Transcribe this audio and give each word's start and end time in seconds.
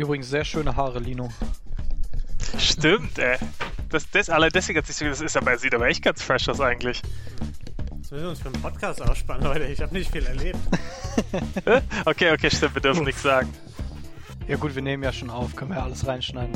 Übrigens 0.00 0.30
sehr 0.30 0.46
schöne 0.46 0.74
Haare, 0.76 0.98
Lino. 0.98 1.28
Stimmt, 2.56 3.18
ey. 3.18 3.36
Das, 3.90 4.08
das, 4.10 4.30
alle 4.30 4.48
deswegen 4.48 4.78
hat 4.78 4.86
sich 4.86 4.96
so, 4.96 5.04
das 5.04 5.20
ist 5.20 5.36
aber, 5.36 5.58
sieht 5.58 5.74
aber 5.74 5.88
echt 5.88 6.02
ganz 6.02 6.22
fresh 6.22 6.48
aus 6.48 6.58
eigentlich. 6.58 7.02
Das 8.00 8.10
müssen 8.10 8.22
wir 8.22 8.30
uns 8.30 8.40
für 8.40 8.48
einen 8.48 8.62
Podcast 8.62 9.02
ausspannen, 9.02 9.44
Leute. 9.44 9.66
Ich 9.66 9.82
habe 9.82 9.92
nicht 9.92 10.10
viel 10.10 10.24
erlebt. 10.24 10.58
okay, 12.06 12.32
okay, 12.32 12.50
stimmt, 12.50 12.76
wir 12.76 12.80
dürfen 12.80 13.04
nichts 13.04 13.20
sagen. 13.22 13.52
Ja 14.48 14.56
gut, 14.56 14.74
wir 14.74 14.80
nehmen 14.80 15.02
ja 15.02 15.12
schon 15.12 15.28
auf, 15.28 15.54
können 15.54 15.72
wir 15.72 15.76
ja 15.76 15.84
alles 15.84 16.06
reinschneiden. 16.06 16.54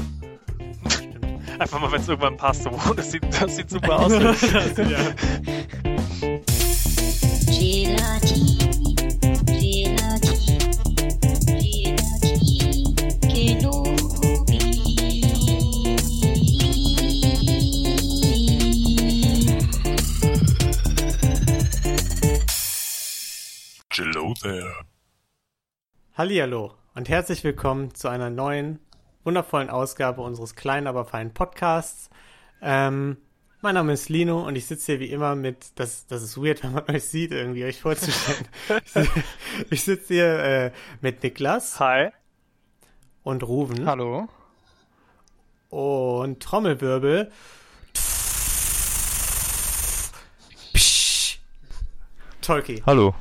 Einfach 1.58 1.80
mal, 1.80 1.92
wenn 1.92 2.00
es 2.00 2.08
irgendwann 2.08 2.38
passt. 2.38 2.66
Oh, 2.66 2.94
das 2.96 3.10
sieht, 3.10 3.24
das 3.38 3.56
sieht 3.56 3.68
super 3.68 4.00
aus. 4.00 4.12
ja. 4.78 4.98
Hallihallo 26.16 26.74
und 26.94 27.08
herzlich 27.08 27.42
willkommen 27.42 27.94
zu 27.94 28.08
einer 28.08 28.30
neuen, 28.30 28.78
wundervollen 29.24 29.68
Ausgabe 29.70 30.22
unseres 30.22 30.54
kleinen, 30.54 30.86
aber 30.86 31.04
feinen 31.04 31.34
Podcasts. 31.34 32.08
Ähm, 32.62 33.16
mein 33.62 33.74
Name 33.74 33.92
ist 33.92 34.08
Lino 34.08 34.46
und 34.46 34.56
ich 34.56 34.66
sitze 34.66 34.92
hier 34.92 35.00
wie 35.00 35.10
immer 35.10 35.34
mit, 35.34 35.72
das, 35.78 36.06
das 36.06 36.22
ist 36.22 36.36
weird, 36.36 36.62
wenn 36.62 36.72
man 36.72 36.88
euch 36.88 37.04
sieht, 37.04 37.32
irgendwie 37.32 37.64
euch 37.64 37.80
vorzustellen. 37.80 38.46
ich 39.70 39.82
sitze- 39.82 40.14
hier 40.14 40.38
äh, 40.38 40.72
mit 41.00 41.22
Niklas 41.22 41.80
Hi. 41.80 42.10
und 43.24 43.42
Ruven 43.42 43.86
Hallo. 43.86 44.28
und 45.70 46.40
Trommelwirbel. 46.40 47.32
Psch. 50.74 51.38
Tolki, 52.40 52.82
Hallo. 52.86 53.14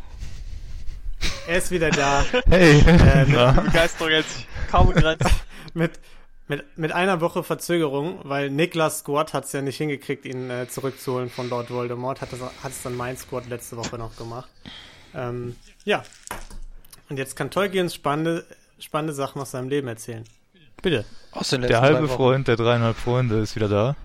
Er 1.47 1.57
ist 1.57 1.71
wieder 1.71 1.89
da. 1.89 2.23
Hey. 2.49 2.83
Ähm, 2.87 3.27
Na? 3.29 3.51
Begeisterung 3.51 4.11
jetzt 4.11 4.45
kaum 4.69 4.87
begrenzt. 4.87 5.29
mit, 5.73 5.99
mit, 6.47 6.77
mit 6.77 6.91
einer 6.91 7.21
Woche 7.21 7.43
Verzögerung, 7.43 8.19
weil 8.23 8.49
Niklas 8.49 8.99
Squad 8.99 9.33
hat 9.33 9.45
es 9.45 9.51
ja 9.51 9.61
nicht 9.61 9.77
hingekriegt, 9.77 10.25
ihn 10.25 10.49
äh, 10.49 10.67
zurückzuholen 10.67 11.29
von 11.29 11.49
Lord 11.49 11.69
Voldemort. 11.71 12.21
Hat 12.21 12.33
es 12.33 12.41
hat 12.41 12.71
es 12.71 12.81
dann 12.83 12.95
mein 12.95 13.17
Squad 13.17 13.47
letzte 13.49 13.77
Woche 13.77 13.97
noch 13.97 14.15
gemacht. 14.15 14.49
Ähm, 15.13 15.55
ja. 15.85 16.03
Und 17.09 17.17
jetzt 17.17 17.35
kann 17.35 17.51
Tolki 17.51 17.79
uns 17.79 17.93
spannende, 17.93 18.45
spannende 18.79 19.13
Sachen 19.13 19.41
aus 19.41 19.51
seinem 19.51 19.69
Leben 19.69 19.87
erzählen. 19.87 20.23
Bitte. 20.81 21.05
Aus 21.31 21.49
den 21.49 21.61
Der 21.61 21.69
letzten 21.69 21.83
halbe. 21.83 22.07
Freund 22.07 22.47
der 22.47 22.55
dreieinhalb 22.55 22.97
Freunde 22.97 23.39
ist 23.39 23.55
wieder 23.55 23.69
da. 23.69 23.95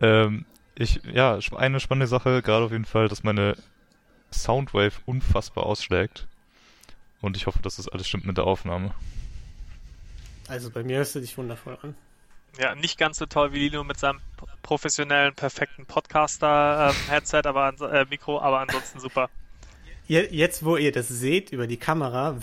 Ähm, 0.00 0.44
ich, 0.74 1.00
ja, 1.12 1.38
eine 1.56 1.80
spannende 1.80 2.06
Sache, 2.06 2.42
gerade 2.42 2.64
auf 2.64 2.72
jeden 2.72 2.84
Fall, 2.84 3.08
dass 3.08 3.22
meine 3.22 3.56
Soundwave 4.32 4.92
unfassbar 5.06 5.66
ausschlägt. 5.66 6.26
Und 7.20 7.36
ich 7.36 7.46
hoffe, 7.46 7.60
dass 7.62 7.76
das 7.76 7.88
alles 7.88 8.08
stimmt 8.08 8.26
mit 8.26 8.36
der 8.36 8.44
Aufnahme. 8.44 8.94
Also 10.48 10.70
bei 10.70 10.82
mir 10.82 10.98
hörst 10.98 11.14
du 11.14 11.20
dich 11.20 11.38
wundervoll 11.38 11.78
an. 11.82 11.94
Ja, 12.58 12.74
nicht 12.74 12.98
ganz 12.98 13.16
so 13.16 13.26
toll 13.26 13.52
wie 13.52 13.60
Lino 13.60 13.84
mit 13.84 13.98
seinem 13.98 14.20
professionellen, 14.62 15.34
perfekten 15.34 15.86
Podcaster-Headset, 15.86 17.42
aber 17.44 17.64
ans 17.64 17.80
äh, 17.80 18.04
Mikro, 18.10 18.40
aber 18.40 18.60
ansonsten 18.60 19.00
super. 19.00 19.30
Jetzt, 20.06 20.64
wo 20.64 20.76
ihr 20.76 20.92
das 20.92 21.08
seht 21.08 21.52
über 21.52 21.66
die 21.66 21.78
Kamera, 21.78 22.36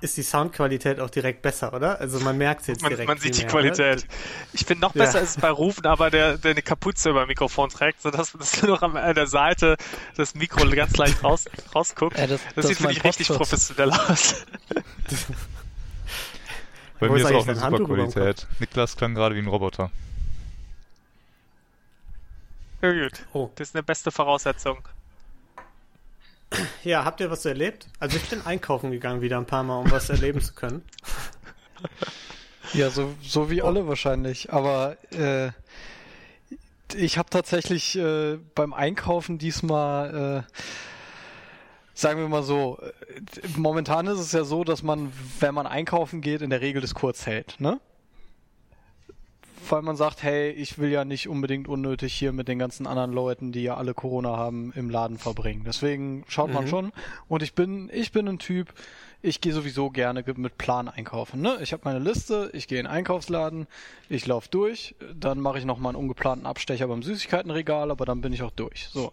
ist 0.00 0.16
die 0.16 0.22
Soundqualität 0.22 1.00
auch 1.00 1.10
direkt 1.10 1.42
besser, 1.42 1.72
oder? 1.72 2.00
Also 2.00 2.20
man 2.20 2.38
merkt 2.38 2.60
es 2.62 2.66
jetzt 2.68 2.82
Man, 2.82 2.90
direkt. 2.90 3.08
man 3.08 3.18
sieht 3.18 3.36
die 3.36 3.40
mehr, 3.42 3.50
Qualität. 3.50 4.06
Ich 4.52 4.64
finde 4.64 4.82
noch 4.82 4.94
Ja. 4.94 5.04
besser 5.04 5.20
ist 5.20 5.30
es 5.30 5.36
bei 5.38 5.50
Rufen, 5.50 5.86
aber 5.86 6.10
der, 6.10 6.38
der 6.38 6.52
eine 6.52 6.62
Kapuze 6.62 7.10
über 7.10 7.24
dem 7.24 7.28
Mikrofon 7.28 7.68
trägt, 7.70 8.02
sodass 8.02 8.32
das 8.32 8.62
nur 8.62 8.78
noch 8.78 8.82
an 8.82 9.14
der 9.14 9.26
Seite 9.26 9.76
das 10.16 10.34
Mikro 10.34 10.68
ganz 10.70 10.96
leicht 10.96 11.24
raus, 11.24 11.46
rausguckt. 11.74 12.16
Äh, 12.16 12.28
das, 12.28 12.40
Das, 12.44 12.54
das 12.54 12.66
sieht, 12.68 12.76
finde 12.78 12.92
ich, 12.92 13.02
richtig 13.04 13.28
professionell 13.28 13.90
aus. 13.92 14.44
Bei 17.00 17.08
Wo 17.08 17.12
mir 17.12 17.20
ist 17.20 17.26
auch 17.26 17.44
eine 17.46 17.54
super 17.54 17.66
Handtuch 17.66 17.86
Qualität. 17.88 18.46
Niklas 18.60 18.96
klang 18.96 19.14
gerade 19.14 19.34
wie 19.34 19.40
ein 19.40 19.46
Roboter. 19.48 19.90
Ja, 22.82 22.92
gut. 22.92 23.24
Oh. 23.32 23.50
Das 23.56 23.68
ist 23.70 23.74
eine 23.74 23.82
beste 23.82 24.10
Voraussetzung. 24.12 24.78
Ja, 26.82 27.04
habt 27.04 27.20
ihr 27.20 27.30
was 27.30 27.44
erlebt? 27.44 27.88
Also 27.98 28.16
ich 28.16 28.28
bin 28.28 28.44
einkaufen 28.46 28.90
gegangen 28.90 29.20
wieder 29.20 29.36
ein 29.36 29.46
paar 29.46 29.62
Mal, 29.62 29.78
um 29.78 29.90
was 29.90 30.08
erleben 30.08 30.40
zu 30.40 30.54
können. 30.54 30.82
Ja, 32.74 32.90
so, 32.90 33.14
so 33.22 33.50
wie 33.50 33.62
alle 33.62 33.86
wahrscheinlich. 33.86 34.52
Aber 34.52 34.96
äh, 35.12 35.50
ich 36.94 37.18
habe 37.18 37.30
tatsächlich 37.30 37.96
äh, 37.96 38.38
beim 38.54 38.72
Einkaufen 38.72 39.38
diesmal, 39.38 40.44
äh, 40.48 40.52
sagen 41.94 42.20
wir 42.20 42.28
mal 42.28 42.42
so, 42.42 42.78
äh, 42.80 43.48
momentan 43.56 44.06
ist 44.06 44.20
es 44.20 44.32
ja 44.32 44.44
so, 44.44 44.64
dass 44.64 44.82
man, 44.82 45.12
wenn 45.40 45.54
man 45.54 45.66
einkaufen 45.66 46.20
geht, 46.20 46.42
in 46.42 46.50
der 46.50 46.60
Regel 46.60 46.80
das 46.82 46.94
kurz 46.94 47.26
hält, 47.26 47.56
ne? 47.58 47.80
Weil 49.70 49.82
man 49.82 49.96
sagt, 49.96 50.22
hey, 50.22 50.50
ich 50.50 50.78
will 50.78 50.90
ja 50.90 51.04
nicht 51.04 51.28
unbedingt 51.28 51.68
unnötig 51.68 52.14
hier 52.14 52.32
mit 52.32 52.48
den 52.48 52.58
ganzen 52.58 52.86
anderen 52.86 53.12
Leuten, 53.12 53.52
die 53.52 53.62
ja 53.62 53.76
alle 53.76 53.92
Corona 53.94 54.36
haben, 54.36 54.72
im 54.76 54.88
Laden 54.90 55.18
verbringen. 55.18 55.62
Deswegen 55.66 56.24
schaut 56.28 56.52
man 56.52 56.64
Mhm. 56.64 56.68
schon. 56.68 56.92
Und 57.28 57.42
ich 57.42 57.54
bin, 57.54 57.90
ich 57.92 58.12
bin 58.12 58.28
ein 58.28 58.38
Typ, 58.38 58.72
ich 59.20 59.40
gehe 59.40 59.52
sowieso 59.52 59.90
gerne 59.90 60.22
ge- 60.22 60.34
mit 60.36 60.58
Plan 60.58 60.88
einkaufen. 60.88 61.40
Ne? 61.40 61.58
Ich 61.60 61.72
habe 61.72 61.82
meine 61.84 61.98
Liste, 61.98 62.50
ich 62.52 62.68
gehe 62.68 62.78
in 62.78 62.84
den 62.86 62.92
Einkaufsladen, 62.92 63.66
ich 64.08 64.26
laufe 64.26 64.48
durch, 64.50 64.94
dann 65.14 65.40
mache 65.40 65.58
ich 65.58 65.64
nochmal 65.64 65.90
einen 65.94 66.02
ungeplanten 66.02 66.46
Abstecher 66.46 66.86
beim 66.88 67.02
Süßigkeitenregal, 67.02 67.90
aber 67.90 68.06
dann 68.06 68.20
bin 68.20 68.32
ich 68.32 68.42
auch 68.42 68.52
durch. 68.52 68.88
So. 68.92 69.12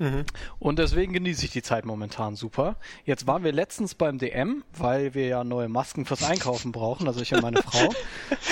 Mhm. 0.00 0.24
Und 0.58 0.78
deswegen 0.78 1.12
genieße 1.12 1.44
ich 1.44 1.50
die 1.50 1.62
Zeit 1.62 1.84
momentan 1.84 2.34
super. 2.34 2.76
Jetzt 3.04 3.26
waren 3.26 3.44
wir 3.44 3.52
letztens 3.52 3.94
beim 3.94 4.16
DM, 4.16 4.64
weil 4.72 5.12
wir 5.12 5.26
ja 5.26 5.44
neue 5.44 5.68
Masken 5.68 6.06
fürs 6.06 6.22
Einkaufen 6.22 6.72
brauchen, 6.72 7.06
also 7.06 7.20
ich 7.20 7.34
und 7.34 7.42
meine 7.42 7.62
Frau. 7.62 7.92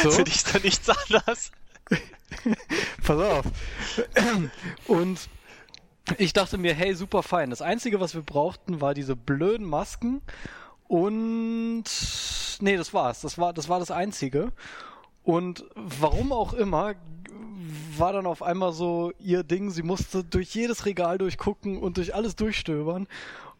So, 0.02 0.10
Finde 0.10 0.30
ich 0.30 0.44
da 0.44 0.58
nichts 0.58 0.88
anders. 0.88 1.50
pass 3.02 3.18
auf. 3.18 3.46
Und 4.86 5.28
ich 6.18 6.34
dachte 6.34 6.58
mir, 6.58 6.74
hey, 6.74 6.94
super 6.94 7.22
fein. 7.22 7.48
Das 7.48 7.62
Einzige, 7.62 7.98
was 7.98 8.14
wir 8.14 8.22
brauchten, 8.22 8.82
war 8.82 8.92
diese 8.92 9.16
blöden 9.16 9.66
Masken 9.66 10.20
und 10.86 11.84
nee, 12.60 12.76
das 12.76 12.92
war's. 12.92 13.22
Das 13.22 13.38
war 13.38 13.54
das 13.54 13.70
war 13.70 13.80
das 13.80 13.90
Einzige. 13.90 14.52
Und 15.24 15.64
warum 15.74 16.32
auch 16.32 16.52
immer 16.52 16.94
war 17.96 18.12
dann 18.12 18.26
auf 18.26 18.42
einmal 18.42 18.72
so 18.72 19.12
ihr 19.18 19.42
Ding, 19.42 19.70
sie 19.70 19.82
musste 19.82 20.24
durch 20.24 20.54
jedes 20.54 20.86
Regal 20.86 21.18
durchgucken 21.18 21.78
und 21.78 21.96
durch 21.96 22.14
alles 22.14 22.36
durchstöbern. 22.36 23.06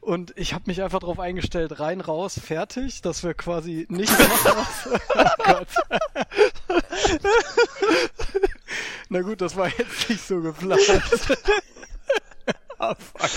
Und 0.00 0.32
ich 0.36 0.54
habe 0.54 0.64
mich 0.66 0.82
einfach 0.82 1.00
darauf 1.00 1.18
eingestellt, 1.18 1.80
rein, 1.80 2.00
raus, 2.00 2.40
fertig, 2.42 3.02
dass 3.02 3.24
wir 3.24 3.34
quasi 3.34 3.86
nichts 3.90 4.16
machen. 4.18 5.00
oh 5.14 5.24
Gott. 5.44 5.68
Na 9.08 9.22
gut, 9.22 9.40
das 9.40 9.56
war 9.56 9.68
jetzt 9.68 10.08
nicht 10.08 10.26
so 10.26 10.40
geplant. 10.40 10.80
ah, 12.78 12.94
fuck. 12.94 13.30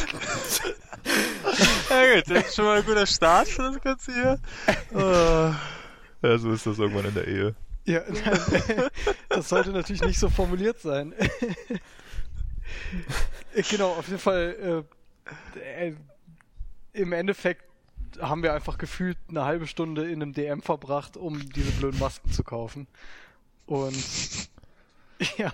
Ja 1.89 2.15
gut, 2.15 2.29
das 2.29 2.47
ist 2.47 2.55
schon 2.55 2.65
mal 2.65 2.77
ein 2.77 2.85
guter 2.85 3.07
Start 3.07 3.47
für 3.47 3.63
das 3.63 3.81
Ganze 3.81 4.13
hier. 4.13 4.39
Ah. 4.93 5.55
Ja, 6.21 6.37
so 6.37 6.51
ist 6.51 6.67
das 6.67 6.77
irgendwann 6.77 7.05
in 7.05 7.13
der 7.15 7.27
Ehe. 7.27 7.55
Ja, 7.85 8.01
das 9.29 9.49
sollte 9.49 9.71
natürlich 9.71 10.01
nicht 10.03 10.19
so 10.19 10.29
formuliert 10.29 10.79
sein. 10.79 11.13
genau, 13.69 13.91
auf 13.93 14.07
jeden 14.07 14.19
Fall. 14.19 14.85
Äh, 15.55 15.87
äh, 15.87 15.93
Im 16.93 17.13
Endeffekt 17.13 17.63
haben 18.19 18.43
wir 18.43 18.53
einfach 18.53 18.77
gefühlt 18.77 19.17
eine 19.29 19.45
halbe 19.45 19.67
Stunde 19.67 20.03
in 20.09 20.21
einem 20.21 20.33
DM 20.33 20.61
verbracht, 20.61 21.17
um 21.17 21.39
diese 21.53 21.71
blöden 21.71 21.99
Masken 21.99 22.31
zu 22.31 22.43
kaufen. 22.43 22.87
Und 23.65 23.95
ja, 25.37 25.51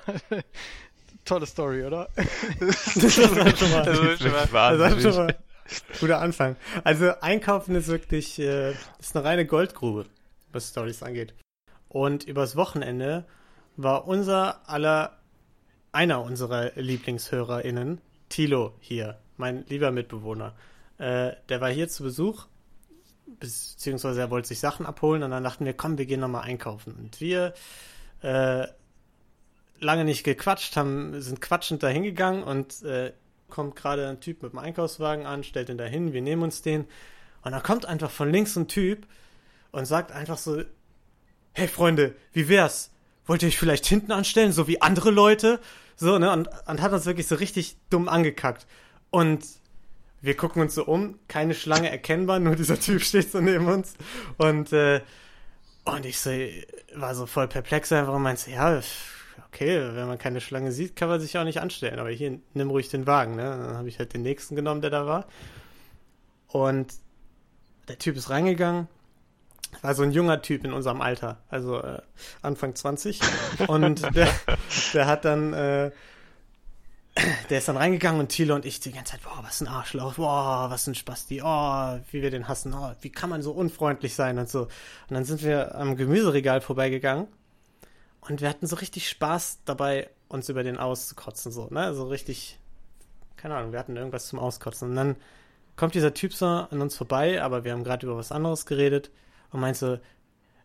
tolle 1.23 1.45
Story, 1.45 1.83
oder? 1.85 2.09
Das 2.57 3.17
ist 3.17 3.35
halt 3.35 3.57
schon 3.57 3.71
mal, 3.71 3.83
Das 3.85 3.99
ist 3.99 4.21
schon 4.21 4.31
mal- 4.31 4.77
das 4.77 4.93
ist 4.95 5.03
schon 5.03 5.15
mal 5.15 5.27
ein 5.27 5.99
guter 5.99 6.19
Anfang. 6.19 6.55
Also 6.83 7.11
einkaufen 7.21 7.75
ist 7.75 7.87
wirklich 7.87 8.39
äh, 8.39 8.71
ist 8.99 9.15
eine 9.15 9.23
reine 9.25 9.45
Goldgrube, 9.45 10.05
was 10.51 10.69
Stories 10.69 11.03
angeht. 11.03 11.33
Und 11.89 12.23
übers 12.25 12.55
Wochenende 12.55 13.25
war 13.75 14.07
unser 14.07 14.67
aller 14.69 15.17
einer 15.91 16.21
unserer 16.21 16.71
LieblingshörerInnen, 16.75 18.01
Tilo, 18.29 18.73
hier, 18.79 19.17
mein 19.37 19.65
lieber 19.67 19.91
Mitbewohner. 19.91 20.53
Äh, 20.97 21.31
der 21.49 21.61
war 21.61 21.69
hier 21.69 21.87
zu 21.87 22.03
Besuch, 22.03 22.45
beziehungsweise 23.39 24.21
er 24.21 24.29
wollte 24.29 24.49
sich 24.49 24.59
Sachen 24.59 24.85
abholen 24.85 25.23
und 25.23 25.31
dann 25.31 25.43
dachten 25.43 25.65
wir, 25.65 25.73
komm, 25.73 25.97
wir 25.97 26.05
gehen 26.05 26.19
nochmal 26.19 26.43
einkaufen. 26.43 26.93
Und 26.93 27.19
wir 27.21 27.53
äh, 28.21 28.67
lange 29.79 30.05
nicht 30.05 30.23
gequatscht, 30.23 30.75
haben, 30.75 31.19
sind 31.21 31.41
quatschend 31.41 31.83
da 31.83 31.87
hingegangen 31.87 32.43
und 32.43 32.83
äh, 32.83 33.13
kommt 33.49 33.75
gerade 33.75 34.07
ein 34.07 34.19
Typ 34.19 34.43
mit 34.43 34.51
dem 34.51 34.59
Einkaufswagen 34.59 35.25
an, 35.25 35.43
stellt 35.43 35.69
ihn 35.69 35.77
da 35.77 35.85
hin, 35.85 36.13
wir 36.13 36.21
nehmen 36.21 36.43
uns 36.43 36.61
den 36.61 36.85
und 37.43 37.51
dann 37.53 37.63
kommt 37.63 37.85
einfach 37.85 38.11
von 38.11 38.29
links 38.29 38.55
ein 38.57 38.67
Typ 38.67 39.07
und 39.71 39.85
sagt 39.85 40.11
einfach 40.11 40.37
so, 40.37 40.63
hey 41.57 41.67
Freunde, 41.67 42.13
wie 42.33 42.49
wär's? 42.49 42.91
Wollt 43.25 43.41
ihr 43.41 43.47
euch 43.47 43.57
vielleicht 43.57 43.87
hinten 43.87 44.11
anstellen, 44.11 44.51
so 44.51 44.67
wie 44.67 44.79
andere 44.79 45.09
Leute? 45.09 45.59
So, 45.95 46.19
ne, 46.19 46.31
und, 46.31 46.47
und 46.67 46.81
hat 46.83 46.93
uns 46.93 47.07
wirklich 47.07 47.25
so 47.25 47.33
richtig 47.33 47.77
dumm 47.89 48.07
angekackt. 48.07 48.67
Und 49.09 49.43
wir 50.21 50.37
gucken 50.37 50.61
uns 50.61 50.75
so 50.75 50.85
um, 50.85 51.17
keine 51.27 51.55
Schlange 51.55 51.89
erkennbar, 51.89 52.37
nur 52.39 52.55
dieser 52.55 52.79
Typ 52.79 53.01
steht 53.01 53.31
so 53.31 53.41
neben 53.41 53.67
uns. 53.67 53.95
Und, 54.37 54.71
äh, 54.71 55.01
und 55.85 56.05
ich 56.05 56.19
so, 56.19 56.29
war 56.93 57.15
so 57.15 57.25
voll 57.25 57.47
perplex 57.47 57.91
einfach 57.91 58.13
und 58.13 58.21
meinte, 58.21 58.51
ja, 58.51 58.79
okay, 59.47 59.95
wenn 59.95 60.07
man 60.07 60.19
keine 60.19 60.41
Schlange 60.41 60.71
sieht, 60.71 60.95
kann 60.95 61.09
man 61.09 61.19
sich 61.19 61.39
auch 61.39 61.43
nicht 61.43 61.59
anstellen. 61.59 61.97
Aber 61.97 62.11
hier, 62.11 62.39
nimm 62.53 62.69
ruhig 62.69 62.89
den 62.89 63.07
Wagen, 63.07 63.35
ne? 63.35 63.43
Dann 63.43 63.77
habe 63.77 63.89
ich 63.89 63.97
halt 63.97 64.13
den 64.13 64.21
nächsten 64.21 64.55
genommen, 64.55 64.81
der 64.81 64.91
da 64.91 65.07
war. 65.07 65.25
Und 66.49 66.93
der 67.87 67.97
Typ 67.97 68.15
ist 68.15 68.29
reingegangen. 68.29 68.87
War 69.81 69.93
so 69.95 70.03
ein 70.03 70.11
junger 70.11 70.41
Typ 70.41 70.63
in 70.63 70.73
unserem 70.73 71.01
Alter, 71.01 71.37
also 71.49 71.81
äh, 71.81 72.01
Anfang 72.41 72.75
20. 72.75 73.19
Und 73.67 74.01
der, 74.15 74.29
der 74.93 75.07
hat 75.07 75.25
dann, 75.25 75.53
äh, 75.53 75.91
der 77.49 77.57
ist 77.57 77.67
dann 77.67 77.77
reingegangen 77.77 78.19
und 78.19 78.29
Thilo 78.29 78.55
und 78.55 78.65
ich 78.65 78.79
die 78.79 78.91
ganze 78.91 79.13
Zeit, 79.13 79.23
boah, 79.23 79.39
was 79.43 79.61
ein 79.61 79.67
Arschloch, 79.67 80.15
boah, 80.15 80.67
was 80.69 80.87
ein 80.87 80.95
Spasti, 80.95 81.41
oh, 81.43 81.99
wie 82.11 82.21
wir 82.21 82.31
den 82.31 82.47
hassen, 82.47 82.73
oh, 82.73 82.91
wie 83.01 83.09
kann 83.09 83.29
man 83.29 83.41
so 83.41 83.51
unfreundlich 83.51 84.15
sein 84.15 84.37
und 84.39 84.49
so. 84.49 84.61
Und 84.63 84.69
dann 85.11 85.25
sind 85.25 85.43
wir 85.43 85.75
am 85.75 85.95
Gemüseregal 85.95 86.61
vorbeigegangen 86.61 87.27
und 88.21 88.41
wir 88.41 88.49
hatten 88.49 88.67
so 88.67 88.75
richtig 88.75 89.09
Spaß 89.09 89.59
dabei, 89.65 90.09
uns 90.27 90.49
über 90.49 90.63
den 90.63 90.77
auszukotzen, 90.77 91.51
so, 91.51 91.67
ne, 91.71 91.93
so 91.93 92.07
richtig, 92.07 92.59
keine 93.35 93.55
Ahnung, 93.55 93.71
wir 93.71 93.79
hatten 93.79 93.95
irgendwas 93.95 94.27
zum 94.27 94.39
Auskotzen. 94.39 94.89
Und 94.89 94.95
dann 94.95 95.15
kommt 95.75 95.95
dieser 95.95 96.13
Typ 96.13 96.33
so 96.33 96.45
an 96.45 96.81
uns 96.81 96.95
vorbei, 96.97 97.41
aber 97.41 97.63
wir 97.63 97.71
haben 97.71 97.83
gerade 97.83 98.05
über 98.05 98.17
was 98.17 98.31
anderes 98.31 98.65
geredet 98.65 99.11
und 99.51 99.59
meint 99.59 99.77
so, 99.77 99.99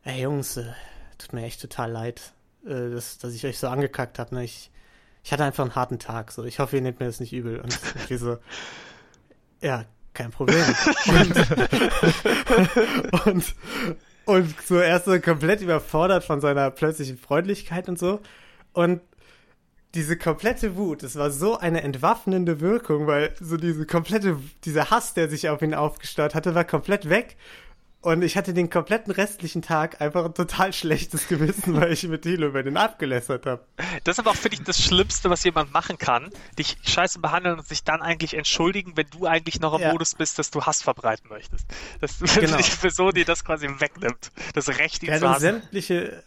ey 0.05 0.23
Jungs, 0.23 0.57
äh, 0.57 0.73
tut 1.19 1.33
mir 1.33 1.45
echt 1.45 1.61
total 1.61 1.91
leid, 1.91 2.33
äh, 2.65 2.91
dass, 2.91 3.19
dass 3.19 3.35
ich 3.35 3.45
euch 3.47 3.59
so 3.59 3.69
angekackt 3.69 4.19
habe, 4.19 4.35
ne, 4.35 4.45
ich 4.45 4.73
ich 5.23 5.33
hatte 5.33 5.45
einfach 5.45 5.65
einen 5.65 5.75
harten 5.75 5.99
Tag. 5.99 6.33
So, 6.33 6.45
ich 6.45 6.59
hoffe, 6.59 6.77
ihr 6.77 6.83
nehmt 6.83 7.01
mir 7.01 7.07
das 7.07 7.21
nicht 7.21 7.33
übel. 7.33 7.61
Und 7.61 7.79
wir 8.09 8.19
so, 8.19 8.39
ja, 9.61 9.85
kein 10.15 10.31
Problem. 10.31 10.65
Und, 11.07 11.37
und, 13.27 13.55
und 14.25 14.55
so 14.67 14.81
erst 14.81 15.07
so 15.07 15.21
komplett 15.21 15.61
überfordert 15.61 16.25
von 16.25 16.41
seiner 16.41 16.71
plötzlichen 16.71 17.19
Freundlichkeit 17.19 17.89
und 17.89 17.99
so. 17.99 18.21
Und 18.73 19.01
diese 19.95 20.17
komplette 20.17 20.77
Wut, 20.77 21.03
es 21.03 21.17
war 21.17 21.31
so 21.31 21.59
eine 21.59 21.83
entwaffnende 21.83 22.61
Wirkung, 22.61 23.07
weil 23.07 23.35
so 23.39 23.59
diese 23.59 23.87
komplette, 23.87 24.39
dieser 24.65 24.91
Hass, 24.91 25.13
der 25.13 25.29
sich 25.29 25.51
auf 25.51 25.61
ihn 25.61 25.75
aufgestaut 25.75 26.35
hatte, 26.35 26.55
war 26.55 26.65
komplett 26.65 27.11
weg. 27.11 27.37
Und 28.03 28.23
ich 28.23 28.37
hatte 28.37 28.53
den 28.53 28.69
kompletten 28.69 29.13
restlichen 29.13 29.63
Tag 29.63 30.01
einfach 30.01 30.25
ein 30.25 30.35
total 30.35 30.73
schlechtes 30.73 31.29
Gewissen, 31.29 31.75
weil 31.81 31.93
ich 31.93 32.03
mit 32.09 32.23
Thilo 32.23 32.49
über 32.49 32.65
den 32.65 32.77
abgelästert 32.77 33.47
habe. 33.47 33.65
Das 34.03 34.17
ist 34.17 34.19
aber 34.19 34.31
auch 34.33 34.37
für 34.37 34.51
dich 34.51 34.61
das 34.65 34.83
Schlimmste, 34.83 35.31
was 35.31 35.45
jemand 35.45 35.73
machen 35.73 35.99
kann. 35.99 36.31
Dich 36.59 36.77
scheiße 36.83 37.21
behandeln 37.21 37.61
und 37.61 37.67
sich 37.69 37.85
dann 37.85 38.03
eigentlich 38.03 38.35
entschuldigen, 38.35 38.97
wenn 38.97 39.07
du 39.11 39.27
eigentlich 39.27 39.61
noch 39.61 39.75
im 39.75 39.83
Ja. 39.83 39.93
Modus 39.93 40.17
bist, 40.17 40.39
dass 40.41 40.51
du 40.51 40.63
Hass 40.63 40.83
verbreiten 40.83 41.29
möchtest. 41.29 41.65
Das 42.01 42.21
ist 42.21 42.35
Genau. 42.41 42.57
die 42.57 42.65
Person, 42.81 43.13
die 43.15 43.25
das 43.25 43.45
quasi 43.45 43.69
wegnimmt. 43.79 44.33
Das 44.55 44.69
Recht, 44.69 45.05
ihn 45.05 45.09
Er 45.11 45.15
hat 45.15 45.21
zu 45.21 45.29
hassen. 45.31 45.41
sämtliche 45.41 46.25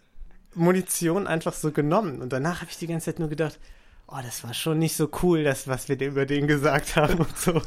Munition 0.53 1.27
einfach 1.27 1.53
so 1.53 1.71
genommen. 1.71 2.21
Und 2.21 2.31
danach 2.31 2.61
habe 2.61 2.71
ich 2.71 2.77
die 2.77 2.87
ganze 2.87 3.07
Zeit 3.07 3.19
nur 3.19 3.27
gedacht, 3.27 3.59
oh, 4.07 4.19
das 4.23 4.45
war 4.45 4.53
schon 4.53 4.79
nicht 4.79 4.95
so 4.95 5.09
cool, 5.23 5.43
das, 5.43 5.67
was 5.67 5.89
wir 5.89 5.99
über 5.99 6.25
den 6.25 6.47
gesagt 6.47 6.95
haben 6.95 7.15
und 7.19 7.37
so. 7.37 7.61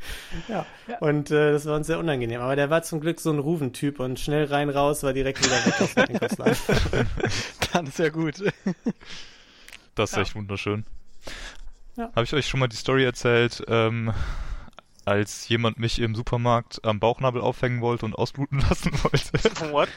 Ja, 0.48 0.66
und 1.00 1.30
äh, 1.30 1.52
das 1.52 1.66
war 1.66 1.76
uns 1.76 1.86
sehr 1.86 1.98
unangenehm. 1.98 2.40
Aber 2.40 2.56
der 2.56 2.70
war 2.70 2.82
zum 2.82 3.00
Glück 3.00 3.20
so 3.20 3.30
ein 3.32 3.38
Ruven-Typ 3.38 4.00
und 4.00 4.18
schnell 4.20 4.44
rein, 4.44 4.68
raus, 4.70 5.02
war 5.02 5.12
direkt 5.12 5.44
wieder 5.44 5.64
weg 5.66 5.80
aus 5.80 5.94
dem 5.94 6.04
Einkaufsladen. 6.08 6.56
Dann 7.72 7.86
ist 7.86 7.98
ja 7.98 8.08
gut. 8.10 8.42
Das 9.94 10.10
ist 10.10 10.16
Ja. 10.16 10.22
echt 10.22 10.34
wunderschön. 10.34 10.84
Ja. 11.96 12.10
Habe 12.14 12.24
ich 12.24 12.32
euch 12.34 12.46
schon 12.46 12.60
mal 12.60 12.68
die 12.68 12.76
Story 12.76 13.04
erzählt, 13.04 13.64
ähm, 13.68 14.12
als 15.04 15.48
jemand 15.48 15.78
mich 15.78 15.98
im 16.00 16.14
Supermarkt 16.14 16.84
am 16.84 17.00
Bauchnabel 17.00 17.40
aufhängen 17.40 17.80
wollte 17.80 18.04
und 18.04 18.14
ausbluten 18.14 18.60
lassen 18.68 18.92
wollte? 19.02 19.72
What? 19.72 19.88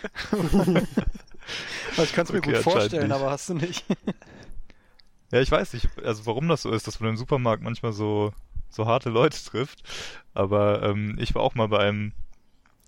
Das 1.98 2.12
kannst 2.13 2.30
du 2.30 2.34
mir 2.36 2.40
Okay, 2.40 2.54
gut 2.54 2.62
vorstellen, 2.63 3.12
aber 3.12 3.31
hast 3.31 3.50
du 3.50 3.56
nicht. 3.56 3.84
Ja, 5.31 5.40
ich 5.42 5.52
weiß 5.52 5.74
nicht, 5.74 5.88
also 6.04 6.25
warum 6.25 6.48
das 6.48 6.62
so 6.63 6.72
ist, 6.72 6.88
dass 6.88 7.00
man 7.00 7.10
im 7.12 7.18
Supermarkt 7.18 7.62
manchmal 7.63 7.92
so, 7.92 8.31
so 8.69 8.86
harte 8.86 9.10
Leute 9.10 9.38
trifft. 9.44 9.83
Aber 10.33 10.83
ähm, 10.83 11.18
ich 11.19 11.36
war 11.36 11.42
auch 11.42 11.56
mal 11.56 11.68
bei 11.68 11.80
einem 11.80 12.13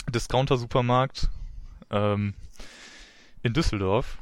Discounter-Supermarkt 0.09 1.29
ähm, 1.89 2.33
in 3.43 3.53
Düsseldorf. 3.53 4.17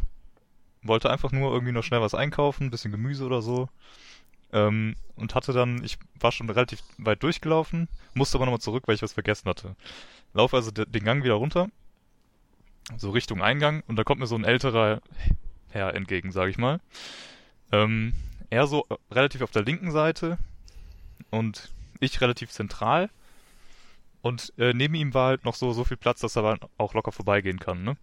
Wollte 0.82 1.10
einfach 1.10 1.32
nur 1.32 1.52
irgendwie 1.52 1.74
noch 1.74 1.84
schnell 1.84 2.02
was 2.02 2.14
einkaufen, 2.14 2.66
ein 2.66 2.72
bisschen 2.72 2.92
Gemüse 2.92 3.26
oder 3.26 3.42
so. 3.42 3.70
Ähm, 4.52 4.96
und 5.16 5.36
hatte 5.36 5.54
dann, 5.54 5.84
ich 5.84 5.98
war 6.20 6.32
schon 6.32 6.50
relativ 6.50 6.82
weit 6.98 7.22
durchgelaufen, 7.22 7.88
musste 8.14 8.38
aber 8.38 8.46
nochmal 8.46 8.62
zurück, 8.62 8.88
weil 8.88 8.96
ich 8.96 9.02
was 9.02 9.14
vergessen 9.14 9.48
hatte. 9.50 9.76
Laufe 10.34 10.56
also 10.56 10.72
de- 10.72 10.88
den 10.88 11.04
Gang 11.04 11.24
wieder 11.24 11.36
runter, 11.36 11.68
so 12.98 13.12
Richtung 13.12 13.44
Eingang, 13.44 13.84
und 13.88 13.96
da 13.98 14.04
kommt 14.04 14.22
mir 14.22 14.28
so 14.28 14.36
ein 14.36 14.46
älterer 14.46 15.02
Herr 15.70 15.94
entgegen, 15.94 16.32
sag 16.32 16.50
ich 16.50 16.58
mal. 16.58 16.80
Ähm, 17.72 18.14
er 18.50 18.66
so 18.66 18.86
äh, 18.90 18.96
relativ 19.14 19.42
auf 19.42 19.52
der 19.52 19.64
linken 19.64 19.92
Seite 19.92 20.40
und 21.30 21.70
ich 22.00 22.22
relativ 22.22 22.52
zentral. 22.52 23.10
Und 24.22 24.54
äh, 24.58 24.74
neben 24.74 24.96
ihm 24.96 25.14
war 25.14 25.28
halt 25.28 25.46
noch 25.46 25.56
so, 25.56 25.72
so 25.72 25.84
viel 25.84 25.98
Platz, 25.98 26.20
dass 26.20 26.36
er 26.36 26.44
aber 26.44 26.70
auch 26.78 26.94
locker 26.94 27.12
vorbeigehen 27.12 27.60
kann, 27.60 27.84
ne? 27.84 27.98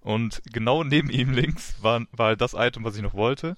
Und 0.00 0.42
genau 0.52 0.84
neben 0.84 1.10
ihm 1.10 1.32
links 1.34 1.76
war, 1.82 2.06
war 2.12 2.28
halt 2.28 2.40
das 2.40 2.54
Item, 2.54 2.84
was 2.84 2.96
ich 2.96 3.02
noch 3.02 3.14
wollte. 3.14 3.56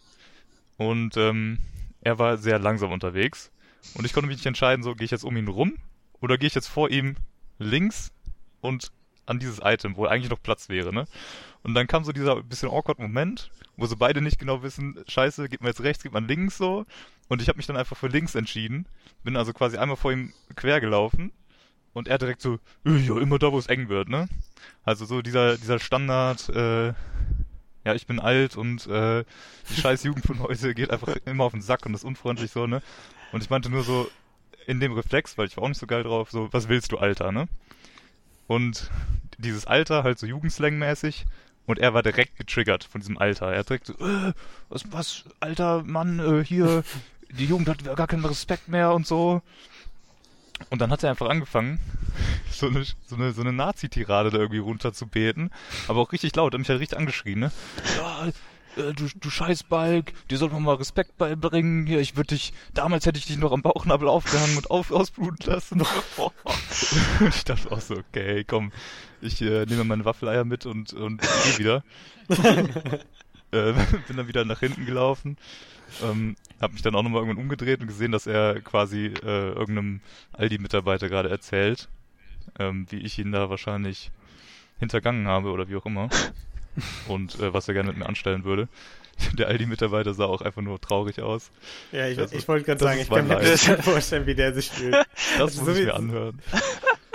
Und 0.79 1.17
ähm, 1.17 1.59
er 2.01 2.19
war 2.19 2.39
sehr 2.39 2.59
langsam 2.59 2.93
unterwegs. 2.93 3.51
Und 3.95 4.05
ich 4.05 4.13
konnte 4.13 4.29
mich 4.29 4.39
nicht 4.39 4.47
entscheiden, 4.47 4.83
so 4.83 4.95
gehe 4.95 5.05
ich 5.05 5.11
jetzt 5.11 5.25
um 5.25 5.37
ihn 5.37 5.49
rum 5.49 5.77
oder 6.21 6.39
gehe 6.39 6.47
ich 6.47 6.55
jetzt 6.55 6.69
vor 6.69 6.91
ihm 6.91 7.17
links 7.59 8.13
und 8.61 8.91
an 9.27 9.39
dieses 9.39 9.61
Item, 9.63 9.97
wo 9.97 10.07
eigentlich 10.07 10.31
noch 10.31 10.43
Platz 10.43 10.69
wäre, 10.69 10.93
ne? 10.93 11.07
Und 11.63 11.75
dann 11.75 11.87
kam 11.87 12.05
so 12.05 12.13
dieser 12.13 12.43
bisschen 12.43 12.71
awkward 12.71 12.99
Moment, 12.99 13.51
wo 13.77 13.87
so 13.87 13.97
beide 13.97 14.21
nicht 14.21 14.39
genau 14.39 14.63
wissen, 14.63 14.99
scheiße, 15.07 15.49
geht 15.49 15.61
man 15.61 15.69
jetzt 15.69 15.83
rechts, 15.83 16.03
geht 16.03 16.13
man 16.13 16.27
links 16.27 16.57
so. 16.57 16.87
Und 17.31 17.41
ich 17.41 17.49
habe 17.49 17.57
mich 17.57 17.67
dann 17.67 17.77
einfach 17.77 17.97
für 17.97 18.09
links 18.09 18.35
entschieden. 18.35 18.87
Bin 19.25 19.37
also 19.37 19.53
quasi 19.53 19.79
einmal 19.79 19.97
vor 19.97 20.13
ihm 20.13 20.33
quer 20.57 20.81
gelaufen. 20.81 21.33
Und 21.93 22.09
er 22.09 22.19
direkt 22.19 22.43
so, 22.43 22.59
"Äh, 22.85 22.99
ja, 22.99 23.19
immer 23.19 23.39
da, 23.39 23.53
wo 23.53 23.59
es 23.59 23.69
eng 23.69 23.89
wird, 23.89 24.09
ne? 24.09 24.29
Also 24.85 25.05
so 25.07 25.23
dieser, 25.23 25.57
dieser 25.57 25.79
Standard, 25.79 26.49
äh, 26.51 26.89
ja, 27.85 27.95
ich 27.95 28.07
bin 28.07 28.21
alt 28.21 28.57
und 28.57 28.87
äh, 28.89 29.25
die 29.71 29.75
scheiß 29.81 30.03
Jugend 30.03 30.27
von 30.27 30.41
heute 30.41 30.75
geht 30.75 30.91
einfach 30.91 31.17
immer 31.25 31.45
auf 31.45 31.53
den 31.53 31.63
Sack 31.63 31.87
und 31.87 31.95
ist 31.95 32.05
unfreundlich 32.05 32.51
so, 32.51 32.67
ne? 32.67 32.83
Und 33.33 33.43
ich 33.43 33.51
meinte 33.51 33.71
nur 33.71 33.85
so, 33.85 34.11
in 34.67 34.81
dem 34.81 34.93
Reflex, 34.93 35.39
weil 35.39 35.47
ich 35.47 35.57
war 35.57 35.65
auch 35.65 35.69
nicht 35.69 35.81
so 35.81 35.87
geil 35.87 36.03
drauf, 36.03 36.31
so, 36.31 36.53
was 36.53 36.69
willst 36.69 36.93
du, 36.93 36.99
Alter, 36.99 37.33
ne? 37.33 37.49
Und 38.49 38.91
dieses 39.39 39.67
Alter 39.67 40.03
halt 40.03 40.19
so 40.19 40.27
Jugendslangmäßig 40.27 41.27
und 41.67 41.79
er 41.79 41.95
war 41.95 42.03
direkt 42.03 42.37
getriggert 42.37 42.85
von 42.85 43.01
diesem 43.01 43.19
Alter. 43.19 43.53
Er 43.53 43.63
direkt 43.63 43.87
so, 43.87 43.95
äh, 43.95 44.33
was, 44.69 44.93
was, 44.93 45.25
alter 45.39 45.85
Mann, 45.85 46.19
äh, 46.19 46.45
hier, 46.45 46.83
die 47.33 47.47
Jugend 47.47 47.69
hat 47.69 47.85
gar 47.85 48.07
keinen 48.07 48.25
Respekt 48.25 48.69
mehr 48.69 48.93
und 48.93 49.07
so. 49.07 49.43
Und 50.69 50.81
dann 50.81 50.91
hat 50.91 51.03
er 51.03 51.11
einfach 51.11 51.29
angefangen, 51.29 51.81
so 52.51 52.67
eine, 52.67 52.85
so 53.07 53.17
eine, 53.17 53.33
so 53.33 53.41
eine 53.41 53.53
Nazi-Tirade 53.53 54.31
da 54.31 54.39
irgendwie 54.39 54.59
runterzubeten, 54.59 55.51
aber 55.89 56.01
auch 56.01 56.13
richtig 56.13 56.37
laut, 56.37 56.53
hat 56.53 56.59
mich 56.59 56.69
halt 56.69 56.81
richtig 56.81 56.99
angeschrien, 56.99 57.41
ne? 57.41 57.53
Ja, 57.97 58.29
äh, 58.77 58.93
du, 58.93 59.09
du 59.15 59.31
Scheißbalg, 59.31 60.13
dir 60.29 60.39
sollte 60.39 60.55
man 60.55 60.65
mal 60.65 60.75
Respekt 60.75 61.17
beibringen. 61.19 61.87
Hier, 61.87 62.01
ich 62.01 62.17
würde 62.17 62.35
dich, 62.35 62.53
damals 62.75 63.07
hätte 63.07 63.19
ich 63.19 63.27
dich 63.27 63.39
noch 63.39 63.53
am 63.53 63.63
Bauchnabel 63.63 64.09
aufgehangen 64.09 64.57
und 64.57 64.71
auf, 64.71 64.91
ausbluten 64.91 65.51
lassen. 65.51 65.81
und 67.21 67.35
ich 67.35 67.45
dachte 67.45 67.71
auch 67.73 67.81
so, 67.81 67.97
okay, 67.97 68.45
komm, 68.45 68.73
ich 69.21 69.41
äh, 69.43 69.67
nehme 69.67 69.85
meine 69.85 70.05
Waffeleier 70.05 70.45
mit 70.45 70.67
und, 70.67 70.93
und 70.93 71.21
gehe 71.21 71.59
wieder. 71.59 71.85
äh, 73.51 73.73
bin 74.07 74.17
dann 74.17 74.29
wieder 74.29 74.45
nach 74.45 74.61
hinten 74.61 74.87
gelaufen. 74.87 75.37
Ähm, 76.03 76.37
hab 76.61 76.73
mich 76.73 76.83
dann 76.83 76.95
auch 76.95 77.03
nochmal 77.03 77.23
irgendwann 77.23 77.43
umgedreht 77.43 77.81
und 77.81 77.87
gesehen, 77.87 78.13
dass 78.13 78.27
er 78.27 78.61
quasi 78.61 79.07
äh, 79.07 79.49
irgendeinem 79.53 80.01
Aldi-Mitarbeiter 80.33 81.09
gerade 81.09 81.31
erzählt, 81.31 81.89
ähm, 82.59 82.87
wie 82.91 82.99
ich 82.99 83.19
ihn 83.19 83.33
da 83.33 83.49
wahrscheinlich 83.51 84.11
hintergangen 84.79 85.27
habe 85.27 85.51
oder 85.51 85.69
wie 85.69 85.77
auch 85.77 85.87
immer. 85.87 86.09
Und 87.09 87.39
äh, 87.41 87.53
was 87.53 87.67
er 87.67 87.75
gerne 87.75 87.89
mit 87.89 87.99
mir 87.99 88.07
anstellen 88.07 88.45
würde. 88.45 88.69
Der 89.39 89.49
Aldi-Mitarbeiter 89.49 90.15
sah 90.15 90.25
auch 90.27 90.41
einfach 90.41 90.63
nur 90.63 90.81
traurig 90.81 91.21
aus. 91.21 91.51
Ja, 91.93 92.07
ich, 92.07 92.17
Das 92.17 92.33
ist- 92.33 92.39
ich 92.43 92.49
wollte 92.49 92.65
gerade 92.65 92.79
das 92.79 92.89
sagen, 92.89 93.01
ich 93.01 93.09
kann 93.11 93.27
mir 93.27 93.37
gut 93.41 93.85
vorstellen, 93.85 94.27
wie 94.27 94.35
der 94.37 94.55
sich 94.55 94.71
fühlt. 94.71 94.95
Das 95.39 95.55
So 95.55 95.63
muss 95.65 95.77
ich 95.77 95.85
mir 95.87 95.95
anhören. 95.95 96.41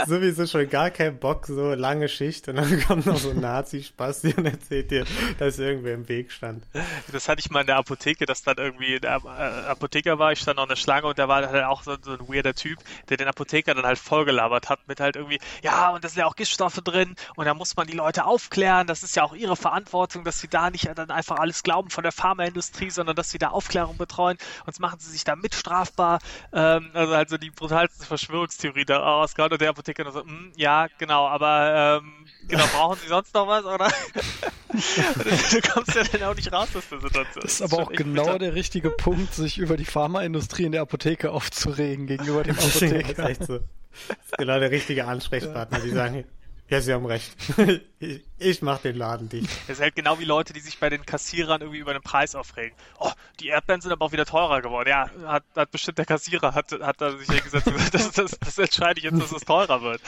Sowieso 0.05 0.45
schon 0.45 0.69
gar 0.69 0.89
keinen 0.91 1.17
Bock, 1.17 1.45
so 1.47 1.73
lange 1.73 2.09
Schicht 2.09 2.47
und 2.47 2.57
dann 2.57 2.79
kommt 2.87 3.05
noch 3.05 3.17
so 3.17 3.31
ein 3.31 3.39
Nazi-Spasti 3.39 4.33
und 4.37 4.45
erzählt 4.45 4.91
dir, 4.91 5.05
dass 5.39 5.59
irgendwer 5.59 5.93
im 5.93 6.07
Weg 6.07 6.31
stand. 6.31 6.63
Das 7.11 7.29
hatte 7.29 7.39
ich 7.39 7.49
mal 7.49 7.61
in 7.61 7.67
der 7.67 7.77
Apotheke, 7.77 8.25
dass 8.25 8.43
dann 8.43 8.57
irgendwie 8.57 8.99
der 8.99 9.21
äh, 9.25 9.67
Apotheker 9.69 10.19
war, 10.19 10.31
ich 10.31 10.39
stand 10.39 10.57
noch 10.57 10.65
eine 10.65 10.75
Schlange 10.75 11.07
und 11.07 11.19
da 11.19 11.27
war 11.27 11.47
halt 11.47 11.63
auch 11.63 11.83
so, 11.83 11.91
ein 11.91 12.27
weirder 12.27 12.53
Typ, 12.53 12.79
der 13.09 13.17
den 13.17 13.27
Apotheker 13.27 13.73
dann 13.73 13.85
halt 13.85 13.97
vollgelabert 13.97 14.69
hat 14.69 14.87
mit 14.87 14.99
halt 14.99 15.15
irgendwie, 15.15 15.39
ja, 15.63 15.89
und 15.89 16.03
da 16.03 16.09
sind 16.09 16.19
ja 16.19 16.25
auch 16.25 16.35
Giftstoffe 16.35 16.81
drin 16.83 17.15
und 17.35 17.45
da 17.45 17.53
muss 17.53 17.75
man 17.75 17.87
die 17.87 17.93
Leute 17.93 18.25
aufklären, 18.25 18.87
das 18.87 19.03
ist 19.03 19.15
ja 19.15 19.23
auch 19.23 19.33
ihre 19.33 19.55
Verantwortung, 19.55 20.23
dass 20.23 20.39
sie 20.39 20.47
da 20.47 20.69
nicht 20.69 20.89
dann 20.95 21.11
einfach 21.11 21.37
alles 21.37 21.63
glauben 21.63 21.89
von 21.89 22.03
der 22.03 22.11
Pharmaindustrie, 22.11 22.89
sondern 22.89 23.15
dass 23.15 23.31
sie 23.31 23.37
da 23.37 23.49
Aufklärung 23.49 23.97
betreuen, 23.97 24.37
sonst 24.65 24.79
machen 24.79 24.99
sie 24.99 25.11
sich 25.11 25.23
da 25.23 25.35
mitstrafbar. 25.35 26.19
Ähm, 26.53 26.91
also 26.93 27.15
halt 27.15 27.29
so 27.29 27.37
die 27.37 27.51
brutalste 27.51 28.05
Verschwörungstheorie 28.05 28.85
da 28.85 28.99
ausgehauen 28.99 29.51
und 29.51 29.61
der 29.61 29.69
Apotheker 29.69 29.84
nur 30.03 30.11
so, 30.11 30.23
"Mm, 30.23 30.51
ja, 30.55 30.87
genau, 30.97 31.27
aber 31.27 32.01
ähm, 32.03 32.27
genau, 32.47 32.65
brauchen 32.67 32.97
Sie 33.01 33.07
sonst 33.07 33.33
noch 33.33 33.47
was, 33.47 33.63
oder? 33.65 33.87
du 34.73 35.61
kommst 35.71 35.95
ja 35.95 36.03
dann 36.11 36.23
auch 36.23 36.35
nicht 36.35 36.51
raus 36.51 36.69
aus 36.75 36.83
der 36.89 36.99
Situation. 36.99 37.41
Das 37.41 37.53
ist 37.53 37.61
aber 37.61 37.83
auch 37.83 37.91
genau 37.91 38.23
bitter. 38.25 38.39
der 38.39 38.55
richtige 38.55 38.89
Punkt, 38.91 39.33
sich 39.33 39.57
über 39.57 39.77
die 39.77 39.85
Pharmaindustrie 39.85 40.63
in 40.65 40.71
der 40.71 40.81
Apotheke 40.81 41.31
aufzuregen 41.31 42.07
gegenüber 42.07 42.43
dem 42.43 42.55
Das 42.55 42.67
ist 42.81 42.83
Apotheker. 42.83 43.29
echt 43.29 43.43
so. 43.45 43.59
Das 43.59 44.17
ist 44.25 44.37
genau 44.37 44.59
der 44.59 44.71
richtige 44.71 45.05
Ansprechpartner, 45.05 45.79
die 45.79 45.91
sagen, 45.91 46.25
ja, 46.67 46.81
sie 46.81 46.93
haben 46.93 47.05
recht. 47.05 47.35
Ich, 47.99 48.23
ich 48.37 48.61
mach 48.61 48.79
den 48.79 48.97
Laden 48.97 49.29
dicht. 49.29 49.49
Das 49.67 49.77
ist 49.77 49.81
halt 49.81 49.95
genau 49.95 50.19
wie 50.19 50.25
Leute, 50.25 50.53
die 50.53 50.59
sich 50.59 50.79
bei 50.79 50.89
den 50.89 51.05
Kassierern 51.05 51.61
irgendwie 51.61 51.79
über 51.79 51.93
den 51.93 52.03
Preis 52.03 52.35
aufregen. 52.35 52.77
Oh, 52.99 53.11
die 53.39 53.47
Erdbeeren 53.47 53.81
sind 53.81 53.91
aber 53.91 54.05
auch 54.05 54.11
wieder 54.11 54.25
teurer 54.25 54.61
geworden. 54.61 54.89
Ja, 54.89 55.09
hat, 55.25 55.43
hat 55.55 55.71
bestimmt 55.71 55.97
der 55.97 56.05
Kassierer, 56.05 56.53
hat, 56.53 56.71
hat 56.71 57.01
da 57.01 57.17
sich 57.17 57.27
hingesetzt 57.27 57.67
und 57.67 57.73
gesagt, 57.73 57.93
das, 57.93 58.11
das, 58.11 58.39
das 58.39 58.57
entscheide 58.57 58.99
ich 58.99 59.05
jetzt, 59.05 59.19
dass 59.19 59.31
es 59.31 59.43
teurer 59.43 59.81
wird. 59.81 60.01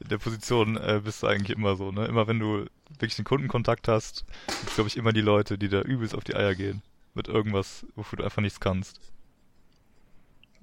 In 0.00 0.08
der 0.08 0.18
Position 0.18 0.76
äh, 0.76 1.00
bist 1.02 1.22
du 1.22 1.26
eigentlich 1.26 1.56
immer 1.56 1.74
so, 1.76 1.90
ne? 1.90 2.04
Immer 2.04 2.28
wenn 2.28 2.38
du 2.38 2.66
wirklich 2.90 3.18
einen 3.18 3.24
Kundenkontakt 3.24 3.88
hast, 3.88 4.24
gibt's 4.46 4.74
glaube 4.74 4.88
ich 4.88 4.96
immer 4.96 5.12
die 5.12 5.22
Leute, 5.22 5.58
die 5.58 5.68
da 5.68 5.80
übelst 5.80 6.14
auf 6.14 6.24
die 6.24 6.36
Eier 6.36 6.54
gehen. 6.54 6.82
Mit 7.14 7.28
irgendwas, 7.28 7.86
wofür 7.94 8.18
du 8.18 8.24
einfach 8.24 8.42
nichts 8.42 8.60
kannst. 8.60 9.00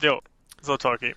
Jo, 0.01 0.21
so 0.61 0.77
Talkie. 0.77 1.15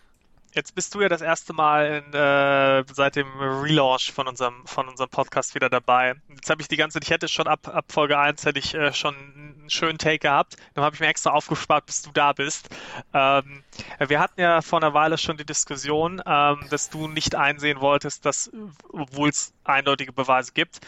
Jetzt 0.55 0.75
bist 0.75 0.95
du 0.95 1.01
ja 1.01 1.09
das 1.09 1.23
erste 1.23 1.55
Mal 1.55 2.05
in, 2.05 2.13
äh, 2.13 2.85
seit 2.93 3.17
dem 3.17 3.27
Relaunch 3.39 4.13
von 4.13 4.29
unserem, 4.29 4.67
von 4.67 4.87
unserem 4.87 5.09
Podcast 5.09 5.55
wieder 5.55 5.71
dabei. 5.71 6.15
Jetzt 6.29 6.51
habe 6.51 6.61
ich 6.61 6.69
die 6.69 6.77
ganze, 6.77 6.99
ich 7.03 7.09
hätte 7.09 7.27
schon 7.27 7.47
ab, 7.47 7.69
ab 7.69 7.87
Folge 7.89 8.19
1 8.19 8.45
hätte 8.45 8.59
ich 8.59 8.75
äh, 8.75 8.93
schon 8.93 9.15
einen 9.15 9.71
schönen 9.71 9.97
Take 9.97 10.19
gehabt. 10.19 10.57
Dann 10.75 10.85
habe 10.85 10.95
ich 10.95 11.01
mir 11.01 11.07
extra 11.07 11.31
aufgespart, 11.31 11.87
bis 11.87 12.03
du 12.03 12.11
da 12.13 12.35
bist. 12.35 12.69
Ähm, 13.15 13.65
wir 13.99 14.21
hatten 14.21 14.41
ja 14.43 14.61
vor 14.61 14.83
einer 14.83 14.93
Weile 14.93 15.17
schon 15.17 15.39
die 15.39 15.47
Diskussion, 15.47 16.21
ähm, 16.27 16.67
dass 16.69 16.91
du 16.91 17.09
nicht 17.09 17.35
einsehen 17.35 17.81
wolltest, 17.81 18.27
dass, 18.27 18.51
obwohl 18.93 19.31
es 19.31 19.55
eindeutige 19.65 20.13
Beweise 20.13 20.53
gibt, 20.53 20.81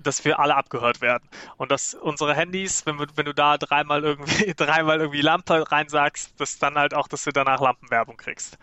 dass 0.00 0.24
wir 0.24 0.40
alle 0.40 0.56
abgehört 0.56 1.00
werden. 1.00 1.28
Und 1.56 1.70
dass 1.70 1.94
unsere 1.94 2.34
Handys, 2.34 2.84
wenn, 2.84 2.98
wir, 2.98 3.06
wenn 3.14 3.26
du 3.26 3.34
da 3.34 3.58
dreimal 3.58 4.02
irgendwie, 4.02 4.54
dreimal 4.56 4.98
irgendwie 4.98 5.20
Lampe 5.20 5.70
reinsagst, 5.70 6.38
dass 6.40 6.58
dann 6.58 6.74
halt 6.74 6.94
auch, 6.94 7.06
dass 7.06 7.22
du 7.24 7.30
danach 7.30 7.60
Lampenwerbung 7.60 8.16
kriegst. 8.16 8.58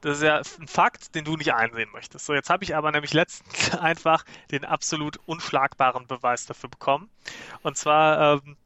Das 0.00 0.18
ist 0.18 0.22
ja 0.22 0.40
ein 0.58 0.68
Fakt, 0.68 1.14
den 1.14 1.24
du 1.24 1.36
nicht 1.36 1.52
einsehen 1.52 1.90
möchtest. 1.92 2.24
So, 2.26 2.32
jetzt 2.34 2.50
habe 2.50 2.64
ich 2.64 2.74
aber 2.74 2.90
nämlich 2.90 3.12
letztens 3.12 3.74
einfach 3.78 4.24
den 4.50 4.64
absolut 4.64 5.18
unschlagbaren 5.26 6.06
Beweis 6.06 6.46
dafür 6.46 6.70
bekommen. 6.70 7.10
Und 7.62 7.76
zwar, 7.76 8.34
ähm, 8.34 8.56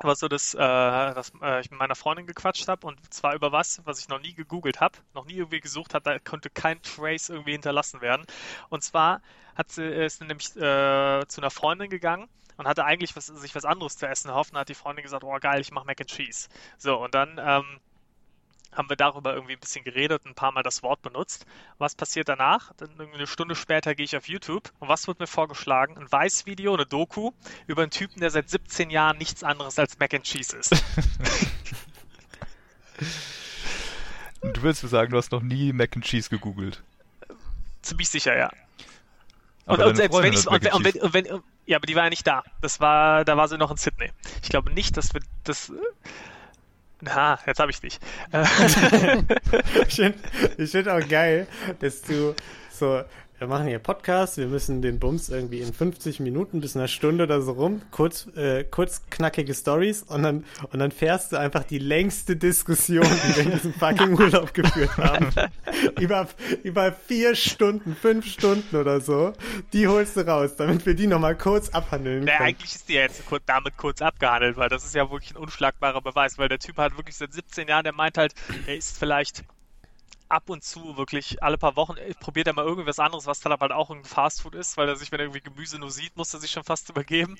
was 0.00 0.20
so 0.20 0.28
das, 0.28 0.54
äh, 0.54 0.58
dass 0.58 1.32
äh, 1.42 1.60
ich 1.60 1.70
mit 1.70 1.80
meiner 1.80 1.94
Freundin 1.94 2.26
gequatscht 2.26 2.68
habe 2.68 2.86
und 2.86 3.12
zwar 3.12 3.34
über 3.34 3.50
was, 3.50 3.80
was 3.84 3.98
ich 3.98 4.08
noch 4.08 4.20
nie 4.20 4.34
gegoogelt 4.34 4.80
habe, 4.80 4.98
noch 5.14 5.24
nie 5.24 5.34
irgendwie 5.34 5.60
gesucht 5.60 5.94
habe, 5.94 6.04
da 6.04 6.18
konnte 6.18 6.50
kein 6.50 6.80
Trace 6.82 7.30
irgendwie 7.30 7.52
hinterlassen 7.52 8.00
werden. 8.00 8.26
Und 8.68 8.82
zwar 8.82 9.22
hat 9.54 9.70
sie, 9.72 9.84
ist 9.84 10.20
nämlich 10.20 10.54
äh, 10.56 11.26
zu 11.26 11.40
einer 11.40 11.50
Freundin 11.50 11.90
gegangen 11.90 12.28
und 12.56 12.66
hatte 12.66 12.84
eigentlich 12.84 13.16
was, 13.16 13.26
sich 13.26 13.54
was 13.54 13.64
anderes 13.64 13.96
zu 13.96 14.06
essen 14.06 14.28
erhofft 14.28 14.52
und 14.52 14.58
hat 14.58 14.68
die 14.68 14.74
Freundin 14.74 15.02
gesagt, 15.02 15.24
oh 15.24 15.36
geil, 15.40 15.60
ich 15.60 15.72
mache 15.72 15.86
Mac 15.86 16.00
and 16.00 16.10
Cheese. 16.10 16.48
So, 16.78 17.02
und 17.02 17.14
dann 17.14 17.40
ähm, 17.42 17.80
haben 18.76 18.88
wir 18.88 18.96
darüber 18.96 19.34
irgendwie 19.34 19.54
ein 19.54 19.60
bisschen 19.60 19.84
geredet, 19.84 20.26
ein 20.26 20.34
paar 20.34 20.52
Mal 20.52 20.62
das 20.62 20.82
Wort 20.82 21.02
benutzt. 21.02 21.46
Was 21.78 21.94
passiert 21.94 22.28
danach? 22.28 22.72
Dann 22.76 22.90
irgendwie 22.98 23.18
eine 23.18 23.26
Stunde 23.26 23.54
später 23.54 23.94
gehe 23.94 24.04
ich 24.04 24.16
auf 24.16 24.28
YouTube 24.28 24.70
und 24.78 24.88
was 24.88 25.06
wird 25.06 25.18
mir 25.18 25.26
vorgeschlagen? 25.26 25.96
Ein 25.98 26.10
Weiß-Video, 26.10 26.74
eine 26.74 26.86
Doku 26.86 27.32
über 27.66 27.82
einen 27.82 27.90
Typen, 27.90 28.20
der 28.20 28.30
seit 28.30 28.50
17 28.50 28.90
Jahren 28.90 29.18
nichts 29.18 29.42
anderes 29.42 29.78
als 29.78 29.98
Mac 29.98 30.14
and 30.14 30.24
Cheese 30.24 30.56
ist. 30.56 30.72
Und 34.40 34.56
du 34.56 34.62
willst 34.62 34.82
mir 34.82 34.88
sagen, 34.88 35.10
du 35.10 35.16
hast 35.16 35.32
noch 35.32 35.42
nie 35.42 35.72
Mac 35.72 35.96
and 35.96 36.04
Cheese 36.04 36.28
gegoogelt. 36.28 36.82
Ziemlich 37.82 38.10
sicher, 38.10 38.36
ja. 38.36 38.50
Aber 39.66 39.84
und, 39.84 39.90
und 39.90 39.96
selbst 39.96 40.22
wenn 40.22 40.32
ich 40.32 40.46
und, 40.46 40.72
und, 40.72 40.84
wenn, 40.84 41.02
und 41.02 41.14
wenn, 41.14 41.42
ja, 41.66 41.76
aber 41.76 41.86
die 41.86 41.96
war 41.96 42.04
ja 42.04 42.10
nicht 42.10 42.26
da. 42.26 42.44
Das 42.60 42.80
war, 42.80 43.24
da 43.24 43.36
war 43.36 43.48
sie 43.48 43.58
noch 43.58 43.70
in 43.70 43.76
Sydney. 43.76 44.10
Ich 44.42 44.48
glaube 44.48 44.72
nicht, 44.72 44.96
dass 44.96 45.12
wir 45.12 45.20
das. 45.44 45.72
Na, 47.00 47.38
jetzt 47.46 47.60
habe 47.60 47.70
ich 47.70 47.80
dich. 47.80 47.98
Ich 49.88 49.94
finde 49.94 50.18
find 50.66 50.88
auch 50.88 51.06
geil, 51.08 51.46
dass 51.80 52.02
du 52.02 52.34
so, 52.70 53.02
wir 53.38 53.48
machen 53.48 53.66
hier 53.66 53.78
Podcast, 53.78 54.38
wir 54.38 54.46
müssen 54.46 54.80
den 54.80 54.98
Bums 54.98 55.28
irgendwie 55.28 55.60
in 55.60 55.74
50 55.74 56.20
Minuten 56.20 56.60
bis 56.62 56.74
einer 56.74 56.88
Stunde 56.88 57.24
oder 57.24 57.42
so 57.42 57.52
rum, 57.52 57.82
kurz, 57.90 58.26
äh, 58.34 58.64
kurz 58.64 59.02
knackige 59.10 59.52
Stories 59.52 60.02
und 60.04 60.22
dann, 60.22 60.44
und 60.72 60.78
dann 60.78 60.90
fährst 60.90 61.32
du 61.32 61.38
einfach 61.38 61.64
die 61.64 61.78
längste 61.78 62.36
Diskussion, 62.36 63.04
die 63.04 63.36
wir 63.36 63.42
in 63.42 63.50
diesem 63.52 63.74
fucking 63.78 64.18
Urlaub 64.18 64.54
geführt 64.54 64.96
haben. 64.96 65.28
über, 66.00 66.28
über 66.62 66.92
vier 66.92 67.34
Stunden, 67.34 67.94
fünf 67.94 68.24
Stunden 68.26 68.74
oder 68.74 69.00
so, 69.00 69.34
die 69.74 69.86
holst 69.86 70.16
du 70.16 70.26
raus, 70.26 70.56
damit 70.56 70.86
wir 70.86 70.94
die 70.94 71.06
nochmal 71.06 71.36
kurz 71.36 71.68
abhandeln 71.68 72.24
können. 72.24 72.40
eigentlich 72.40 72.74
ist 72.74 72.88
die 72.88 72.94
ja 72.94 73.02
jetzt 73.02 73.22
damit 73.44 73.76
kurz 73.76 74.00
abgehandelt, 74.00 74.56
weil 74.56 74.70
das 74.70 74.84
ist 74.84 74.94
ja 74.94 75.10
wirklich 75.10 75.32
ein 75.32 75.42
unschlagbarer 75.42 76.00
Beweis, 76.00 76.38
weil 76.38 76.48
der 76.48 76.58
Typ 76.58 76.78
hat 76.78 76.96
wirklich 76.96 77.16
seit 77.16 77.34
17 77.34 77.68
Jahren, 77.68 77.84
der 77.84 77.92
meint 77.92 78.16
halt, 78.16 78.34
er 78.66 78.76
ist 78.76 78.98
vielleicht 78.98 79.44
ab 80.28 80.50
und 80.50 80.64
zu 80.64 80.96
wirklich 80.96 81.42
alle 81.42 81.58
paar 81.58 81.76
Wochen 81.76 81.96
äh, 81.96 82.14
probiert 82.14 82.46
er 82.46 82.52
mal 82.52 82.64
irgendwas 82.64 82.98
anderes, 82.98 83.26
was 83.26 83.40
dann 83.40 83.52
aber 83.52 83.62
halt 83.62 83.72
auch 83.72 83.90
ein 83.90 84.04
Fastfood 84.04 84.54
ist, 84.54 84.76
weil 84.76 84.88
er 84.88 84.96
sich, 84.96 85.12
wenn 85.12 85.20
er 85.20 85.26
irgendwie 85.26 85.40
Gemüse 85.40 85.78
nur 85.78 85.90
sieht, 85.90 86.16
muss 86.16 86.32
er 86.34 86.40
sich 86.40 86.50
schon 86.50 86.64
fast 86.64 86.88
übergeben. 86.90 87.36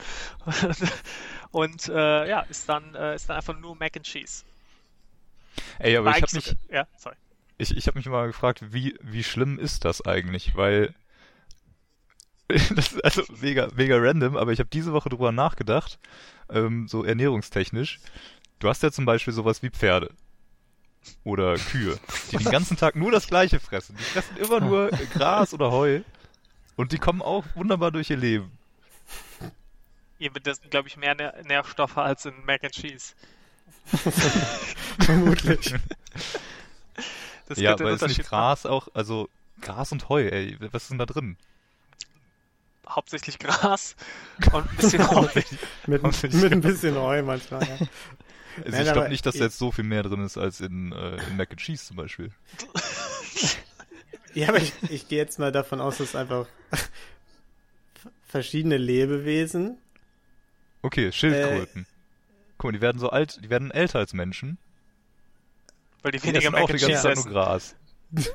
und 1.50 1.88
äh, 1.88 2.28
ja, 2.28 2.40
ist 2.40 2.68
dann, 2.68 2.94
äh, 2.94 3.14
ist 3.14 3.28
dann 3.28 3.36
einfach 3.36 3.58
nur 3.58 3.76
Mac 3.76 3.96
and 3.96 4.06
Cheese. 4.06 4.44
Ey, 5.78 5.96
aber 5.96 6.10
ich 6.10 6.22
habe 6.22 6.36
mich, 6.36 6.56
ja, 6.70 6.86
sorry. 6.96 7.16
ich, 7.58 7.76
ich 7.76 7.86
habe 7.86 7.98
mich 7.98 8.06
mal 8.06 8.26
gefragt, 8.26 8.72
wie, 8.72 8.96
wie 9.00 9.24
schlimm 9.24 9.58
ist 9.58 9.84
das 9.84 10.04
eigentlich? 10.04 10.54
Weil 10.54 10.94
das 12.48 12.92
ist 12.92 13.04
also 13.04 13.22
mega, 13.40 13.68
mega 13.74 13.96
random, 13.98 14.36
aber 14.36 14.52
ich 14.52 14.60
habe 14.60 14.70
diese 14.70 14.92
Woche 14.92 15.08
drüber 15.08 15.32
nachgedacht, 15.32 15.98
ähm, 16.48 16.86
so 16.86 17.04
ernährungstechnisch. 17.04 18.00
Du 18.58 18.68
hast 18.68 18.82
ja 18.82 18.92
zum 18.92 19.04
Beispiel 19.04 19.32
sowas 19.32 19.62
wie 19.62 19.70
Pferde 19.70 20.14
oder 21.24 21.56
Kühe, 21.56 21.98
die 22.30 22.36
den 22.36 22.50
ganzen 22.50 22.76
Tag 22.76 22.96
nur 22.96 23.10
das 23.10 23.26
Gleiche 23.26 23.60
fressen. 23.60 23.96
Die 23.96 24.04
fressen 24.04 24.36
immer 24.36 24.60
nur 24.60 24.90
Gras 25.12 25.52
oder 25.52 25.70
Heu 25.70 26.02
und 26.76 26.92
die 26.92 26.98
kommen 26.98 27.22
auch 27.22 27.44
wunderbar 27.54 27.90
durch 27.90 28.10
ihr 28.10 28.16
Leben. 28.16 28.50
Ihr 30.18 30.30
das 30.30 30.58
sind, 30.58 30.70
glaube 30.70 30.88
ich, 30.88 30.96
mehr 30.96 31.14
Nähr 31.14 31.34
Nährstoffe 31.44 31.98
als 31.98 32.24
in 32.24 32.34
Mac 32.44 32.64
and 32.64 32.72
Cheese. 32.72 33.14
Vermutlich. 35.00 35.74
Das 37.46 37.58
ja, 37.58 37.72
aber 37.72 37.90
ist 37.90 38.02
nicht 38.02 38.18
machen. 38.18 38.28
Gras 38.28 38.66
auch, 38.66 38.88
also 38.94 39.28
Gras 39.60 39.92
und 39.92 40.08
Heu, 40.08 40.26
ey, 40.26 40.56
was 40.72 40.84
ist 40.84 40.90
denn 40.90 40.98
da 40.98 41.06
drin? 41.06 41.36
Hauptsächlich 42.88 43.38
Gras 43.38 43.96
und 44.52 44.70
ein 44.70 44.76
bisschen 44.76 45.10
Heu. 45.10 45.28
Mit, 45.86 46.02
mit 46.34 46.52
ein 46.52 46.60
bisschen 46.60 46.96
Heu 46.96 47.22
manchmal, 47.22 47.66
ja. 47.66 47.78
Also 48.56 48.70
Nein, 48.70 48.86
ich 48.86 48.92
glaube 48.92 49.08
nicht, 49.08 49.26
dass 49.26 49.36
da 49.36 49.44
jetzt 49.44 49.58
so 49.58 49.70
viel 49.70 49.84
mehr 49.84 50.02
drin 50.02 50.24
ist 50.24 50.38
als 50.38 50.60
in, 50.60 50.92
äh, 50.92 51.16
in 51.28 51.36
Mac 51.36 51.50
and 51.50 51.60
Cheese 51.60 51.84
zum 51.84 51.96
Beispiel. 51.96 52.30
Ja, 54.34 54.48
aber 54.48 54.58
ich, 54.58 54.72
ich 54.90 55.08
gehe 55.08 55.18
jetzt 55.18 55.38
mal 55.38 55.52
davon 55.52 55.80
aus, 55.80 55.98
dass 55.98 56.14
einfach 56.14 56.46
verschiedene 58.26 58.76
Lebewesen. 58.76 59.78
Okay, 60.82 61.10
Schildkröten. 61.12 61.86
Guck 62.58 62.68
mal, 62.68 62.72
die 62.72 62.80
werden 62.80 62.98
so 62.98 63.10
alt, 63.10 63.42
die 63.42 63.50
werden 63.50 63.70
älter 63.70 63.98
als 63.98 64.12
Menschen. 64.12 64.58
Weil 66.02 66.12
die 66.12 66.18
Die 66.18 66.28
weniger 66.28 66.50
Mac 66.50 66.62
auch 66.62 66.66
die 66.66 66.74
and 66.74 66.82
ganze 66.82 66.94
Cheese 66.94 67.02
Zeit 67.02 67.16
nur. 67.16 67.32
Gras. 67.32 67.74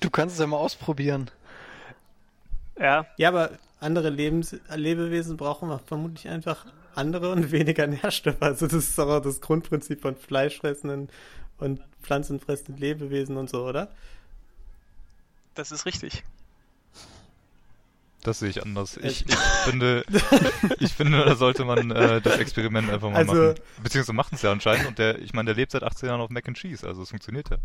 Du 0.00 0.10
kannst 0.10 0.34
es 0.34 0.40
ja 0.40 0.48
mal 0.48 0.56
ausprobieren. 0.56 1.30
Ja, 2.76 3.06
Ja, 3.18 3.28
aber 3.28 3.52
andere 3.78 4.10
Lebens 4.10 4.56
Lebewesen 4.74 5.36
brauchen 5.36 5.68
vermutlich 5.78 6.28
einfach 6.28 6.66
andere 6.96 7.30
und 7.32 7.50
weniger 7.52 7.86
Nährstoffe. 7.86 8.40
Also 8.40 8.66
das 8.66 8.74
ist 8.74 8.98
doch 8.98 9.08
auch 9.08 9.20
das 9.20 9.40
Grundprinzip 9.40 10.00
von 10.02 10.16
fleischfressenden 10.16 11.08
und 11.58 11.80
pflanzenfressenden 12.02 12.76
Lebewesen 12.78 13.36
und 13.36 13.50
so, 13.50 13.66
oder? 13.66 13.90
das 15.54 15.72
ist 15.72 15.86
richtig. 15.86 16.22
Das 18.22 18.40
sehe 18.40 18.50
ich 18.50 18.62
anders. 18.62 18.96
Ich, 18.98 19.24
ich 19.26 19.36
finde, 19.64 20.04
ich 20.80 20.92
finde, 20.92 21.24
da 21.24 21.36
sollte 21.36 21.64
man 21.64 21.90
äh, 21.92 22.20
das 22.20 22.38
Experiment 22.38 22.90
einfach 22.90 23.08
mal 23.08 23.16
Also- 23.18 23.32
machen. 23.34 23.54
Beziehungsweise 23.82 24.12
machen 24.12 24.34
es 24.34 24.42
ja 24.42 24.52
anscheinend 24.52 24.86
und 24.88 24.98
der, 24.98 25.18
ich 25.20 25.32
meine, 25.32 25.46
der 25.46 25.54
lebt 25.54 25.72
seit 25.72 25.82
18 25.82 26.08
Jahren 26.08 26.20
auf 26.20 26.28
Mac 26.30 26.46
and 26.48 26.56
Cheese, 26.58 26.86
also 26.86 27.02
es 27.02 27.08
funktioniert 27.10 27.48
ja. 27.50 27.56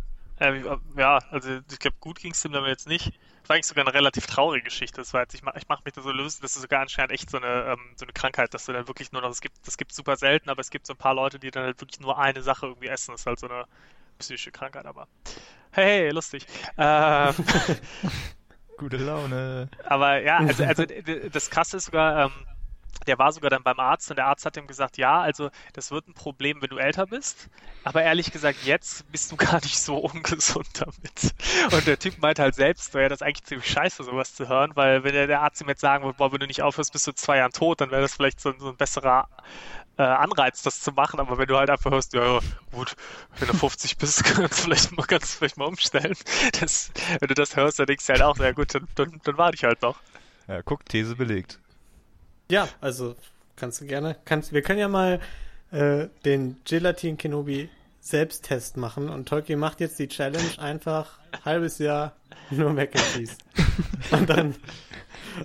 Äh, 0.42 0.64
ja, 0.98 1.20
also 1.30 1.60
ich 1.72 1.78
glaube, 1.78 1.98
gut 2.00 2.20
ging 2.20 2.32
es 2.32 2.44
ihm 2.44 2.52
damit 2.52 2.70
jetzt 2.70 2.88
nicht. 2.88 3.14
Das 3.42 3.50
war 3.50 3.56
eigentlich 3.56 3.68
sogar 3.68 3.86
eine 3.86 3.94
relativ 3.94 4.26
traurige 4.26 4.64
Geschichte. 4.64 5.00
Das 5.00 5.14
war 5.14 5.22
jetzt, 5.22 5.36
ich 5.36 5.44
mache 5.44 5.60
ich 5.60 5.68
mach 5.68 5.86
mich 5.86 5.94
da 5.94 6.02
so 6.02 6.12
lösen, 6.12 6.40
das 6.42 6.56
ist 6.56 6.64
sogar 6.64 6.82
anscheinend 6.82 7.12
echt 7.12 7.30
so 7.30 7.38
eine, 7.38 7.66
ähm, 7.74 7.94
so 7.96 8.06
eine 8.06 8.14
Krankheit, 8.14 8.52
dass 8.56 8.66
du 8.66 8.74
dann 8.74 8.88
wirklich 8.88 9.12
nur 9.12 9.22
noch, 9.22 9.30
es 9.30 9.42
gibt, 9.42 9.56
das 9.68 9.78
gibt 9.78 9.94
super 9.94 10.18
selten, 10.18 10.50
aber 10.50 10.62
es 10.62 10.72
gibt 10.72 10.88
so 10.88 10.94
ein 10.94 10.98
paar 10.98 11.14
Leute, 11.14 11.38
die 11.38 11.52
dann 11.52 11.64
halt 11.64 11.80
wirklich 11.80 12.00
nur 12.00 12.18
eine 12.18 12.42
Sache 12.42 12.66
irgendwie 12.66 12.88
essen. 12.88 13.12
Das 13.12 13.22
ist 13.22 13.28
halt 13.28 13.40
so 13.40 13.48
eine 13.48 13.66
psychische 14.18 14.52
Krankheit, 14.52 14.88
aber 14.88 15.08
hey, 15.74 16.06
hey 16.06 16.10
lustig. 16.10 16.48
Ähm, 16.76 17.36
Gute 18.78 18.98
Laune. 18.98 19.70
aber 19.84 20.24
ja, 20.24 20.38
also, 20.38 20.64
also 20.64 20.86
das 21.32 21.52
Krasse 21.52 21.78
ist 21.78 21.86
sogar, 21.86 22.26
ähm, 22.26 22.32
der 23.08 23.18
war 23.20 23.32
sogar 23.32 23.50
dann 23.50 23.64
beim 23.64 23.80
Arzt 23.80 24.10
und 24.10 24.18
der 24.18 24.28
Arzt 24.28 24.46
hat 24.46 24.58
ihm 24.58 24.68
gesagt, 24.68 24.98
ja, 24.98 25.22
also 25.22 25.50
das 25.74 25.92
wird 25.92 26.08
ein 26.08 26.14
Problem, 26.14 26.62
wenn 26.62 26.70
du 26.70 26.78
älter 26.78 27.08
bist, 27.08 27.50
aber 27.84 28.04
ehrlich 28.04 28.32
gesagt, 28.32 28.60
jetzt 28.66 29.10
bist 29.12 29.32
du 29.32 29.36
gar 29.38 29.56
nicht 29.62 29.80
so 29.80 29.98
ungesund 29.98 30.68
damit. 30.74 31.34
Und 31.72 31.88
der 31.88 31.98
Typ 32.00 32.18
meinte 32.20 32.42
halt 32.42 32.56
selbst, 32.56 32.94
wäre 32.94 33.10
das 33.10 33.22
eigentlich 33.22 33.44
ziemlich 33.44 33.70
scheiße, 33.70 34.04
sowas 34.04 34.36
zu 34.36 34.48
hören, 34.48 34.72
weil 34.76 35.04
wenn 35.04 35.14
der, 35.14 35.42
Arzt 35.42 35.62
ihm 35.62 35.70
jetzt 35.70 35.82
sagen 35.82 36.04
würde, 36.04 36.18
boah, 36.18 36.32
wenn 36.32 36.40
du 36.40 36.48
nicht 36.48 36.62
aufhörst, 36.62 36.92
bist 36.94 37.08
du 37.08 37.14
zwei 37.14 37.38
Jahren 37.38 37.52
tot, 37.52 37.82
dann 37.82 37.92
wäre 37.92 38.02
das 38.02 38.14
vielleicht 38.16 38.40
so, 38.40 38.50
ein- 38.50 38.60
so 38.60 38.70
ein 38.70 38.78
besserer 38.78 39.28
äh, 39.98 40.04
Anreiz, 40.04 40.62
das 40.62 40.80
zu 40.80 40.92
machen, 40.92 41.20
aber 41.20 41.38
wenn 41.38 41.48
du 41.48 41.58
halt 41.58 41.70
einfach 41.70 41.92
hörst, 41.92 42.14
ja, 42.14 42.40
gut, 42.72 42.96
wenn 43.40 43.48
du 43.48 43.54
50 43.54 43.98
bist, 43.98 44.24
kannst 44.24 44.60
du 44.60 44.64
vielleicht 44.64 44.92
mal, 44.96 45.06
kannst 45.06 45.34
du 45.34 45.38
vielleicht 45.40 45.58
mal 45.58 45.66
umstellen. 45.66 46.16
Das, 46.60 46.92
wenn 47.20 47.28
du 47.28 47.34
das 47.34 47.56
hörst, 47.56 47.80
dann 47.80 47.86
denkst 47.88 48.06
du 48.08 48.14
halt 48.14 48.22
auch, 48.22 48.38
ja 48.38 48.52
gut, 48.52 48.74
dann, 48.74 48.88
dann, 48.96 49.20
dann 49.24 49.38
warte 49.38 49.56
ich 49.56 49.64
halt 49.64 49.82
noch. 49.82 50.00
Ja, 50.48 50.62
guck, 50.64 50.86
These 50.86 51.16
belegt. 51.16 51.60
Ja, 52.52 52.68
also 52.82 53.16
kannst 53.56 53.82
du 53.82 53.86
gerne. 53.86 54.18
Kannst, 54.26 54.52
wir 54.54 54.62
können 54.62 54.80
ja 54.80 54.88
mal 54.90 55.20
äh, 55.72 56.08
den 56.26 56.58
Gelatin 56.66 57.18
Kenobi 57.18 57.70
Selbsttest 58.02 58.78
machen 58.78 59.10
und 59.10 59.28
Tolkien 59.30 59.60
macht 59.60 59.80
jetzt 59.80 60.00
die 60.00 60.08
Challenge 60.08 60.58
einfach 60.58 61.20
halbes 61.46 61.78
Jahr 61.78 62.14
nur 62.50 62.74
Mac 62.74 62.96
and 62.96 63.06
Cheese. 63.14 63.38
und 64.12 64.28
dann, 64.30 64.56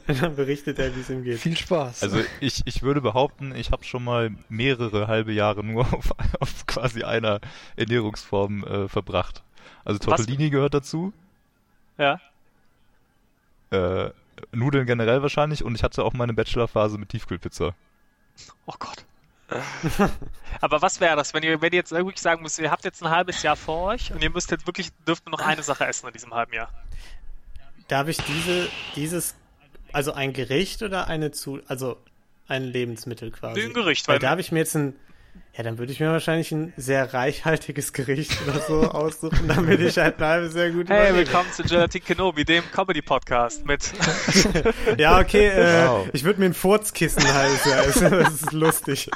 und 0.09 0.23
dann 0.23 0.35
berichtet 0.37 0.79
er, 0.79 0.97
wie 0.97 1.01
es 1.01 1.11
ihm 1.11 1.23
geht. 1.23 1.39
Viel 1.39 1.57
Spaß. 1.57 2.03
Also 2.03 2.19
ich, 2.41 2.63
ich 2.65 2.83
würde 2.83 3.03
behaupten, 3.03 3.55
ich 3.55 3.71
habe 3.73 3.85
schon 3.85 4.03
mal 4.03 4.35
mehrere 4.49 5.07
halbe 5.07 5.33
Jahre 5.33 5.63
nur 5.63 5.83
auf, 5.93 6.13
auf 6.41 6.67
quasi 6.67 7.03
einer 7.05 7.41
Ernährungsform 7.77 8.65
äh, 8.65 8.89
verbracht. 8.89 9.43
Also 9.85 10.01
Was- 10.01 10.07
Tortellini 10.17 10.49
gehört 10.51 10.73
dazu, 10.75 11.13
Ja. 11.99 12.19
äh, 13.71 14.11
Nudeln 14.53 14.87
generell 14.87 15.23
wahrscheinlich 15.23 15.65
und 15.65 15.75
ich 15.75 15.83
hatte 15.83 16.05
auch 16.05 16.13
meine 16.13 16.35
Bachelorphase 16.35 16.99
mit 16.99 17.11
Tiefkühlpizza. 17.11 17.75
Oh 18.67 18.75
Gott. 18.79 19.05
Aber 20.61 20.83
was 20.83 21.01
wäre 21.01 21.17
das, 21.17 21.33
wenn 21.33 21.43
ihr, 21.43 21.61
wenn 21.63 21.73
ihr 21.73 21.79
jetzt 21.79 21.93
wirklich 21.93 22.21
sagen 22.21 22.43
müsst, 22.43 22.59
ihr 22.59 22.71
habt 22.71 22.85
jetzt 22.85 23.03
ein 23.03 23.11
halbes 23.11 23.43
Jahr 23.43 23.57
vor 23.57 23.89
euch 23.93 24.13
und 24.13 24.23
ihr 24.23 24.31
müsst 24.31 24.51
jetzt 24.51 24.67
wirklich, 24.67 24.91
dürft 25.07 25.25
nur 25.27 25.39
noch 25.39 25.47
eine 25.47 25.63
Sache 25.63 25.87
essen 25.87 26.09
in 26.09 26.13
diesem 26.13 26.35
halben 26.35 26.53
Jahr? 26.53 26.69
Darf 27.89 28.09
ich 28.09 28.17
diese, 28.17 28.69
dieses, 28.97 29.37
also 29.93 30.13
ein 30.13 30.33
Gericht 30.33 30.83
oder 30.83 31.07
eine 31.07 31.31
zu, 31.31 31.61
also 31.69 31.97
ein 32.49 32.65
Lebensmittel 32.65 33.31
quasi? 33.31 33.63
Ein 33.63 33.73
Gericht, 33.73 34.09
Weil 34.09 34.15
weil 34.15 34.19
da 34.21 34.31
habe 34.31 34.41
ich 34.41 34.51
mir 34.51 34.59
jetzt 34.59 34.75
ein, 34.75 34.97
ja, 35.57 35.63
dann 35.63 35.79
würde 35.79 35.93
ich 35.93 36.01
mir 36.01 36.11
wahrscheinlich 36.11 36.53
ein 36.53 36.73
sehr 36.77 37.15
reichhaltiges 37.15 37.93
Gericht 37.93 38.37
oder 38.47 38.61
so 38.61 38.83
aussuchen, 38.91 39.49
damit 39.49 39.81
ich 39.81 39.97
halt 39.99 40.19
halbes 40.19 40.55
Jahr 40.55 40.71
gut 40.71 40.89
Hey, 40.89 41.15
willkommen 41.15 41.51
zu 41.53 41.63
Gelatin 41.63 42.05
Kenobi, 42.05 42.45
dem 42.45 42.65
Comedy-Podcast 42.71 43.65
mit. 43.67 43.93
Ja, 44.99 45.19
okay, 45.21 45.49
äh, 45.49 45.87
Wow. 45.89 46.09
ich 46.13 46.25
würde 46.25 46.41
mir 46.41 46.47
ein 46.47 46.55
Furzkissen 46.55 47.23
halten, 47.23 47.69
ja, 47.69 47.83
das, 47.83 48.35
ist 48.43 48.53
lustig. 48.53 49.11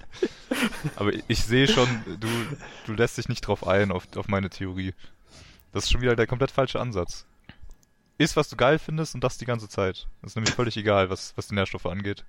Aber 0.96 1.12
ich, 1.12 1.22
ich 1.28 1.44
sehe 1.44 1.68
schon, 1.68 1.88
du, 2.18 2.28
du 2.86 2.92
lässt 2.94 3.18
dich 3.18 3.28
nicht 3.28 3.42
drauf 3.42 3.66
ein, 3.66 3.92
auf, 3.92 4.04
auf 4.16 4.28
meine 4.28 4.50
Theorie. 4.50 4.94
Das 5.72 5.84
ist 5.84 5.90
schon 5.90 6.00
wieder 6.00 6.16
der 6.16 6.26
komplett 6.26 6.50
falsche 6.50 6.80
Ansatz. 6.80 7.26
Ist, 8.18 8.36
was 8.36 8.48
du 8.48 8.56
geil 8.56 8.78
findest 8.78 9.14
und 9.14 9.24
das 9.24 9.38
die 9.38 9.46
ganze 9.46 9.68
Zeit. 9.68 10.06
Das 10.20 10.32
ist 10.32 10.36
nämlich 10.36 10.54
völlig 10.54 10.76
egal, 10.76 11.08
was, 11.10 11.32
was 11.36 11.48
die 11.48 11.54
Nährstoffe 11.54 11.86
angeht. 11.86 12.24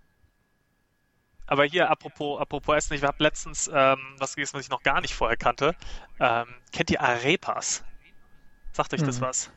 Aber 1.52 1.66
hier, 1.66 1.90
apropos, 1.90 2.40
apropos 2.40 2.78
Essen, 2.78 2.94
ich 2.94 3.04
habe 3.04 3.22
letztens 3.22 3.70
ähm, 3.74 4.00
was 4.18 4.36
gegessen, 4.36 4.54
was 4.54 4.64
ich 4.64 4.70
noch 4.70 4.84
gar 4.84 5.02
nicht 5.02 5.14
vorher 5.14 5.36
kannte. 5.36 5.76
Ähm, 6.18 6.46
kennt 6.72 6.90
ihr 6.92 7.02
Arepas? 7.02 7.84
Sagt 8.72 8.94
euch 8.94 9.04
das 9.04 9.20
Mhm. 9.20 9.24
was? 9.24 9.52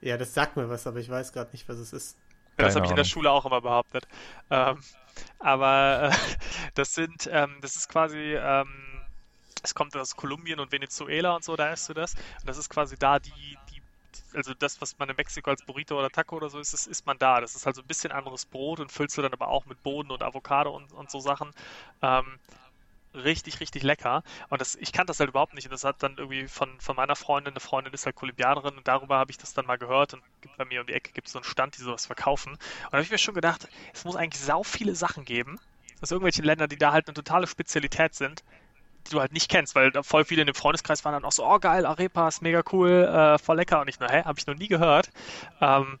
Ja, 0.00 0.16
das 0.16 0.32
sagt 0.32 0.56
mir 0.56 0.70
was, 0.70 0.86
aber 0.86 1.00
ich 1.00 1.10
weiß 1.10 1.34
gerade 1.34 1.52
nicht, 1.52 1.68
was 1.68 1.76
es 1.76 1.92
ist. 1.92 2.16
Ja, 2.58 2.64
das 2.64 2.76
habe 2.76 2.86
ich 2.86 2.90
in 2.90 2.96
der. 2.96 3.04
Schule 3.04 3.30
auch 3.30 3.44
immer 3.44 3.60
behauptet. 3.60 4.08
Ähm, 4.48 4.80
aber 5.38 6.10
äh, 6.10 6.16
das 6.74 6.94
sind, 6.94 7.28
ähm, 7.30 7.58
das 7.60 7.76
ist 7.76 7.90
quasi, 7.90 8.34
ähm, 8.34 9.04
es 9.62 9.74
kommt 9.74 9.94
aus 9.98 10.16
Kolumbien 10.16 10.60
und 10.60 10.72
Venezuela 10.72 11.36
und 11.36 11.44
so, 11.44 11.56
da 11.56 11.74
isst 11.74 11.90
du 11.90 11.92
das. 11.92 12.14
Und 12.40 12.48
das 12.48 12.56
ist 12.56 12.70
quasi 12.70 12.96
da 12.96 13.18
die, 13.18 13.58
also 14.34 14.54
das, 14.54 14.80
was 14.80 14.98
man 14.98 15.08
in 15.08 15.16
Mexiko 15.16 15.50
als 15.50 15.62
Burrito 15.62 15.98
oder 15.98 16.10
Taco 16.10 16.36
oder 16.36 16.50
so 16.50 16.58
ist, 16.58 16.72
das 16.72 16.86
isst 16.86 17.06
man 17.06 17.18
da. 17.18 17.40
Das 17.40 17.54
ist 17.54 17.66
halt 17.66 17.76
so 17.76 17.82
ein 17.82 17.88
bisschen 17.88 18.12
anderes 18.12 18.46
Brot 18.46 18.80
und 18.80 18.92
füllst 18.92 19.16
du 19.18 19.22
dann 19.22 19.32
aber 19.32 19.48
auch 19.48 19.66
mit 19.66 19.82
Bohnen 19.82 20.10
und 20.10 20.22
Avocado 20.22 20.74
und, 20.74 20.92
und 20.92 21.10
so 21.10 21.20
Sachen. 21.20 21.50
Ähm, 22.02 22.38
richtig, 23.14 23.60
richtig 23.60 23.82
lecker. 23.82 24.22
Und 24.48 24.60
das, 24.60 24.76
ich 24.76 24.92
kannte 24.92 25.10
das 25.10 25.20
halt 25.20 25.30
überhaupt 25.30 25.54
nicht. 25.54 25.66
Und 25.66 25.72
das 25.72 25.84
hat 25.84 26.02
dann 26.02 26.16
irgendwie 26.16 26.46
von, 26.48 26.80
von 26.80 26.96
meiner 26.96 27.16
Freundin, 27.16 27.52
eine 27.52 27.60
Freundin 27.60 27.92
ist 27.92 28.06
halt 28.06 28.16
Kolumbianerin 28.16 28.76
und 28.76 28.86
darüber 28.86 29.18
habe 29.18 29.30
ich 29.30 29.38
das 29.38 29.54
dann 29.54 29.66
mal 29.66 29.78
gehört. 29.78 30.14
Und 30.14 30.22
bei 30.56 30.64
mir 30.64 30.80
um 30.80 30.86
die 30.86 30.92
Ecke 30.94 31.12
gibt 31.12 31.26
es 31.26 31.32
so 31.32 31.38
einen 31.38 31.44
Stand, 31.44 31.76
die 31.78 31.82
sowas 31.82 32.06
verkaufen. 32.06 32.52
Und 32.52 32.60
da 32.84 32.92
habe 32.92 33.02
ich 33.02 33.10
mir 33.10 33.18
schon 33.18 33.34
gedacht, 33.34 33.68
es 33.92 34.04
muss 34.04 34.16
eigentlich 34.16 34.42
sau 34.42 34.62
viele 34.62 34.94
Sachen 34.94 35.24
geben, 35.24 35.58
aus 36.00 36.10
irgendwelchen 36.10 36.44
Ländern, 36.44 36.68
die 36.68 36.76
da 36.76 36.92
halt 36.92 37.08
eine 37.08 37.14
totale 37.14 37.46
Spezialität 37.46 38.14
sind, 38.14 38.44
die 39.08 39.14
du 39.14 39.20
halt 39.20 39.32
nicht 39.32 39.50
kennst, 39.50 39.74
weil 39.74 39.90
da 39.90 40.02
voll 40.02 40.24
viele 40.24 40.42
in 40.42 40.46
dem 40.46 40.54
Freundeskreis 40.54 41.04
waren 41.04 41.12
dann 41.12 41.24
auch 41.24 41.32
so, 41.32 41.44
oh 41.44 41.58
geil, 41.58 41.86
Arepas, 41.86 42.40
mega 42.40 42.62
cool, 42.72 43.04
äh, 43.04 43.38
voll 43.38 43.56
lecker. 43.56 43.80
Und 43.80 43.88
ich 43.88 44.00
nur, 44.00 44.08
hä, 44.08 44.22
habe 44.24 44.38
ich 44.38 44.46
noch 44.46 44.54
nie 44.54 44.68
gehört. 44.68 45.10
Ähm, 45.60 45.98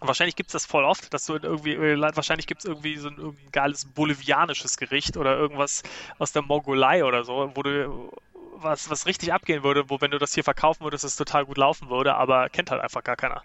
wahrscheinlich 0.00 0.36
gibt 0.36 0.48
es 0.48 0.52
das 0.52 0.66
voll 0.66 0.84
oft, 0.84 1.12
dass 1.14 1.26
du 1.26 1.34
irgendwie, 1.34 1.74
äh, 1.74 2.00
wahrscheinlich 2.14 2.46
gibt 2.46 2.60
es 2.60 2.64
irgendwie 2.64 2.96
so 2.96 3.08
ein 3.08 3.16
irgendein 3.16 3.52
geiles 3.52 3.84
bolivianisches 3.86 4.76
Gericht 4.76 5.16
oder 5.16 5.36
irgendwas 5.36 5.82
aus 6.18 6.32
der 6.32 6.42
Mongolei 6.42 7.04
oder 7.04 7.24
so, 7.24 7.50
wo 7.54 7.62
du 7.62 8.12
was, 8.56 8.90
was 8.90 9.06
richtig 9.06 9.32
abgehen 9.32 9.62
würde, 9.62 9.90
wo 9.90 10.00
wenn 10.00 10.10
du 10.10 10.18
das 10.18 10.34
hier 10.34 10.44
verkaufen 10.44 10.84
würdest, 10.84 11.04
es 11.04 11.16
total 11.16 11.44
gut 11.44 11.58
laufen 11.58 11.90
würde, 11.90 12.14
aber 12.14 12.48
kennt 12.48 12.70
halt 12.70 12.80
einfach 12.80 13.04
gar 13.04 13.16
keiner. 13.16 13.42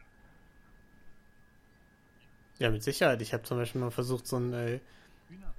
Ja, 2.57 2.69
mit 2.69 2.83
Sicherheit. 2.83 3.21
Ich 3.21 3.33
habe 3.33 3.43
zum 3.43 3.57
Beispiel 3.57 3.81
mal 3.81 3.91
versucht, 3.91 4.27
so 4.27 4.35
einen 4.35 4.53
äh, 4.53 4.79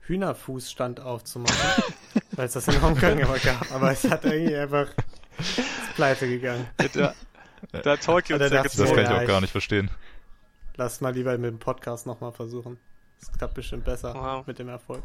Hühnerfußstand 0.03 1.01
aufzumachen, 1.01 1.85
weil 2.41 2.47
es 2.47 2.55
das 2.55 2.69
in 2.69 2.81
Hongkong 2.81 3.19
immer 3.19 3.39
gab. 3.39 3.71
Aber 3.71 3.93
es 3.93 4.03
hat 4.11 4.25
irgendwie 4.25 4.57
einfach 4.57 4.87
ist 5.39 5.95
pleite 5.95 6.27
gegangen. 6.27 6.67
Da, 6.95 7.13
da 7.83 7.97
uns 8.79 8.79
ja 8.79 8.85
das- 8.87 8.95
kann 8.95 9.05
ich 9.05 9.11
auch 9.11 9.27
gar 9.27 9.43
nicht 9.43 9.51
verstehen. 9.51 9.91
Lass 10.77 11.03
mal 11.03 11.13
lieber 11.13 11.37
mit 11.37 11.51
dem 11.51 11.59
Podcast 11.59 12.07
nochmal 12.07 12.33
versuchen. 12.33 12.79
Das 13.21 13.31
klappt 13.33 13.53
bestimmt 13.53 13.85
besser 13.85 14.15
Wow. 14.15 14.47
mit 14.47 14.59
dem 14.59 14.71
Erfolg. 14.71 15.03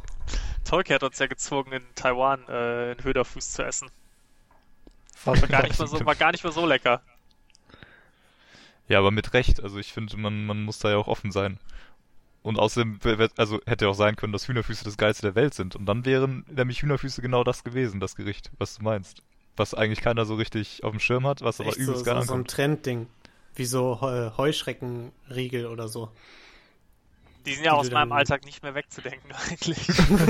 Tolkien 0.64 0.96
hat 0.96 1.04
uns 1.04 1.20
ja 1.20 1.28
gezwungen, 1.28 1.74
in 1.74 1.84
Taiwan 1.96 2.46
äh, 2.48 2.92
einen 2.94 3.04
Höderfuß 3.04 3.52
zu 3.52 3.66
essen. 3.66 3.90
War 5.26 5.36
gar 5.36 5.64
nicht 5.64 5.78
mal 5.78 5.88
so, 5.88 6.00
war 6.06 6.16
gar 6.16 6.32
nicht 6.32 6.46
mal 6.46 6.54
so 6.54 6.66
lecker. 6.66 7.02
Ja, 8.88 9.00
aber 9.00 9.12
mit 9.12 9.34
Recht. 9.34 9.62
Also 9.62 9.78
ich 9.78 9.92
finde, 9.92 10.16
man, 10.16 10.46
man 10.46 10.64
muss 10.64 10.80
da 10.80 10.90
ja 10.92 10.96
auch 10.96 11.08
offen 11.10 11.34
sein. 11.34 11.60
Und 12.46 12.60
außerdem, 12.60 13.00
also 13.38 13.60
hätte 13.66 13.86
ja 13.86 13.92
auch 13.92 13.96
sein 13.96 14.16
können, 14.16 14.32
dass 14.32 14.48
Hühnerfüße 14.48 14.84
das 14.86 14.98
Geilste 14.98 15.24
der 15.24 15.34
Welt 15.36 15.56
sind. 15.56 15.76
Und 15.76 15.88
dann 15.88 16.06
wären 16.06 16.46
nämlich 16.48 16.82
Hühnerfüße 16.84 17.22
genau 17.24 17.44
das 17.44 17.64
gewesen, 17.64 18.00
das 18.00 18.16
Gericht, 18.16 18.52
was 18.60 18.76
du 18.78 18.84
meinst. 18.84 19.24
Was 19.58 19.74
eigentlich 19.74 20.02
keiner 20.02 20.26
so 20.26 20.36
richtig 20.36 20.84
auf 20.84 20.92
dem 20.92 21.00
Schirm 21.00 21.26
hat, 21.26 21.42
was 21.42 21.60
aber 21.60 21.70
Echt 21.70 21.78
so, 21.82 21.84
übelst 21.84 22.06
so, 22.06 22.06
geil 22.06 22.22
so 22.22 22.34
ein 22.36 22.42
ankommt. 22.42 22.52
Trendding. 22.52 23.08
Wie 23.56 23.66
so 23.66 24.00
Heu- 24.00 24.32
Heuschreckenriegel 24.38 25.66
oder 25.66 25.88
so. 25.88 26.12
Die 27.46 27.54
sind 27.54 27.64
ja 27.66 27.72
Die 27.72 27.78
aus 27.78 27.90
meinem 27.92 28.12
Alltag 28.12 28.46
nicht 28.46 28.62
mehr 28.64 28.76
wegzudenken 28.76 29.32
eigentlich. 29.50 29.88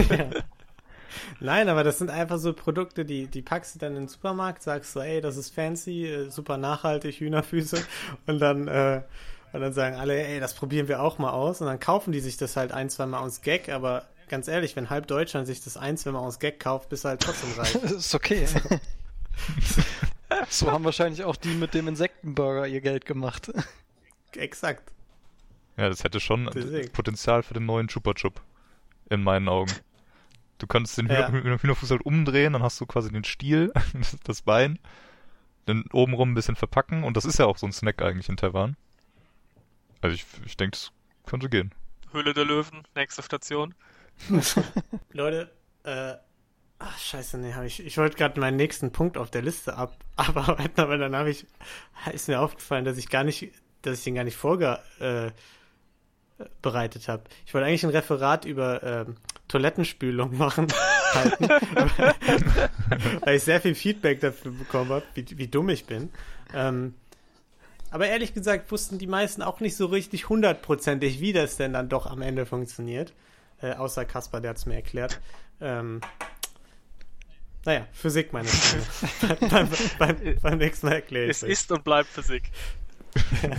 Ja. 0.10 0.30
Nein, 1.39 1.69
aber 1.69 1.84
das 1.84 1.97
sind 1.97 2.10
einfach 2.10 2.38
so 2.38 2.54
Produkte, 2.54 3.06
die, 3.06 3.28
die 3.28 3.41
packst 3.41 3.75
du 3.75 3.80
dann 3.80 3.93
in 3.95 4.04
den 4.04 4.08
Supermarkt, 4.08 4.63
sagst 4.63 4.93
so, 4.93 4.99
ey, 4.99 5.21
das 5.21 5.38
ist 5.38 5.54
fancy, 5.54 6.06
äh, 6.08 6.30
super 6.30 6.58
nachhaltig, 6.58 7.19
Hühnerfüße. 7.19 7.84
Und 8.28 8.39
dann, 8.39 8.67
äh, 8.67 9.01
und 9.56 9.62
dann 9.62 9.74
sagen 9.74 9.96
alle, 9.96 10.26
ey, 10.26 10.39
das 10.39 10.54
probieren 10.54 10.88
wir 10.88 11.02
auch 11.02 11.18
mal 11.18 11.32
aus. 11.32 11.62
Und 11.62 11.68
dann 11.68 11.80
kaufen 11.80 12.12
die 12.12 12.20
sich 12.20 12.38
das 12.38 12.56
halt 12.56 12.72
ein, 12.72 12.89
zwei 12.89 13.06
Mal 13.06 13.20
aus 13.20 13.41
Gag, 13.41 13.70
aber 13.70 14.06
ganz 14.30 14.48
ehrlich, 14.48 14.76
wenn 14.76 14.89
halb 14.89 15.08
Deutschland 15.08 15.48
sich 15.48 15.63
das 15.63 15.78
ein, 15.78 15.98
zwei 15.98 16.12
Mal 16.12 16.20
aus 16.20 16.39
Gag 16.39 16.60
kauft, 16.60 16.89
bist 16.89 17.04
du 17.06 17.10
halt 17.10 17.22
trotzdem 17.22 17.52
reich. 17.58 17.74
Das 17.82 17.91
ist 17.91 18.15
okay. 18.15 18.46
so 20.50 20.72
haben 20.72 20.84
wahrscheinlich 20.84 21.24
auch 21.24 21.36
die 21.36 21.54
mit 21.54 21.74
dem 21.74 21.88
Insektenburger 21.88 22.68
ihr 22.68 22.82
Geld 22.82 23.06
gemacht. 23.06 23.52
Exakt. 24.36 24.91
Ja, 25.78 25.89
das 25.89 26.04
hätte 26.04 26.20
schon 26.20 26.50
Deswegen. 26.54 26.91
Potenzial 26.91 27.44
für 27.44 27.54
den 27.54 27.65
neuen 27.65 27.88
Chupa 27.88 28.13
Chup. 28.13 28.41
In 29.10 29.24
meinen 29.24 29.48
Augen. 29.50 29.72
Du 30.58 30.68
könntest 30.68 30.98
den 30.98 31.08
Ja. 31.08 31.28
Hühner, 31.28 31.44
Hühner- 31.44 31.62
Hühnerfuß 31.62 31.91
halt 31.91 32.06
umdrehen, 32.06 32.54
dann 32.54 32.63
hast 32.63 32.80
du 32.82 32.86
quasi 32.86 33.12
den 33.12 33.24
Stiel, 33.24 33.72
das 34.24 34.41
Bein, 34.41 34.80
dann 35.65 35.84
obenrum 35.91 36.32
ein 36.32 36.34
bisschen 36.34 36.56
verpacken 36.56 37.04
und 37.04 37.18
das 37.18 37.26
ist 37.26 37.38
ja 37.38 37.46
auch 37.46 37.58
so 37.58 37.68
ein 37.68 37.74
Snack 37.74 38.02
eigentlich 38.02 38.30
in 38.30 38.38
Taiwan. 38.38 38.78
Also 40.06 40.13
ich, 40.13 40.26
ich 40.46 40.56
denke, 40.56 40.78
das 40.78 40.91
könnte 41.26 41.50
gehen. 41.50 41.74
Höhle 42.12 42.36
der 42.36 42.46
Löwen, 42.46 42.84
nächste 42.94 43.24
Station. 43.24 43.74
Leute, 45.12 45.50
äh, 45.84 46.13
Ach, 46.78 47.00
scheiße, 47.00 47.39
nee, 47.39 47.54
hab 47.54 47.63
ich, 47.63 47.84
ich 47.84 47.98
wollte 47.98 48.18
gerade 48.18 48.39
meinen 48.39 48.58
nächsten 48.58 48.91
Punkt 48.91 49.18
auf 49.18 49.32
der 49.32 49.41
Liste 49.41 49.76
ab, 49.76 49.98
abarbeiten, 50.15 50.80
aber 50.80 51.00
dann 51.00 51.15
habe 51.15 51.32
ich, 51.32 51.48
ist 52.13 52.28
mir 52.28 52.39
aufgefallen, 52.39 52.86
dass 52.86 52.98
ich 52.98 53.10
gar 53.10 53.24
nicht, 53.24 53.52
dass 53.82 53.98
ich 53.98 54.04
den 54.04 54.13
gar 54.13 54.26
nicht 54.26 54.38
vorbereitet 54.38 55.34
äh, 56.38 56.46
bereitet 56.62 57.08
habe. 57.08 57.24
Ich 57.48 57.56
wollte 57.56 57.65
eigentlich 57.65 57.84
ein 57.84 57.89
Referat 57.89 58.46
über 58.46 58.84
ähm, 58.84 59.15
Toilettenspülung 59.48 60.38
machen, 60.38 60.68
halten, 61.15 61.50
weil 63.22 63.38
ich 63.38 63.44
sehr 63.44 63.60
viel 63.60 63.74
Feedback 63.74 64.20
dafür 64.20 64.52
bekommen 64.52 64.91
habe, 64.91 65.06
wie, 65.15 65.26
wie 65.36 65.48
dumm 65.48 65.70
ich 65.70 65.86
bin. 65.86 66.12
Ähm, 66.54 66.94
aber 67.95 68.08
ehrlich 68.08 68.34
gesagt 68.34 68.69
wussten 68.73 68.97
die 68.97 69.08
meisten 69.08 69.41
auch 69.41 69.62
nicht 69.62 69.77
so 69.77 69.86
richtig 69.86 70.27
hundertprozentig, 70.27 71.21
wie 71.21 71.31
das 71.31 71.55
denn 71.55 71.71
dann 71.71 71.88
doch 71.88 72.08
am 72.08 72.21
Ende 72.21 72.45
funktioniert. 72.45 73.13
Äh, 73.62 73.71
außer 73.71 74.03
Kaspar, 74.03 74.41
der 74.41 74.49
hat 74.49 74.58
es 74.58 74.65
mir 74.65 74.75
erklärt. 74.75 75.21
Ähm, 75.62 76.01
naja, 77.63 77.88
Physik 77.93 78.34
meine 78.34 78.49
ich. 78.49 79.49
beim, 79.49 79.69
beim, 79.97 80.17
beim 80.41 80.58
nächsten 80.58 80.88
Mal 80.88 80.95
erkläre 80.95 81.27
ich 81.27 81.31
Es 81.31 81.43
ist 81.43 81.71
und 81.71 81.86
bleibt 81.86 82.10
Physik. 82.10 82.51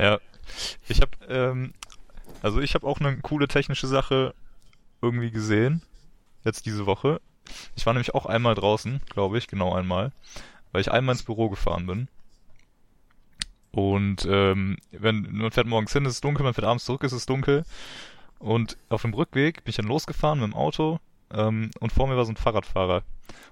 Ja, 0.00 0.20
ich 0.86 1.00
habe, 1.00 1.10
ähm, 1.28 1.74
also 2.40 2.60
ich 2.60 2.76
habe 2.76 2.86
auch 2.86 3.00
eine 3.00 3.16
coole 3.16 3.48
technische 3.48 3.88
Sache 3.88 4.32
irgendwie 5.02 5.32
gesehen, 5.32 5.82
jetzt 6.44 6.66
diese 6.66 6.86
Woche. 6.86 7.20
Ich 7.74 7.84
war 7.84 7.94
nämlich 7.94 8.14
auch 8.14 8.26
einmal 8.26 8.54
draußen, 8.54 9.00
glaube 9.10 9.38
ich, 9.38 9.48
genau 9.48 9.74
einmal, 9.74 10.12
weil 10.70 10.82
ich 10.82 10.92
einmal 10.92 11.16
ins 11.16 11.24
Büro 11.24 11.48
gefahren 11.48 11.88
bin. 11.88 12.08
Und 13.72 14.26
ähm, 14.28 14.76
wenn 14.92 15.28
man 15.32 15.50
fährt 15.50 15.66
morgens 15.66 15.92
hin, 15.92 16.04
ist 16.04 16.14
es 16.14 16.20
dunkel, 16.20 16.42
man 16.44 16.54
fährt 16.54 16.66
abends 16.66 16.84
zurück, 16.84 17.04
ist 17.04 17.12
es 17.12 17.26
dunkel. 17.26 17.64
Und 18.38 18.76
auf 18.88 19.02
dem 19.02 19.14
Rückweg 19.14 19.64
bin 19.64 19.70
ich 19.70 19.76
dann 19.76 19.86
losgefahren 19.86 20.40
mit 20.40 20.48
dem 20.48 20.54
Auto 20.54 21.00
ähm, 21.32 21.70
und 21.80 21.92
vor 21.92 22.06
mir 22.08 22.16
war 22.16 22.24
so 22.24 22.32
ein 22.32 22.36
Fahrradfahrer. 22.36 23.02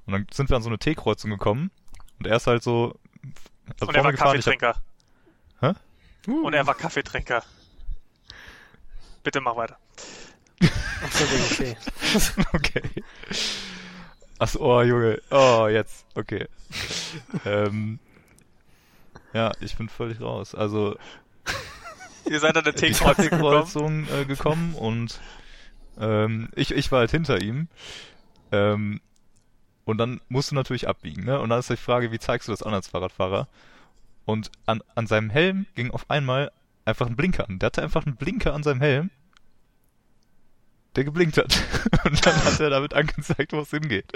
Und 0.07 0.13
dann 0.13 0.27
sind 0.33 0.49
wir 0.49 0.57
an 0.57 0.63
so 0.63 0.69
eine 0.71 0.79
T-Kreuzung 0.79 1.31
gekommen 1.31 1.71
und 2.19 2.27
er 2.27 2.37
ist 2.37 2.47
halt 2.47 2.63
so 2.63 2.95
also 3.81 3.87
Und 3.89 3.95
er 3.97 4.05
war 4.05 4.15
ich 4.15 4.21
hab- 4.21 4.27
Kaffeetrinker. 4.29 4.77
Hä? 5.61 5.73
Und 6.31 6.55
er 6.55 6.67
war 6.67 6.75
Kaffeetrinker. 6.75 7.43
Bitte 9.23 9.41
mach 9.41 9.57
weiter. 9.57 9.77
Achso, 11.05 11.25
okay. 11.53 11.77
Okay. 12.53 12.83
Achso, 14.39 14.59
oh 14.61 14.83
Junge. 14.83 15.21
Oh, 15.31 15.67
jetzt. 15.69 16.07
Okay. 16.15 16.47
ähm, 17.45 17.99
ja, 19.33 19.53
ich 19.61 19.77
bin 19.77 19.89
völlig 19.89 20.21
raus. 20.21 20.55
Also, 20.55 20.97
Ihr 22.31 22.41
seid 22.41 22.57
an 22.57 22.65
der 22.65 22.75
T-Kreuzung 22.77 24.07
äh, 24.09 24.25
gekommen 24.25 24.75
und 24.75 25.21
ähm, 25.99 26.49
ich, 26.55 26.73
ich 26.73 26.91
war 26.93 27.01
halt 27.01 27.11
hinter 27.11 27.41
ihm. 27.41 27.69
Ähm, 28.53 29.01
und 29.85 29.99
dann 29.99 30.21
musst 30.29 30.51
du 30.51 30.55
natürlich 30.57 30.89
abbiegen, 30.89 31.25
ne? 31.25 31.41
Und 31.41 31.51
dann 31.51 31.61
ist 31.61 31.71
die 31.71 31.77
Frage, 31.77 32.11
wie 32.11 32.19
zeigst 32.19 32.49
du 32.49 32.53
das 32.53 32.63
an 32.63 32.75
als 32.75 32.89
Fahrradfahrer? 32.89 33.47
Und 34.25 34.51
an, 34.67 34.83
an 34.97 35.07
seinem 35.07 35.31
Helm 35.31 35.67
ging 35.77 35.93
auf 35.93 36.11
einmal 36.11 36.51
einfach 36.85 37.07
ein 37.07 37.15
Blinker 37.15 37.49
an. 37.49 37.61
Der 37.61 37.69
hatte 37.69 37.83
einfach 37.83 38.05
einen 38.05 38.17
Blinker 38.17 38.53
an 38.53 38.65
seinem 38.65 38.81
Helm, 38.81 39.11
der 40.97 41.05
geblinkt 41.05 41.37
hat. 41.37 41.57
Und 42.05 42.27
dann 42.27 42.45
hat 42.45 42.59
er 42.59 42.71
damit 42.71 42.95
angezeigt, 42.95 43.53
wo 43.53 43.61
es 43.61 43.71
hingeht. 43.71 44.13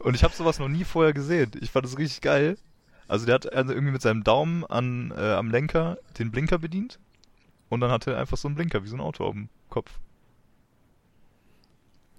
Und 0.00 0.14
ich 0.14 0.22
habe 0.22 0.34
sowas 0.34 0.58
noch 0.58 0.68
nie 0.68 0.84
vorher 0.84 1.14
gesehen. 1.14 1.52
Ich 1.60 1.70
fand 1.70 1.86
das 1.86 1.96
richtig 1.96 2.20
geil. 2.20 2.58
Also 3.08 3.24
der 3.24 3.36
hat 3.36 3.52
also 3.52 3.72
irgendwie 3.72 3.92
mit 3.92 4.02
seinem 4.02 4.22
Daumen 4.22 4.64
an, 4.64 5.12
äh, 5.16 5.32
am 5.32 5.50
Lenker 5.50 5.98
den 6.18 6.30
Blinker 6.30 6.58
bedient. 6.58 7.00
Und 7.70 7.80
dann 7.80 7.90
hatte 7.90 8.12
er 8.12 8.18
einfach 8.18 8.36
so 8.36 8.48
einen 8.48 8.54
Blinker, 8.54 8.84
wie 8.84 8.88
so 8.88 8.96
ein 8.96 9.00
Auto 9.00 9.24
auf 9.24 9.32
dem 9.32 9.48
Kopf. 9.68 9.98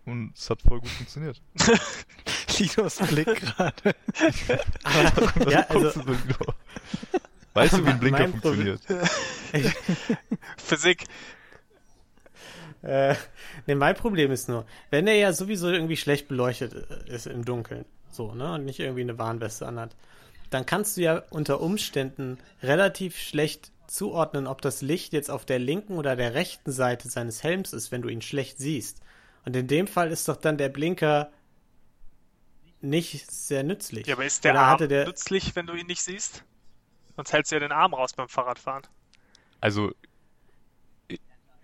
Und 0.05 0.33
es 0.35 0.49
hat 0.49 0.61
voll 0.63 0.79
gut 0.79 0.89
funktioniert. 0.89 1.39
Linus 2.59 2.97
Blick 2.97 3.27
gerade. 3.39 3.95
Ja, 5.49 5.61
also, 5.69 6.01
du 6.01 6.05
genau? 6.05 6.53
Weißt 7.53 7.73
du, 7.73 7.85
wie 7.85 7.89
ein 7.89 7.99
Blinker 7.99 8.27
funktioniert? 8.29 8.81
Physik. 10.57 11.05
äh, 12.81 13.15
ne, 13.67 13.75
mein 13.75 13.95
Problem 13.95 14.31
ist 14.31 14.49
nur, 14.49 14.65
wenn 14.89 15.07
er 15.07 15.15
ja 15.15 15.33
sowieso 15.33 15.69
irgendwie 15.69 15.97
schlecht 15.97 16.27
beleuchtet 16.27 16.73
äh, 16.73 17.13
ist 17.15 17.27
im 17.27 17.45
Dunkeln, 17.45 17.85
so, 18.09 18.33
ne, 18.33 18.53
und 18.53 18.65
nicht 18.65 18.79
irgendwie 18.79 19.01
eine 19.01 19.17
Warnweste 19.17 19.67
anhat, 19.67 19.95
dann 20.49 20.65
kannst 20.65 20.97
du 20.97 21.01
ja 21.01 21.23
unter 21.29 21.61
Umständen 21.61 22.37
relativ 22.61 23.17
schlecht 23.17 23.71
zuordnen, 23.87 24.47
ob 24.47 24.61
das 24.61 24.81
Licht 24.81 25.13
jetzt 25.13 25.31
auf 25.31 25.45
der 25.45 25.59
linken 25.59 25.97
oder 25.97 26.15
der 26.15 26.33
rechten 26.33 26.71
Seite 26.71 27.09
seines 27.09 27.43
Helms 27.43 27.73
ist, 27.73 27.91
wenn 27.91 28.01
du 28.01 28.09
ihn 28.09 28.21
schlecht 28.21 28.57
siehst. 28.57 29.01
Und 29.45 29.55
in 29.55 29.67
dem 29.67 29.87
Fall 29.87 30.11
ist 30.11 30.27
doch 30.27 30.37
dann 30.37 30.57
der 30.57 30.69
Blinker 30.69 31.31
nicht 32.81 33.29
sehr 33.31 33.63
nützlich. 33.63 34.07
Ja, 34.07 34.15
aber 34.15 34.25
ist 34.25 34.43
der 34.43 34.53
Oder 34.53 34.61
Arm 34.61 34.87
der, 34.87 35.05
nützlich, 35.05 35.55
wenn 35.55 35.65
du 35.65 35.73
ihn 35.73 35.87
nicht 35.87 36.01
siehst? 36.01 36.43
Sonst 37.15 37.33
hältst 37.33 37.51
du 37.51 37.55
ja 37.55 37.59
den 37.59 37.71
Arm 37.71 37.93
raus 37.93 38.13
beim 38.13 38.29
Fahrradfahren. 38.29 38.83
Also, 39.59 39.91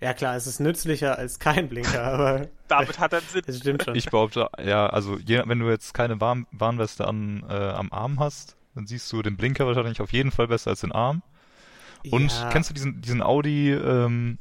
Ja 0.01 0.13
klar, 0.13 0.35
es 0.35 0.47
ist 0.47 0.59
nützlicher 0.59 1.17
als 1.17 1.39
kein 1.39 1.69
Blinker, 1.69 2.03
aber 2.13 2.47
Damit 2.67 2.99
hat 2.99 3.13
er 3.13 3.19
einen 3.19 3.27
Sinn. 3.29 3.43
das 3.47 3.57
stimmt 3.59 3.83
schon. 3.83 3.95
ich 3.95 4.09
behaupte, 4.09 4.49
ja, 4.63 4.87
also 4.87 5.17
je, 5.17 5.43
wenn 5.45 5.59
du 5.59 5.69
jetzt 5.69 5.93
keine 5.93 6.19
Warn 6.19 6.47
Warnweste 6.51 7.07
an, 7.07 7.45
äh, 7.47 7.53
am 7.53 7.91
Arm 7.93 8.19
hast, 8.19 8.57
dann 8.75 8.85
siehst 8.87 9.11
du 9.11 9.21
den 9.21 9.37
Blinker 9.37 9.65
wahrscheinlich 9.65 10.01
auf 10.01 10.11
jeden 10.13 10.31
Fall 10.31 10.47
besser 10.47 10.69
als 10.71 10.81
den 10.81 10.91
Arm. 10.91 11.21
Und 12.11 12.31
Ja. 12.31 12.49
kennst 12.51 12.69
du 12.69 12.73
diesen, 12.73 13.01
diesen 13.01 13.21
Audi, 13.23 13.71
ähm, 13.71 14.37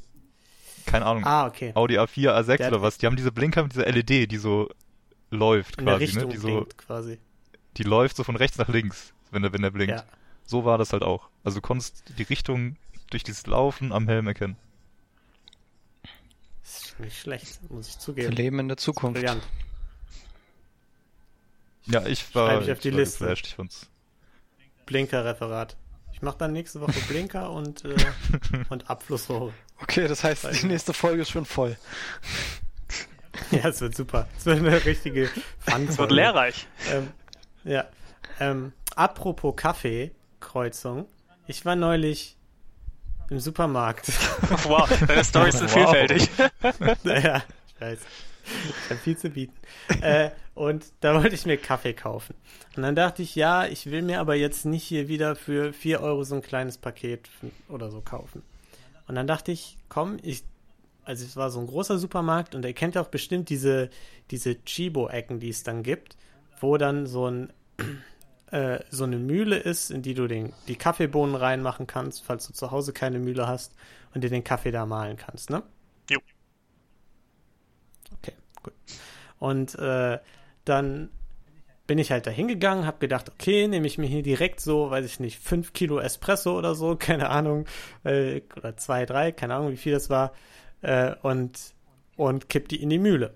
keine 0.85 1.05
Ahnung, 1.05 1.25
Ah, 1.25 1.47
okay. 1.47 1.71
Audi 1.73 1.97
A4, 1.97 2.31
A6 2.35 2.57
Der 2.57 2.67
oder 2.67 2.81
was? 2.83 2.97
Die 2.99 3.07
haben 3.07 3.15
diese 3.15 3.31
Blinker 3.31 3.63
mit 3.63 3.73
dieser 3.73 3.87
LED, 3.87 4.27
die 4.31 4.37
so 4.37 4.69
läuft 5.31 5.77
quasi, 5.77 6.03
Richtung 6.05 6.23
ne? 6.23 6.29
Die 6.29 6.37
so, 6.37 6.67
quasi. 6.77 7.17
die 7.77 7.83
läuft 7.83 8.15
so 8.17 8.23
von 8.23 8.35
rechts 8.35 8.57
nach 8.59 8.67
links, 8.67 9.13
wenn 9.31 9.41
der, 9.41 9.51
wenn 9.51 9.63
der 9.63 9.71
blinkt. 9.71 9.95
Ja. 9.95 10.03
So 10.45 10.63
war 10.63 10.77
das 10.77 10.93
halt 10.93 11.01
auch. 11.01 11.29
Also 11.43 11.57
du 11.57 11.61
konntest 11.61 12.03
die 12.19 12.23
Richtung 12.23 12.75
durch 13.09 13.23
dieses 13.23 13.47
Laufen 13.47 13.91
am 13.91 14.07
Helm 14.07 14.27
erkennen. 14.27 14.57
Ist 16.63 16.99
nicht 16.99 17.19
schlecht, 17.19 17.59
muss 17.71 17.87
ich 17.87 17.95
Wir 17.95 17.99
zugeben. 17.99 18.31
leben 18.35 18.59
in 18.59 18.67
der 18.67 18.77
Zukunft. 18.77 19.19
Brillant. 19.19 19.43
Ja, 21.85 22.05
ich 22.05 22.33
war, 22.33 22.49
Schreib 22.51 22.63
ich 22.63 22.71
auf 22.71 22.79
die 22.79 22.91
war 22.91 22.99
Liste. 22.99 23.19
geflasht, 23.19 23.47
ich 23.47 23.55
fand's. 23.55 23.89
Blinker-Referat. 24.85 25.75
Ich 26.13 26.21
mache 26.21 26.37
dann 26.37 26.53
nächste 26.53 26.79
Woche 26.81 26.93
Blinker 27.09 27.51
und, 27.51 27.83
äh, 27.85 27.95
und 28.69 28.89
Abflussrohre. 28.89 29.53
Okay, 29.81 30.07
das 30.07 30.23
heißt, 30.23 30.47
die 30.61 30.67
nächste 30.67 30.93
Folge 30.93 31.21
ist 31.23 31.29
schon 31.31 31.45
voll. 31.45 31.75
Ja, 33.51 33.67
es 33.67 33.81
wird 33.81 33.93
super. 33.95 34.27
Es 34.37 34.45
wird 34.45 34.59
eine 34.59 34.85
richtige 34.85 35.29
fun 35.59 35.87
Es 35.89 35.97
wird 35.97 36.11
lehrreich. 36.11 36.67
Ähm, 36.89 37.09
ja. 37.65 37.83
Ähm, 38.39 38.71
apropos 38.95 39.55
Kaffeekreuzung. 39.57 41.05
Ich 41.45 41.65
war 41.65 41.75
neulich 41.75 42.37
im 43.29 43.39
Supermarkt. 43.39 44.07
Wow, 44.63 44.89
deine 45.05 45.23
Storys 45.25 45.55
sind 45.59 45.75
Wow. 45.75 45.91
vielfältig. 45.91 46.29
naja, 47.03 47.43
ich 47.67 47.81
weiß. 47.81 47.99
Ich 48.83 48.89
habe 48.89 48.99
viel 48.99 49.17
zu 49.17 49.29
bieten. 49.29 49.55
Äh, 50.01 50.31
und 50.53 50.85
da 51.01 51.15
wollte 51.15 51.35
ich 51.35 51.45
mir 51.45 51.57
Kaffee 51.57 51.93
kaufen. 51.93 52.35
Und 52.75 52.83
dann 52.83 52.95
dachte 52.95 53.21
ich, 53.21 53.35
ja, 53.35 53.65
ich 53.65 53.89
will 53.91 54.01
mir 54.01 54.19
aber 54.19 54.35
jetzt 54.35 54.65
nicht 54.65 54.83
hier 54.83 55.07
wieder 55.07 55.35
für 55.35 55.73
4 55.73 56.01
Euro 56.01 56.23
so 56.23 56.35
ein 56.35 56.41
kleines 56.41 56.77
Paket 56.77 57.29
oder 57.69 57.91
so 57.91 58.01
kaufen. 58.01 58.41
Und 59.07 59.15
dann 59.15 59.27
dachte 59.27 59.51
ich, 59.51 59.77
komm, 59.89 60.17
ich, 60.21 60.43
also 61.03 61.25
es 61.25 61.35
war 61.35 61.49
so 61.49 61.59
ein 61.59 61.67
großer 61.67 61.97
Supermarkt 61.97 62.55
und 62.55 62.65
ihr 62.65 62.73
kennt 62.73 62.97
auch 62.97 63.07
bestimmt 63.07 63.49
diese, 63.49 63.89
diese 64.31 64.63
Chibo-Ecken, 64.63 65.39
die 65.39 65.49
es 65.49 65.63
dann 65.63 65.83
gibt, 65.83 66.17
wo 66.59 66.77
dann 66.77 67.05
so 67.05 67.29
ein 67.29 67.53
äh, 68.51 68.79
so 68.89 69.03
eine 69.03 69.17
Mühle 69.17 69.57
ist, 69.57 69.91
in 69.91 70.01
die 70.01 70.13
du 70.13 70.27
den, 70.27 70.53
die 70.67 70.75
Kaffeebohnen 70.75 71.35
reinmachen 71.35 71.87
kannst, 71.87 72.23
falls 72.23 72.47
du 72.47 72.53
zu 72.53 72.71
Hause 72.71 72.93
keine 72.93 73.19
Mühle 73.19 73.47
hast 73.47 73.75
und 74.13 74.23
dir 74.23 74.29
den 74.29 74.43
Kaffee 74.43 74.71
da 74.71 74.85
mahlen 74.85 75.17
kannst, 75.17 75.49
ne? 75.49 75.63
Gut. 78.65 78.73
Und 79.37 79.75
äh, 79.75 80.19
dann 80.65 81.09
bin 81.85 81.99
ich 81.99 82.11
halt 82.11 82.25
da 82.25 82.31
hingegangen, 82.31 82.87
hab 82.87 82.99
gedacht, 82.99 83.29
okay, 83.29 83.67
nehme 83.67 83.85
ich 83.85 83.99
mir 83.99 84.07
hier 84.07 84.23
direkt 84.23 84.59
so, 84.59 84.89
weiß 84.89 85.05
ich 85.05 85.19
nicht, 85.19 85.39
5 85.39 85.71
Kilo 85.73 85.99
Espresso 85.99 86.57
oder 86.57 86.73
so, 86.73 86.95
keine 86.99 87.29
Ahnung, 87.29 87.65
äh, 88.03 88.41
oder 88.57 88.75
zwei, 88.75 89.05
drei, 89.05 89.31
keine 89.31 89.53
Ahnung, 89.53 89.71
wie 89.71 89.77
viel 89.77 89.93
das 89.93 90.09
war, 90.09 90.33
äh, 90.81 91.13
und, 91.21 91.75
und 92.15 92.49
kipp 92.49 92.69
die 92.69 92.81
in 92.81 92.89
die 92.89 92.97
Mühle. 92.97 93.35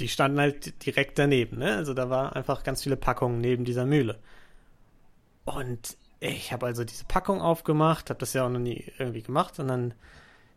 Die 0.00 0.08
standen 0.08 0.40
halt 0.40 0.84
direkt 0.84 1.18
daneben, 1.18 1.58
ne? 1.58 1.76
Also 1.76 1.94
da 1.94 2.10
war 2.10 2.34
einfach 2.34 2.62
ganz 2.64 2.82
viele 2.82 2.96
Packungen 2.96 3.40
neben 3.40 3.64
dieser 3.64 3.84
Mühle. 3.84 4.18
Und 5.44 5.96
ich 6.20 6.52
habe 6.52 6.66
also 6.66 6.84
diese 6.84 7.04
Packung 7.04 7.40
aufgemacht, 7.40 8.10
habe 8.10 8.20
das 8.20 8.32
ja 8.32 8.44
auch 8.44 8.50
noch 8.50 8.58
nie 8.58 8.92
irgendwie 8.98 9.22
gemacht 9.22 9.60
und 9.60 9.68
dann 9.68 9.94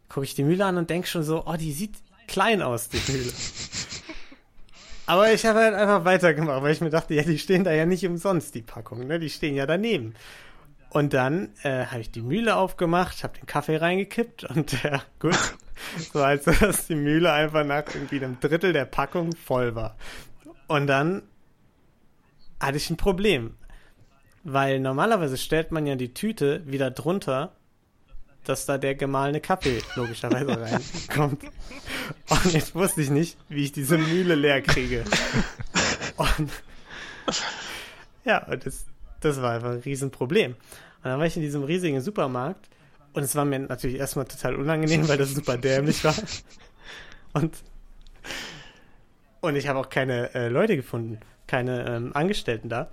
gucke 0.10 0.26
ich 0.26 0.36
die 0.36 0.44
Mühle 0.44 0.66
an 0.66 0.78
und 0.78 0.90
denke 0.90 1.08
schon 1.08 1.24
so, 1.24 1.46
oh, 1.46 1.56
die 1.56 1.72
sieht 1.72 1.96
klein 2.28 2.62
aus, 2.62 2.90
die 2.90 3.02
Mühle. 3.12 3.32
Aber 5.06 5.34
ich 5.34 5.46
habe 5.46 5.60
halt 5.60 5.74
einfach 5.74 6.06
weitergemacht, 6.06 6.62
weil 6.64 6.72
ich 6.72 6.82
mir 6.82 6.90
dachte, 6.90 7.14
ja, 7.14 7.24
die 7.24 7.40
stehen 7.40 7.64
da 7.64 7.72
ja 7.72 7.86
nicht 7.86 8.06
umsonst, 8.06 8.56
die 8.56 8.62
Packungen, 8.62 9.08
ne? 9.08 9.20
Die 9.20 9.30
stehen 9.30 9.56
ja 9.56 9.66
daneben. 9.66 10.14
Und 10.90 11.14
dann 11.14 11.50
äh, 11.64 11.86
habe 11.86 12.02
ich 12.02 12.12
die 12.12 12.22
Mühle 12.22 12.56
aufgemacht, 12.56 13.24
habe 13.24 13.38
den 13.38 13.46
Kaffee 13.46 13.78
reingekippt 13.78 14.44
und 14.44 14.84
äh, 14.86 15.00
gut, 15.20 15.38
So 16.14 16.22
als 16.22 16.46
dass 16.46 16.88
die 16.88 16.96
Mühle 16.96 17.32
einfach 17.32 17.66
nach 17.66 17.84
irgendwie 17.94 18.18
einem 18.18 18.40
Drittel 18.40 18.74
der 18.74 18.86
Packung 18.86 19.36
voll 19.36 19.76
war. 19.76 19.96
Und 20.68 20.88
dann 20.88 21.24
hatte 22.60 22.78
ich 22.78 22.90
ein 22.90 22.98
Problem. 22.98 23.56
Weil 24.44 24.80
normalerweise 24.80 25.38
stellt 25.38 25.72
man 25.72 25.86
ja 25.86 25.96
die 25.96 26.14
Tüte 26.14 26.64
wieder 26.66 26.90
drunter, 26.90 27.56
dass 28.46 28.66
da 28.66 28.78
der 28.78 28.96
gemahlene 28.96 29.42
Kaffee 29.42 29.82
logischerweise 29.96 30.60
reinkommt. 30.62 31.44
Und 32.30 32.54
jetzt 32.54 32.76
wusste 32.76 33.02
ich 33.02 33.10
nicht, 33.10 33.38
wie 33.50 33.64
ich 33.64 33.72
diese 33.72 33.98
Mühle 33.98 34.36
leer 34.36 34.62
kriege. 34.62 35.04
Und 36.18 36.52
ja, 38.26 38.46
und 38.48 38.66
das, 38.66 38.86
das 39.20 39.42
war 39.42 39.54
einfach 39.54 39.72
ein 39.72 39.80
Riesenproblem. 39.80 40.52
Und 40.54 41.04
dann 41.04 41.20
war 41.20 41.26
ich 41.26 41.36
in 41.36 41.42
diesem 41.42 41.64
riesigen 41.64 42.02
Supermarkt 42.02 42.70
und 43.14 43.24
es 43.24 43.36
war 43.36 43.46
mir 43.46 43.60
natürlich 43.60 43.98
erstmal 43.98 44.26
total 44.26 44.56
unangenehm, 44.56 45.08
weil 45.08 45.18
das 45.18 45.34
super 45.34 45.58
dämlich 45.58 46.04
war. 46.04 46.16
Und, 47.34 47.56
und 49.42 49.56
ich 49.56 49.68
habe 49.68 49.80
auch 49.80 49.90
keine 49.90 50.34
äh, 50.36 50.48
Leute 50.50 50.76
gefunden, 50.76 51.20
keine 51.48 51.88
ähm, 51.88 52.12
Angestellten 52.14 52.70
da. 52.70 52.90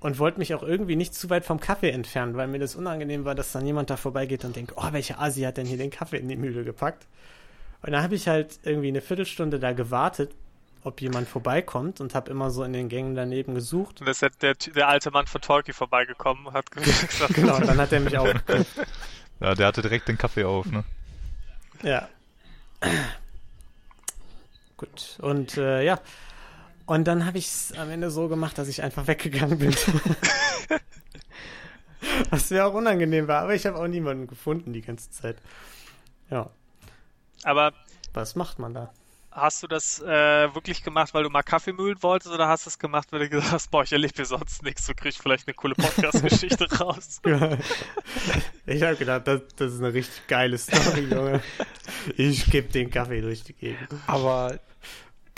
Und 0.00 0.18
wollte 0.18 0.38
mich 0.38 0.54
auch 0.54 0.62
irgendwie 0.62 0.96
nicht 0.96 1.14
zu 1.14 1.28
weit 1.28 1.44
vom 1.44 1.60
Kaffee 1.60 1.90
entfernen, 1.90 2.34
weil 2.34 2.48
mir 2.48 2.58
das 2.58 2.74
unangenehm 2.74 3.26
war, 3.26 3.34
dass 3.34 3.52
dann 3.52 3.66
jemand 3.66 3.90
da 3.90 3.98
vorbeigeht 3.98 4.44
und 4.46 4.56
denkt, 4.56 4.72
oh, 4.76 4.92
welcher 4.92 5.20
Asi 5.20 5.42
hat 5.42 5.58
denn 5.58 5.66
hier 5.66 5.76
den 5.76 5.90
Kaffee 5.90 6.16
in 6.16 6.28
die 6.28 6.36
Mühle 6.36 6.64
gepackt? 6.64 7.06
Und 7.82 7.92
dann 7.92 8.02
habe 8.02 8.14
ich 8.14 8.26
halt 8.26 8.60
irgendwie 8.62 8.88
eine 8.88 9.02
Viertelstunde 9.02 9.58
da 9.58 9.72
gewartet, 9.72 10.34
ob 10.84 11.02
jemand 11.02 11.28
vorbeikommt 11.28 12.00
und 12.00 12.14
habe 12.14 12.30
immer 12.30 12.50
so 12.50 12.64
in 12.64 12.72
den 12.72 12.88
Gängen 12.88 13.14
daneben 13.14 13.54
gesucht. 13.54 14.00
Und 14.00 14.06
da 14.06 14.12
ist 14.12 14.22
der, 14.22 14.30
der, 14.40 14.54
der 14.54 14.88
alte 14.88 15.10
Mann 15.10 15.26
von 15.26 15.40
Tolkien 15.42 15.74
vorbeigekommen 15.74 16.46
und 16.46 16.52
hat 16.54 16.70
gesagt, 16.70 17.34
Genau, 17.34 17.56
und 17.56 17.66
dann 17.66 17.78
hat 17.78 17.92
er 17.92 18.00
mich 18.00 18.16
auch. 18.16 18.26
Ja, 19.40 19.54
der 19.54 19.66
hatte 19.66 19.82
direkt 19.82 20.08
den 20.08 20.18
Kaffee 20.18 20.44
auf, 20.44 20.66
ne? 20.66 20.84
Ja. 21.82 22.08
Gut. 24.76 25.18
Und 25.20 25.56
äh, 25.56 25.82
ja. 25.82 25.98
Und 26.90 27.04
dann 27.04 27.24
habe 27.24 27.38
ich 27.38 27.46
es 27.46 27.72
am 27.78 27.88
Ende 27.88 28.10
so 28.10 28.26
gemacht, 28.26 28.58
dass 28.58 28.66
ich 28.66 28.82
einfach 28.82 29.06
weggegangen 29.06 29.60
bin. 29.60 29.72
Was 32.30 32.50
mir 32.50 32.66
auch 32.66 32.74
unangenehm 32.74 33.28
war, 33.28 33.42
aber 33.42 33.54
ich 33.54 33.64
habe 33.64 33.78
auch 33.78 33.86
niemanden 33.86 34.26
gefunden 34.26 34.72
die 34.72 34.80
ganze 34.80 35.08
Zeit. 35.08 35.36
Ja. 36.30 36.50
aber 37.44 37.74
Was 38.12 38.34
macht 38.34 38.58
man 38.58 38.74
da? 38.74 38.92
hast 39.30 39.62
du 39.62 39.68
das 39.68 40.02
äh, 40.02 40.52
wirklich 40.52 40.82
gemacht, 40.82 41.14
weil 41.14 41.22
du 41.22 41.30
mal 41.30 41.44
Kaffee 41.44 41.72
mühlen 41.72 42.02
wolltest 42.02 42.34
oder 42.34 42.48
hast 42.48 42.66
du 42.66 42.70
es 42.70 42.80
gemacht, 42.80 43.12
weil 43.12 43.20
du 43.20 43.28
gesagt 43.28 43.52
hast, 43.52 43.70
boah, 43.70 43.84
ich 43.84 43.92
erlebe 43.92 44.14
hier 44.16 44.24
sonst 44.24 44.64
nichts, 44.64 44.84
so 44.84 44.92
krieg 44.92 45.12
ich 45.12 45.18
vielleicht 45.18 45.46
eine 45.46 45.54
coole 45.54 45.76
Podcast-Geschichte 45.76 46.68
raus? 46.80 47.20
ich 48.66 48.82
habe 48.82 48.96
gedacht, 48.96 49.28
das, 49.28 49.42
das 49.54 49.74
ist 49.74 49.78
eine 49.78 49.94
richtig 49.94 50.26
geile 50.26 50.58
Story, 50.58 51.06
Junge. 51.08 51.40
Ich 52.16 52.50
gebe 52.50 52.72
den 52.72 52.90
Kaffee 52.90 53.20
durch 53.20 53.44
die 53.44 53.52
Gegend. 53.52 53.88
Aber 54.08 54.58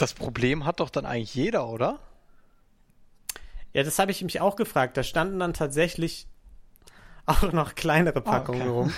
das 0.03 0.15
Problem 0.15 0.65
hat 0.65 0.81
doch 0.81 0.91
dann 0.91 1.07
eigentlich 1.07 1.35
jeder, 1.35 1.69
oder? 1.69 2.01
Ja, 3.73 3.85
das 3.85 4.01
habe 4.01 4.11
ich 4.11 4.23
mich 4.23 4.41
auch 4.41 4.57
gefragt. 4.57 4.97
Da 4.97 5.05
standen 5.05 5.39
dann 5.39 5.55
tatsächlich 5.55 6.27
auch 7.25 7.53
noch 7.53 7.77
kleinere 7.77 8.21
Packungen 8.21 8.63
okay. 8.63 8.71
rum. 8.71 8.93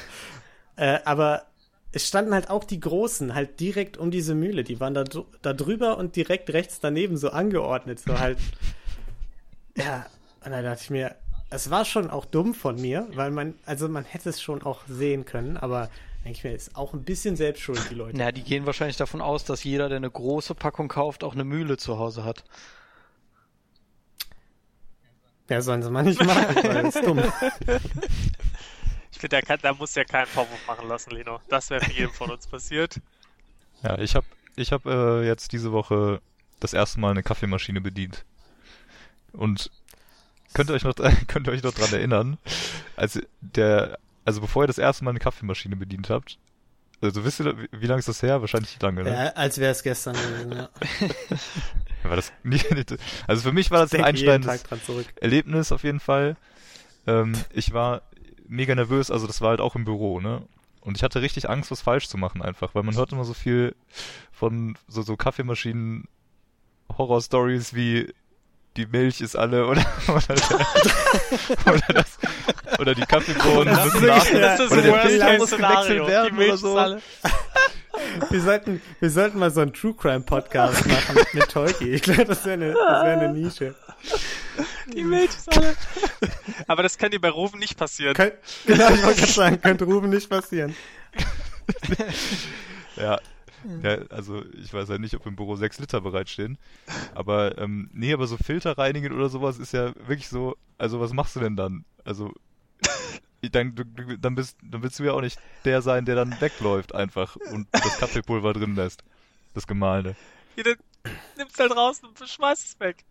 Äh, 0.77 0.99
aber 1.05 1.45
es 1.93 2.09
standen 2.09 2.35
halt 2.35 2.51
auch 2.51 2.64
die 2.64 2.81
großen, 2.81 3.35
halt 3.35 3.61
direkt 3.61 3.97
um 3.97 4.11
diese 4.11 4.35
Mühle. 4.35 4.64
Die 4.64 4.81
waren 4.81 4.95
da, 4.95 5.05
da 5.43 5.53
drüber 5.53 5.99
und 5.99 6.17
direkt 6.17 6.51
rechts 6.51 6.81
daneben 6.81 7.17
so 7.17 7.31
angeordnet. 7.31 8.01
So 8.01 8.19
halt. 8.19 8.38
Ja, 9.77 10.07
und 10.45 10.51
da 10.51 10.62
dachte 10.62 10.83
ich 10.83 10.90
mir, 10.90 11.14
es 11.51 11.71
war 11.71 11.85
schon 11.85 12.11
auch 12.11 12.25
dumm 12.25 12.55
von 12.55 12.81
mir, 12.81 13.07
weil 13.12 13.31
man, 13.31 13.55
also 13.67 13.88
man 13.88 14.05
hätte 14.05 14.31
es 14.31 14.43
schon 14.43 14.62
auch 14.62 14.81
sehen 14.88 15.25
können, 15.25 15.57
aber 15.57 15.90
denke 16.25 16.39
ich 16.39 16.45
mir, 16.45 16.55
ist 16.55 16.75
auch 16.77 16.95
ein 16.95 17.05
bisschen 17.05 17.37
selbstschuld, 17.37 17.91
die 17.91 17.95
Leute. 17.95 18.17
Na, 18.17 18.33
die 18.33 18.43
gehen 18.43 18.67
wahrscheinlich 18.67 18.97
davon 18.97 19.21
aus, 19.21 19.45
dass 19.45 19.63
jeder, 19.65 19.89
der 19.89 19.97
eine 19.97 20.11
große 20.11 20.55
Packung 20.55 20.89
kauft, 20.89 21.23
auch 21.23 21.35
eine 21.35 21.45
Mühle 21.45 21.77
zu 21.77 21.99
Hause 21.99 22.25
hat. 22.25 22.45
Ja, 25.51 25.61
sollen 25.61 25.83
sie 25.83 25.91
mal 25.91 26.03
nicht 26.03 26.25
machen, 26.25 26.57
weil 26.57 26.83
das 26.83 26.97
ist 26.97 27.07
dumm. 27.07 27.23
Ich 29.13 29.21
finde, 29.21 29.41
da, 29.47 29.57
da 29.57 29.73
muss 29.75 29.95
ja 29.95 30.03
keinen 30.03 30.27
Vorwurf 30.27 30.67
machen 30.67 30.89
lassen, 30.89 31.13
Lino. 31.13 31.41
Das 31.49 31.71
wäre 31.71 31.89
jedem 31.93 32.11
von 32.11 32.33
uns 32.33 32.49
passiert. 32.49 33.01
Ja, 33.83 33.97
ich 33.99 34.17
habe 34.17 34.27
ich 34.57 34.73
hab, 34.73 34.87
äh, 34.87 35.25
jetzt 35.25 35.53
diese 35.53 35.71
Woche 35.71 36.21
das 36.59 36.73
erste 36.73 36.99
Mal 36.99 37.13
eine 37.13 37.23
Kaffeemaschine 37.23 37.81
bedient. 37.81 38.25
Und 39.33 39.71
könnt 40.53 40.69
ihr 40.69 40.75
euch 40.75 40.83
noch, 40.83 40.95
könnt 41.29 41.47
ihr 41.47 41.53
euch 41.53 41.63
noch 41.63 41.73
dran 41.73 41.93
erinnern, 41.93 42.39
als 42.97 43.21
der, 43.41 43.99
also 44.25 44.41
bevor 44.41 44.65
ihr 44.65 44.67
das 44.67 44.79
erste 44.79 45.05
Mal 45.05 45.11
eine 45.11 45.21
Kaffeemaschine 45.21 45.77
bedient 45.77 46.11
habt, 46.11 46.39
also 47.01 47.25
wisst 47.25 47.41
ihr, 47.41 47.55
wie, 47.71 47.87
lange 47.87 47.99
ist 47.99 48.09
das 48.09 48.23
her? 48.23 48.41
Wahrscheinlich 48.41 48.81
lange, 48.81 49.03
ne? 49.03 49.11
Ja, 49.11 49.27
als 49.33 49.59
wäre 49.59 49.73
es 49.73 49.83
gestern 49.83 50.15
gewesen, 50.15 50.53
ja. 50.53 50.69
War 52.09 52.17
das 52.17 52.33
nicht, 52.43 52.71
nicht, 52.75 52.97
also 53.27 53.43
für 53.43 53.53
mich 53.53 53.71
war 53.71 53.81
das 53.81 53.93
Ich 53.93 53.99
ein 53.99 54.05
einschneidendes. 54.05 54.65
Erlebnis 55.21 55.73
auf 55.73 55.85
jeden 55.85 56.01
Fall. 56.01 56.37
Ähm, 57.07 57.35
ich 57.53 57.73
war 57.73 58.03
mega 58.47 58.75
nervös, 58.75 59.11
also 59.11 59.27
das 59.27 59.41
war 59.41 59.51
halt 59.51 59.61
auch 59.61 59.75
im 59.75 59.85
Büro, 59.85 60.21
ne? 60.21 60.43
Und 60.81 60.99
ich 60.99 61.03
hatte 61.03 61.23
richtig 61.23 61.49
Angst, 61.49 61.71
was 61.71 61.81
falsch 61.81 62.09
zu 62.09 62.19
machen 62.19 62.43
einfach, 62.43 62.75
weil 62.75 62.83
man 62.83 62.95
hört 62.95 63.13
immer 63.13 63.25
so 63.25 63.33
viel 63.33 63.75
von 64.33 64.77
so, 64.87 65.01
so 65.01 65.17
Kaffeemaschinen 65.17 66.09
Horror-Stories 66.97 67.75
wie 67.75 68.13
die 68.77 68.87
Milch 68.87 69.21
ist 69.21 69.37
alle 69.37 69.67
oder 69.67 69.85
oder, 70.09 70.35
der, 70.35 71.75
oder 71.75 71.95
das 71.95 72.19
oder 72.79 72.95
die 72.95 73.03
Kaffeebohnen 73.03 73.75
Das 73.75 73.87
ist 73.87 73.95
müssen 73.95 74.07
nach, 74.07 74.27
Das 74.31 74.61
ist 74.61 74.73
oder 74.73 74.83
der 74.83 75.01
Filter 75.01 75.39
muss 75.39 75.51
gewechselt 75.51 76.07
werden 76.07 76.31
Die 76.31 76.37
Milch 76.37 76.49
oder 76.49 76.55
ist 76.55 76.61
so. 76.61 76.79
alle. 76.79 77.03
Wir 78.31 78.41
sollten, 78.41 78.83
wir 79.01 79.09
sollten 79.09 79.39
mal 79.39 79.51
so 79.53 79.61
einen 79.61 79.73
True 79.73 79.95
Crime 79.95 80.21
Podcast 80.21 80.85
machen 80.85 81.17
mit 81.33 81.49
Tolki. 81.49 81.91
Ich 81.95 82.03
glaube, 82.03 82.25
das 82.25 82.45
wäre 82.45 82.55
eine, 82.55 82.75
wär 82.75 83.03
eine 83.03 83.33
Nische. 83.33 83.75
Die 84.93 85.05
Milch 85.05 85.31
ist 85.31 85.57
alle. 85.57 85.75
Aber 86.67 86.83
das 86.83 86.99
kann 86.99 87.13
dir 87.13 87.21
bei 87.21 87.31
Rufen 87.31 87.61
nicht 87.61 87.77
passieren. 87.79 88.15
Könnt, 88.15 88.35
genau, 88.67 88.91
ich 88.91 89.03
wollte 89.05 89.21
gerade 89.21 89.33
sagen, 89.33 89.63
könnte 89.63 89.85
Ruben 89.85 90.11
nicht 90.11 90.29
passieren. 90.29 90.75
Ja. 92.97 93.21
Ja, 93.83 93.98
also 94.11 94.44
ich 94.53 94.72
weiß 94.72 94.88
ja 94.88 94.98
nicht, 94.98 95.14
ob 95.14 95.27
im 95.27 95.37
Büro 95.37 95.57
sechs 95.57 95.79
Liter 95.79 96.00
bereitstehen. 96.00 96.59
Aber 97.14 97.59
ähm, 97.59 97.90
nee, 97.92 98.12
aber 98.12 98.27
so 98.27 98.37
Filter 98.37 98.77
reinigen 98.77 99.12
oder 99.12 99.29
sowas 99.29 99.59
ist 99.59 99.72
ja 99.72 99.94
wirklich 99.96 100.29
so, 100.29 100.57
also 100.79 101.00
was 101.00 101.12
machst 101.12 101.37
du 101.37 101.40
denn 101.40 101.57
dann? 101.57 101.85
Also 102.05 102.33
dann, 103.50 103.74
dann 104.20 104.35
bist 104.35 104.57
dann 104.62 104.83
willst 104.83 104.98
du 104.98 105.05
ja 105.05 105.12
auch 105.12 105.20
nicht 105.20 105.38
der 105.64 105.83
sein, 105.83 106.05
der 106.05 106.14
dann 106.14 106.40
wegläuft 106.40 106.94
einfach 106.94 107.37
und 107.53 107.68
das 107.72 107.98
Kaffeepulver 107.98 108.53
drin 108.53 108.74
lässt. 108.74 109.05
Das 109.55 109.66
Gemahlene. 109.66 110.16
Jeder 110.57 110.74
nimmt's 111.37 111.59
halt 111.59 111.77
raus 111.77 112.00
und 112.03 112.18
schmeißt 112.29 112.64
es 112.64 112.81
weg. 112.81 113.05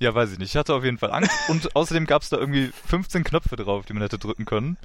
Ja, 0.00 0.14
weiß 0.14 0.32
ich 0.32 0.38
nicht. 0.38 0.50
Ich 0.50 0.56
hatte 0.56 0.74
auf 0.74 0.84
jeden 0.84 0.98
Fall 0.98 1.12
Angst 1.12 1.30
und 1.48 1.76
außerdem 1.76 2.06
gab 2.06 2.22
es 2.22 2.28
da 2.28 2.36
irgendwie 2.36 2.72
15 2.86 3.24
Knöpfe 3.24 3.56
drauf, 3.56 3.86
die 3.86 3.92
man 3.92 4.02
hätte 4.02 4.18
drücken 4.18 4.44
können. 4.44 4.76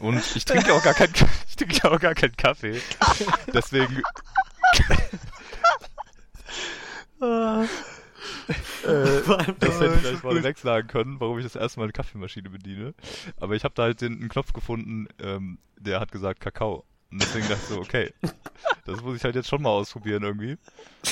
Und 0.00 0.22
ich 0.34 0.44
trinke 0.44 0.72
auch 0.72 0.82
gar 0.82 0.94
keinen 0.94 1.14
ich 1.48 1.56
trinke 1.56 1.90
auch 1.90 2.00
gar 2.00 2.14
keinen 2.14 2.36
Kaffee. 2.36 2.80
Deswegen 3.52 3.96
äh, 7.20 7.66
das 9.58 9.80
hätte 9.80 9.94
ich 9.94 10.00
vielleicht 10.00 10.20
vorneweg 10.20 10.58
sagen 10.58 10.88
können, 10.88 11.20
warum 11.20 11.38
ich 11.38 11.44
das 11.44 11.56
erste 11.56 11.80
Mal 11.80 11.84
eine 11.84 11.92
Kaffeemaschine 11.92 12.50
bediene. 12.50 12.94
Aber 13.40 13.54
ich 13.54 13.64
habe 13.64 13.74
da 13.74 13.84
halt 13.84 14.00
den, 14.00 14.14
einen 14.14 14.28
Knopf 14.28 14.52
gefunden, 14.52 15.08
ähm, 15.20 15.58
der 15.78 16.00
hat 16.00 16.12
gesagt 16.12 16.40
Kakao. 16.40 16.84
Und 17.14 17.22
deswegen 17.22 17.48
dachte 17.48 17.62
ich 17.62 17.68
so, 17.68 17.78
okay, 17.78 18.12
das 18.86 19.00
muss 19.00 19.16
ich 19.16 19.22
halt 19.22 19.36
jetzt 19.36 19.48
schon 19.48 19.62
mal 19.62 19.68
ausprobieren 19.68 20.24
irgendwie. 20.24 20.58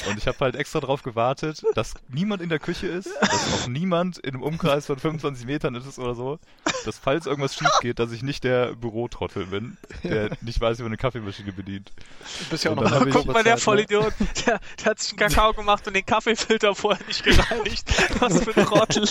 Und 0.08 0.18
ich 0.18 0.26
habe 0.26 0.36
halt 0.40 0.56
extra 0.56 0.80
drauf 0.80 1.04
gewartet, 1.04 1.62
dass 1.76 1.94
niemand 2.08 2.42
in 2.42 2.48
der 2.48 2.58
Küche 2.58 2.88
ist, 2.88 3.08
dass 3.20 3.52
auch 3.52 3.68
niemand 3.68 4.18
in 4.18 4.34
einem 4.34 4.42
Umkreis 4.42 4.86
von 4.86 4.98
25 4.98 5.46
Metern 5.46 5.76
ist 5.76 6.00
oder 6.00 6.16
so, 6.16 6.40
dass 6.84 6.98
falls 6.98 7.26
irgendwas 7.26 7.54
schief 7.54 7.70
geht, 7.82 8.00
dass 8.00 8.10
ich 8.10 8.24
nicht 8.24 8.42
der 8.42 8.74
Bürotrottel 8.74 9.46
bin, 9.46 9.76
der 10.02 10.36
nicht 10.40 10.60
weiß, 10.60 10.78
wie 10.78 10.82
man 10.82 10.90
eine 10.90 10.96
Kaffeemaschine 10.96 11.52
bedient. 11.52 11.92
Du 12.40 12.46
bist 12.50 12.64
ja 12.64 12.72
auch 12.72 12.74
noch 12.74 12.90
Guck 13.12 13.26
mal, 13.26 13.44
der 13.44 13.54
ne? 13.54 13.60
Vollidiot, 13.60 14.12
der, 14.44 14.58
der 14.80 14.86
hat 14.86 14.98
sich 14.98 15.12
einen 15.12 15.20
Kakao 15.20 15.52
gemacht 15.52 15.86
und 15.86 15.94
den 15.94 16.04
Kaffeefilter 16.04 16.74
vorher 16.74 17.06
nicht 17.06 17.22
gereinigt. 17.22 17.88
Was 18.18 18.42
für 18.42 18.56
ein 18.56 18.66
Trottel. 18.66 19.08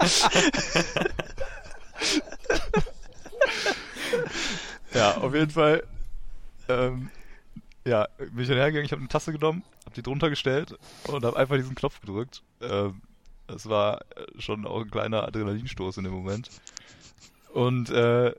Ja, 5.00 5.16
auf 5.16 5.34
jeden 5.34 5.50
Fall. 5.50 5.82
Ähm, 6.68 7.08
ja, 7.86 8.06
bin 8.18 8.40
ich 8.40 8.48
dann 8.48 8.58
hergegangen, 8.58 8.84
ich 8.84 8.92
habe 8.92 9.00
eine 9.00 9.08
Tasse 9.08 9.32
genommen, 9.32 9.62
habe 9.86 9.94
die 9.94 10.02
drunter 10.02 10.28
gestellt 10.28 10.76
und 11.04 11.24
habe 11.24 11.38
einfach 11.38 11.56
diesen 11.56 11.74
Knopf 11.74 12.02
gedrückt. 12.02 12.42
Ähm, 12.60 13.00
das 13.46 13.66
war 13.66 14.02
schon 14.38 14.66
auch 14.66 14.82
ein 14.82 14.90
kleiner 14.90 15.24
Adrenalinstoß 15.26 15.96
in 15.96 16.04
dem 16.04 16.12
Moment. 16.12 16.50
Und 17.54 17.88
äh, 17.88 18.34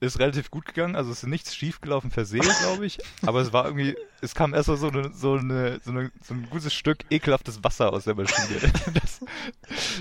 ist 0.00 0.18
relativ 0.18 0.50
gut 0.50 0.64
gegangen, 0.64 0.96
also 0.96 1.12
ist 1.12 1.26
nichts 1.26 1.54
schief 1.54 1.82
gelaufen 1.82 2.10
per 2.10 2.24
se, 2.24 2.38
glaube 2.38 2.86
ich, 2.86 2.98
aber 3.22 3.40
es 3.40 3.52
war 3.52 3.66
irgendwie, 3.66 3.96
es 4.20 4.34
kam 4.34 4.54
erst 4.54 4.66
so, 4.66 4.88
eine, 4.88 5.10
so, 5.12 5.34
eine, 5.34 5.80
so, 5.84 5.90
eine, 5.90 6.10
so 6.22 6.34
ein 6.34 6.48
gutes 6.50 6.74
Stück 6.74 7.04
ekelhaftes 7.10 7.62
Wasser 7.62 7.92
aus 7.92 8.04
der 8.04 8.14
Maschine, 8.14 8.60
das, 8.94 9.20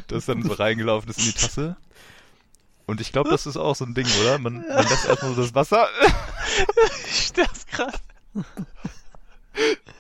das 0.08 0.26
dann 0.26 0.44
so 0.44 0.54
reingelaufen 0.54 1.10
ist 1.10 1.20
in 1.20 1.26
die 1.26 1.34
Tasse. 1.34 1.78
Und 2.88 3.02
ich 3.02 3.12
glaube, 3.12 3.30
das 3.30 3.46
ist 3.46 3.58
auch 3.58 3.76
so 3.76 3.86
ein 3.86 3.94
Ding, 3.94 4.08
oder? 4.22 4.38
Man, 4.38 4.54
man 4.68 4.88
lässt 4.88 5.06
erstmal 5.06 5.34
so 5.34 5.42
das 5.42 5.56
Wasser 5.56 5.88
ich 7.06 7.26
sterbe 7.28 7.52
gerade. 7.72 7.98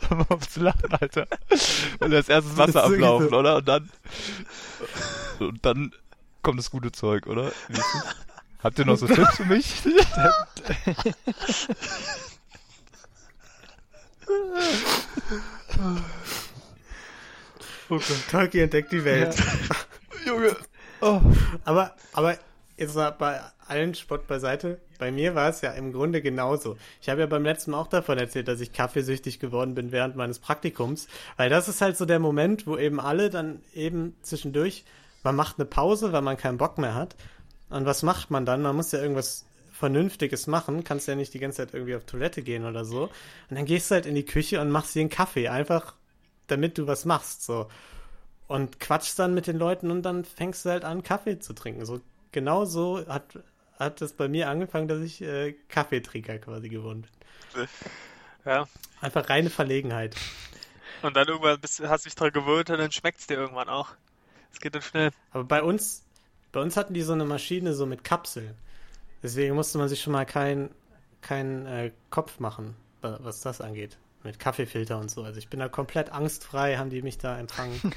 Hör 0.07 0.17
mal 0.17 0.25
auf 0.29 0.47
zu 0.47 0.61
lachen, 0.61 0.93
Alter. 0.93 1.27
Und 1.99 2.13
als 2.13 2.29
erstes 2.29 2.55
Das 2.55 2.69
ist 2.69 2.75
Wasser 2.75 2.83
ablaufen, 2.83 3.29
so. 3.29 3.37
oder? 3.37 3.57
Und 3.57 3.67
dann. 3.67 3.89
Und 5.39 5.65
dann 5.65 5.93
kommt 6.41 6.59
das 6.59 6.69
gute 6.69 6.91
Zeug, 6.91 7.27
oder? 7.27 7.51
Habt 8.61 8.79
ihr 8.79 8.85
noch 8.85 8.97
so 8.97 9.07
Tipps 9.07 9.37
für 9.37 9.45
mich? 9.45 9.73
Tolkien 18.29 18.63
entdeckt 18.63 18.91
die 18.91 19.03
Welt. 19.03 19.35
Junge. 20.25 20.55
Oh. 21.01 21.21
Aber, 21.63 21.95
aber 22.13 22.37
mal 22.77 23.11
bei 23.11 23.41
allen 23.67 23.95
Spott 23.95 24.27
beiseite. 24.27 24.79
Bei 24.99 25.11
mir 25.11 25.35
war 25.35 25.49
es 25.49 25.61
ja 25.61 25.71
im 25.71 25.91
Grunde 25.91 26.21
genauso. 26.21 26.77
Ich 27.01 27.09
habe 27.09 27.21
ja 27.21 27.27
beim 27.27 27.43
letzten 27.43 27.71
Mal 27.71 27.79
auch 27.79 27.87
davon 27.87 28.17
erzählt, 28.17 28.47
dass 28.47 28.61
ich 28.61 28.73
kaffeesüchtig 28.73 29.39
geworden 29.39 29.75
bin 29.75 29.91
während 29.91 30.15
meines 30.15 30.39
Praktikums. 30.39 31.07
Weil 31.37 31.49
das 31.49 31.67
ist 31.67 31.81
halt 31.81 31.97
so 31.97 32.05
der 32.05 32.19
Moment, 32.19 32.67
wo 32.67 32.77
eben 32.77 32.99
alle 32.99 33.29
dann 33.29 33.61
eben 33.73 34.15
zwischendurch, 34.21 34.85
man 35.23 35.35
macht 35.35 35.57
eine 35.57 35.65
Pause, 35.65 36.13
weil 36.13 36.21
man 36.21 36.37
keinen 36.37 36.57
Bock 36.57 36.77
mehr 36.77 36.95
hat. 36.95 37.15
Und 37.69 37.85
was 37.85 38.03
macht 38.03 38.31
man 38.31 38.45
dann? 38.45 38.61
Man 38.61 38.75
muss 38.75 38.91
ja 38.91 38.99
irgendwas 38.99 39.45
Vernünftiges 39.71 40.47
machen, 40.47 40.85
kannst 40.85 41.07
ja 41.07 41.15
nicht 41.15 41.33
die 41.33 41.39
ganze 41.39 41.57
Zeit 41.57 41.73
irgendwie 41.73 41.95
auf 41.95 42.05
Toilette 42.05 42.41
gehen 42.41 42.65
oder 42.65 42.85
so. 42.85 43.03
Und 43.49 43.57
dann 43.57 43.65
gehst 43.65 43.91
du 43.91 43.95
halt 43.95 44.05
in 44.05 44.15
die 44.15 44.25
Küche 44.25 44.61
und 44.61 44.69
machst 44.69 44.95
dir 44.95 45.01
einen 45.01 45.09
Kaffee, 45.09 45.49
einfach 45.49 45.95
damit 46.47 46.77
du 46.77 46.87
was 46.87 47.05
machst, 47.05 47.43
so. 47.43 47.67
Und 48.47 48.79
quatschst 48.79 49.17
dann 49.17 49.33
mit 49.33 49.47
den 49.47 49.57
Leuten 49.57 49.91
und 49.91 50.03
dann 50.03 50.23
fängst 50.23 50.65
du 50.65 50.69
halt 50.69 50.85
an, 50.85 51.03
Kaffee 51.03 51.39
zu 51.39 51.53
trinken. 51.53 51.85
So 51.85 51.99
genau 52.35 52.65
so 52.65 53.07
hat, 53.07 53.39
hat 53.79 54.01
das 54.01 54.13
bei 54.13 54.27
mir 54.27 54.49
angefangen, 54.49 54.87
dass 54.87 55.01
ich 55.01 55.21
äh, 55.21 55.53
Kaffeetrinker 55.69 56.37
quasi 56.37 56.69
geworden 56.69 57.07
bin. 57.53 57.67
Ja. 58.45 58.67
Einfach 59.01 59.29
reine 59.29 59.49
Verlegenheit. 59.49 60.15
Und 61.01 61.15
dann 61.15 61.27
irgendwann 61.27 61.59
bist, 61.59 61.81
hast 61.81 62.05
du 62.05 62.09
dich 62.09 62.15
dran 62.15 62.31
gewöhnt 62.31 62.69
und 62.69 62.77
dann 62.77 62.91
schmeckt 62.91 63.19
es 63.19 63.27
dir 63.27 63.37
irgendwann 63.37 63.69
auch. 63.69 63.89
Es 64.51 64.59
geht 64.59 64.75
dann 64.75 64.81
schnell. 64.81 65.11
Aber 65.31 65.45
bei 65.45 65.63
uns, 65.63 66.03
bei 66.51 66.59
uns 66.59 66.77
hatten 66.77 66.93
die 66.93 67.01
so 67.01 67.13
eine 67.13 67.25
Maschine 67.25 67.73
so 67.73 67.85
mit 67.85 68.03
Kapseln. 68.03 68.53
Deswegen 69.23 69.55
musste 69.55 69.77
man 69.77 69.89
sich 69.89 70.01
schon 70.01 70.13
mal 70.13 70.25
keinen 70.25 70.69
kein, 71.21 71.65
äh, 71.65 71.91
Kopf 72.11 72.39
machen, 72.39 72.75
was 73.21 73.41
das 73.41 73.61
angeht. 73.61 73.97
Mit 74.23 74.39
Kaffeefilter 74.39 74.97
und 74.97 75.11
so. 75.11 75.23
Also 75.23 75.37
ich 75.37 75.49
bin 75.49 75.59
da 75.59 75.69
komplett 75.69 76.11
angstfrei, 76.11 76.77
haben 76.77 76.89
die 76.89 77.03
mich 77.03 77.19
da 77.19 77.37
empfangen. 77.37 77.79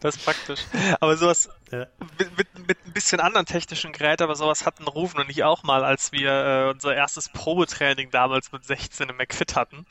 Das 0.00 0.16
ist 0.16 0.24
praktisch. 0.24 0.60
Aber 1.00 1.16
sowas 1.16 1.48
Ja. 1.70 1.86
mit, 2.18 2.36
mit, 2.38 2.68
mit 2.68 2.78
ein 2.86 2.92
bisschen 2.92 3.18
anderen 3.20 3.46
technischen 3.46 3.92
Gerät, 3.92 4.22
aber 4.22 4.36
sowas 4.36 4.66
hatten 4.66 4.84
Rufen 4.84 5.18
und 5.20 5.30
ich 5.30 5.42
auch 5.42 5.62
mal, 5.62 5.84
als 5.84 6.12
wir 6.12 6.30
äh, 6.30 6.70
unser 6.70 6.94
erstes 6.94 7.28
Probetraining 7.28 8.10
damals 8.10 8.52
mit 8.52 8.64
16 8.64 9.08
im 9.08 9.16
McFit 9.16 9.56
hatten. 9.56 9.86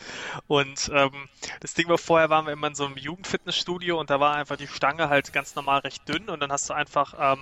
Und 0.47 0.89
ähm, 0.93 1.27
das 1.59 1.73
Ding 1.73 1.89
war, 1.89 1.97
vorher 1.97 2.29
waren 2.29 2.45
wir 2.45 2.53
immer 2.53 2.67
in 2.67 2.75
so 2.75 2.85
einem 2.85 2.97
Jugendfitnessstudio 2.97 3.99
und 3.99 4.09
da 4.09 4.19
war 4.19 4.35
einfach 4.35 4.57
die 4.57 4.67
Stange 4.67 5.09
halt 5.09 5.33
ganz 5.33 5.55
normal 5.55 5.79
recht 5.79 6.07
dünn 6.07 6.29
und 6.29 6.39
dann 6.39 6.51
hast 6.51 6.69
du 6.69 6.73
einfach 6.73 7.13
ähm, 7.19 7.39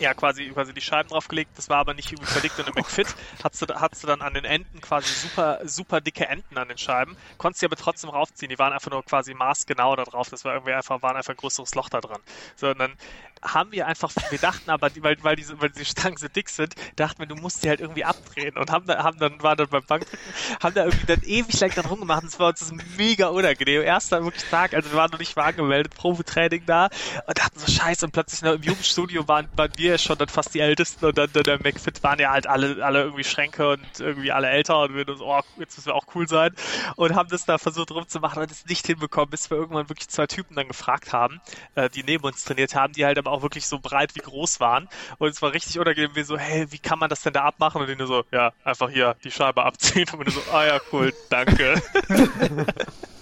ja, 0.00 0.14
quasi, 0.14 0.48
quasi 0.50 0.72
die 0.74 0.80
Scheiben 0.80 1.08
draufgelegt, 1.10 1.50
das 1.56 1.68
war 1.68 1.78
aber 1.78 1.94
nicht 1.94 2.10
irgendwie 2.10 2.30
verdickt 2.30 2.58
und 2.58 2.68
im 2.68 2.74
McFit. 2.74 3.14
Hattest 3.44 3.62
du, 3.62 3.74
hattest 3.74 4.02
du 4.02 4.06
dann 4.06 4.22
an 4.22 4.34
den 4.34 4.44
Enden 4.44 4.80
quasi 4.80 5.12
super, 5.12 5.60
super 5.64 6.00
dicke 6.00 6.26
Enden 6.26 6.58
an 6.58 6.68
den 6.68 6.78
Scheiben, 6.78 7.16
konntest 7.38 7.62
die 7.62 7.66
aber 7.66 7.76
trotzdem 7.76 8.10
raufziehen, 8.10 8.48
die 8.50 8.58
waren 8.58 8.72
einfach 8.72 8.90
nur 8.90 9.04
quasi 9.04 9.34
maßgenau 9.34 9.94
da 9.96 10.04
drauf, 10.04 10.28
das 10.30 10.44
war 10.44 10.54
irgendwie 10.54 10.72
einfach, 10.72 11.02
waren 11.02 11.16
einfach 11.16 11.34
ein 11.34 11.36
größeres 11.36 11.74
Loch 11.74 11.88
da 11.88 12.00
dran. 12.00 12.20
So, 12.56 12.68
und 12.70 12.78
dann 12.78 12.94
haben 13.42 13.72
wir 13.72 13.86
einfach, 13.86 14.12
wir 14.30 14.38
dachten 14.38 14.68
aber, 14.70 14.90
die- 14.90 15.02
weil, 15.02 15.16
weil, 15.22 15.36
diese, 15.36 15.58
weil 15.60 15.70
diese 15.70 15.86
Stangen 15.86 16.18
so 16.18 16.28
dick 16.28 16.48
sind, 16.50 16.74
dachten 16.96 17.20
wir, 17.20 17.26
du 17.26 17.36
musst 17.36 17.64
die 17.64 17.68
halt 17.70 17.80
irgendwie 17.80 18.04
abdrehen. 18.04 18.56
Und 18.58 18.70
haben, 18.70 18.86
da, 18.86 19.02
haben 19.02 19.18
dann, 19.18 19.42
waren 19.42 19.56
dann 19.56 19.68
beim 19.68 19.82
Bankdrücken, 19.84 20.18
haben 20.62 20.74
da 20.74 20.84
irgendwie 20.84 21.06
dann 21.06 21.22
ewig 21.22 21.58
lang 21.58 21.70
dran 21.70 21.86
rumgemacht. 21.86 22.22
Und 22.22 22.28
es 22.28 22.38
war 22.38 22.48
uns 22.48 22.60
das 22.60 22.72
mega 22.98 23.28
unangenehm. 23.28 23.80
Erster 23.82 24.22
wirklich 24.22 24.44
Tag, 24.50 24.74
also 24.74 24.90
wir 24.90 24.98
waren 24.98 25.10
noch 25.10 25.18
nicht 25.18 25.36
mal 25.36 25.44
angemeldet, 25.44 25.94
Probetraining 25.94 26.66
da. 26.66 26.90
Und 27.26 27.38
dachten 27.38 27.58
so 27.58 27.70
scheiße 27.72 28.04
und 28.04 28.12
plötzlich 28.12 28.42
noch 28.42 28.52
im 28.52 28.62
Jugendstudio 28.62 29.26
waren, 29.26 29.48
waren 29.56 29.70
wir 29.76 29.89
ja 29.90 29.98
schon 29.98 30.18
dann 30.18 30.28
fast 30.28 30.54
die 30.54 30.60
Ältesten 30.60 31.04
und 31.04 31.18
dann, 31.18 31.30
dann 31.32 31.42
der 31.42 31.58
McFit 31.62 32.02
waren 32.02 32.18
ja 32.18 32.30
halt 32.30 32.46
alle, 32.46 32.84
alle 32.84 33.02
irgendwie 33.02 33.24
Schränke 33.24 33.70
und 33.70 33.80
irgendwie 33.98 34.32
alle 34.32 34.48
älter 34.48 34.80
und 34.80 34.94
wir 34.94 35.08
uns, 35.08 35.20
oh, 35.20 35.40
jetzt 35.58 35.76
müssen 35.76 35.86
wir 35.86 35.94
auch 35.94 36.06
cool 36.14 36.28
sein 36.28 36.54
und 36.96 37.14
haben 37.14 37.28
das 37.28 37.44
da 37.44 37.58
versucht 37.58 37.90
rumzumachen 37.90 38.42
und 38.42 38.50
es 38.50 38.66
nicht 38.66 38.86
hinbekommen, 38.86 39.30
bis 39.30 39.50
wir 39.50 39.58
irgendwann 39.58 39.88
wirklich 39.88 40.08
zwei 40.08 40.26
Typen 40.26 40.56
dann 40.56 40.68
gefragt 40.68 41.12
haben, 41.12 41.40
äh, 41.74 41.88
die 41.90 42.02
neben 42.02 42.24
uns 42.24 42.44
trainiert 42.44 42.74
haben, 42.74 42.92
die 42.92 43.04
halt 43.04 43.18
aber 43.18 43.30
auch 43.30 43.42
wirklich 43.42 43.66
so 43.66 43.78
breit 43.78 44.14
wie 44.14 44.20
groß 44.20 44.60
waren 44.60 44.88
und 45.18 45.28
es 45.28 45.42
war 45.42 45.52
richtig 45.52 45.78
unangenehm, 45.78 46.14
wir 46.14 46.24
so, 46.24 46.38
hey, 46.38 46.70
wie 46.70 46.78
kann 46.78 46.98
man 46.98 47.10
das 47.10 47.22
denn 47.22 47.32
da 47.32 47.42
abmachen? 47.42 47.80
Und 47.80 47.88
die 47.88 47.96
nur 47.96 48.06
so, 48.06 48.24
ja, 48.32 48.52
einfach 48.64 48.90
hier 48.90 49.16
die 49.24 49.30
Scheibe 49.30 49.64
abziehen 49.64 50.06
und 50.12 50.24
wir 50.24 50.32
so, 50.32 50.40
ah 50.52 50.64
ja, 50.64 50.80
cool, 50.92 51.12
danke. 51.28 51.82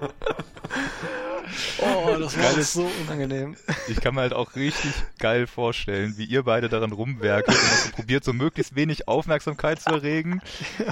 Oh, 1.80 2.14
das 2.18 2.36
war 2.38 2.46
alles 2.46 2.72
so 2.74 2.90
unangenehm. 3.02 3.56
Ich 3.88 4.00
kann 4.00 4.14
mir 4.14 4.20
halt 4.20 4.34
auch 4.34 4.54
richtig 4.54 4.92
geil 5.18 5.46
vorstellen, 5.46 6.14
wie 6.18 6.24
ihr 6.24 6.42
beide 6.42 6.68
daran 6.68 6.92
rumwerkelt 6.92 7.56
und 7.56 7.70
das 7.70 7.84
so 7.86 7.90
probiert, 7.92 8.22
so 8.24 8.32
möglichst 8.32 8.76
wenig 8.76 9.08
Aufmerksamkeit 9.08 9.80
zu 9.80 9.90
erregen 9.90 10.42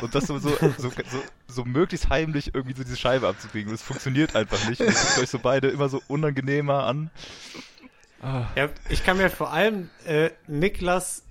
und 0.00 0.14
das 0.14 0.26
so, 0.26 0.38
so, 0.38 0.48
so, 0.78 0.90
so, 0.90 1.22
so 1.46 1.64
möglichst 1.64 2.08
heimlich 2.08 2.54
irgendwie 2.54 2.74
so 2.76 2.84
diese 2.84 2.96
Scheibe 2.96 3.28
abzukriegen. 3.28 3.68
Und 3.68 3.74
es 3.74 3.82
funktioniert 3.82 4.34
einfach 4.34 4.66
nicht. 4.68 4.80
Und 4.80 4.86
ihr 4.88 4.94
guckt 4.94 5.18
euch 5.18 5.30
so 5.30 5.38
beide 5.38 5.68
immer 5.68 5.88
so 5.90 6.02
unangenehmer 6.08 6.84
an. 6.84 7.10
Ah, 8.22 8.46
Ja, 8.56 8.70
ich 8.88 9.04
kann 9.04 9.18
mir 9.18 9.28
vor 9.28 9.52
allem 9.52 9.90
äh, 10.06 10.30
Niklas 10.46 11.22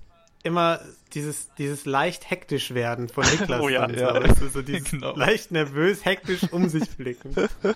immer 0.45 0.79
dieses, 1.13 1.49
dieses 1.57 1.85
leicht 1.85 2.29
hektisch 2.29 2.73
werden 2.73 3.09
von 3.09 3.23
Niklas. 3.31 3.61
Oh 3.61 3.69
ja, 3.69 3.87
dann, 3.87 3.97
ja. 3.97 4.13
so, 4.15 4.21
weißt 4.23 4.41
du, 4.41 4.47
so 4.49 4.61
dieses 4.63 4.89
Genau. 4.91 5.15
leicht 5.15 5.51
nervös, 5.51 6.05
hektisch 6.05 6.43
um 6.51 6.69
sich 6.69 6.89
blicken. 6.91 7.35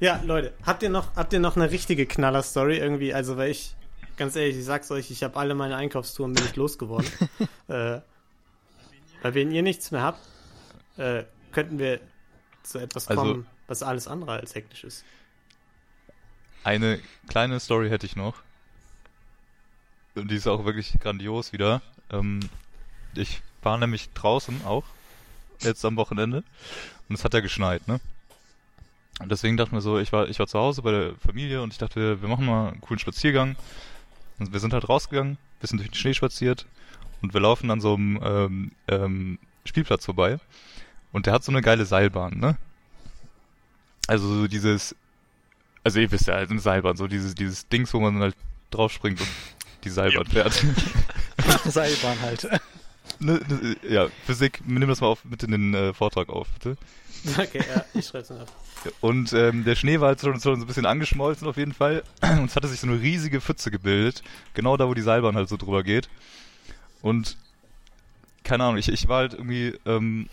Ja, 0.00 0.20
Leute, 0.24 0.52
habt 0.64 0.84
ihr 0.84 0.90
noch, 0.90 1.16
habt 1.16 1.32
ihr 1.32 1.40
noch 1.40 1.56
eine 1.56 1.72
richtige 1.72 2.06
Knaller-Story 2.06 2.78
irgendwie? 2.78 3.12
Also, 3.12 3.36
weil 3.36 3.50
ich, 3.50 3.74
ganz 4.16 4.36
ehrlich, 4.36 4.56
ich 4.56 4.64
sag's 4.64 4.92
euch, 4.92 5.10
ich 5.10 5.24
habe 5.24 5.36
alle 5.36 5.56
meine 5.56 5.74
Einkaufstouren 5.74 6.34
bin 6.34 6.44
ich 6.44 6.54
losgeworden. 6.54 7.10
äh, 7.66 7.98
weil 9.22 9.34
wenn 9.34 9.50
ihr 9.50 9.62
nichts 9.64 9.90
mehr 9.90 10.02
habt, 10.02 10.20
äh, 10.98 11.24
könnten 11.50 11.80
wir 11.80 11.98
zu 12.62 12.78
etwas 12.78 13.08
Also- 13.08 13.20
kommen, 13.22 13.46
was 13.66 13.82
alles 13.82 14.06
andere 14.06 14.34
als 14.34 14.54
hektisch 14.54 14.84
ist. 14.84 15.04
Eine 16.62 17.00
kleine 17.28 17.58
Story 17.58 17.88
hätte 17.88 18.06
ich 18.06 18.14
noch. 18.14 18.42
Und 20.18 20.30
die 20.30 20.36
ist 20.36 20.46
auch 20.46 20.64
wirklich 20.64 20.98
grandios 21.00 21.52
wieder. 21.52 21.80
Ähm, 22.10 22.40
ich 23.14 23.40
war 23.62 23.78
nämlich 23.78 24.10
draußen 24.10 24.64
auch, 24.64 24.84
jetzt 25.60 25.84
am 25.84 25.96
Wochenende. 25.96 26.42
Und 27.08 27.14
es 27.14 27.24
hat 27.24 27.34
ja 27.34 27.40
geschneit, 27.40 27.86
ne? 27.88 28.00
Und 29.20 29.32
deswegen 29.32 29.56
dachte 29.56 29.70
ich 29.70 29.72
mir 29.72 29.80
so, 29.80 29.98
ich 29.98 30.12
war, 30.12 30.28
ich 30.28 30.38
war 30.38 30.46
zu 30.46 30.58
Hause 30.58 30.82
bei 30.82 30.92
der 30.92 31.14
Familie 31.16 31.62
und 31.62 31.72
ich 31.72 31.78
dachte, 31.78 32.22
wir 32.22 32.28
machen 32.28 32.46
mal 32.46 32.68
einen 32.68 32.80
coolen 32.80 33.00
Spaziergang. 33.00 33.56
Und 34.38 34.52
wir 34.52 34.60
sind 34.60 34.72
halt 34.72 34.88
rausgegangen, 34.88 35.38
bisschen 35.60 35.78
durch 35.78 35.90
den 35.90 35.96
Schnee 35.96 36.14
spaziert 36.14 36.66
und 37.22 37.34
wir 37.34 37.40
laufen 37.40 37.70
an 37.70 37.80
so 37.80 37.94
einem 37.94 38.20
ähm, 38.22 38.72
ähm, 38.86 39.38
Spielplatz 39.64 40.04
vorbei. 40.04 40.38
Und 41.12 41.26
der 41.26 41.32
hat 41.32 41.42
so 41.42 41.50
eine 41.50 41.62
geile 41.62 41.84
Seilbahn, 41.84 42.38
ne? 42.38 42.56
Also 44.06 44.28
so 44.28 44.46
dieses, 44.46 44.94
also 45.84 45.98
ihr 46.00 46.10
wisst 46.10 46.28
ja, 46.28 46.34
halt 46.34 46.50
eine 46.50 46.60
Seilbahn, 46.60 46.96
so 46.96 47.08
dieses, 47.08 47.34
dieses 47.34 47.68
Dings, 47.68 47.92
wo 47.92 48.00
man 48.00 48.20
halt 48.20 48.36
drauf 48.70 48.92
springt 48.92 49.20
und 49.20 49.28
die 49.84 49.90
Seilbahn 49.90 50.26
fährt. 50.26 50.52
Seilbahn 51.64 52.20
halt. 52.20 52.48
ne, 53.18 53.40
ne, 53.48 53.76
ja, 53.88 54.08
Physik, 54.26 54.60
nimm 54.66 54.88
das 54.88 55.00
mal 55.00 55.08
auf, 55.08 55.24
mit 55.24 55.42
in 55.42 55.50
den 55.50 55.74
äh, 55.74 55.94
Vortrag 55.94 56.28
auf, 56.28 56.48
bitte. 56.50 56.76
Okay, 57.36 57.64
ja, 57.74 57.84
ich 57.94 58.06
schreib's 58.06 58.30
mir 58.30 58.42
auf. 58.42 58.48
Und 59.00 59.32
ähm, 59.32 59.64
der 59.64 59.74
Schnee 59.74 60.00
war 60.00 60.08
halt 60.08 60.20
schon, 60.20 60.40
schon 60.40 60.56
so 60.56 60.64
ein 60.64 60.66
bisschen 60.66 60.86
angeschmolzen 60.86 61.48
auf 61.48 61.56
jeden 61.56 61.74
Fall. 61.74 62.04
Und 62.22 62.44
es 62.44 62.56
hatte 62.56 62.68
sich 62.68 62.80
so 62.80 62.86
eine 62.86 63.00
riesige 63.00 63.40
Pfütze 63.40 63.70
gebildet. 63.70 64.22
Genau 64.54 64.76
da, 64.76 64.88
wo 64.88 64.94
die 64.94 65.02
Seilbahn 65.02 65.34
halt 65.34 65.48
so 65.48 65.56
drüber 65.56 65.82
geht. 65.82 66.08
Und 67.02 67.36
keine 68.44 68.64
Ahnung, 68.64 68.78
ich, 68.78 68.88
ich 68.88 69.08
war 69.08 69.18
halt 69.18 69.34
irgendwie 69.34 69.78
ähm, 69.84 70.28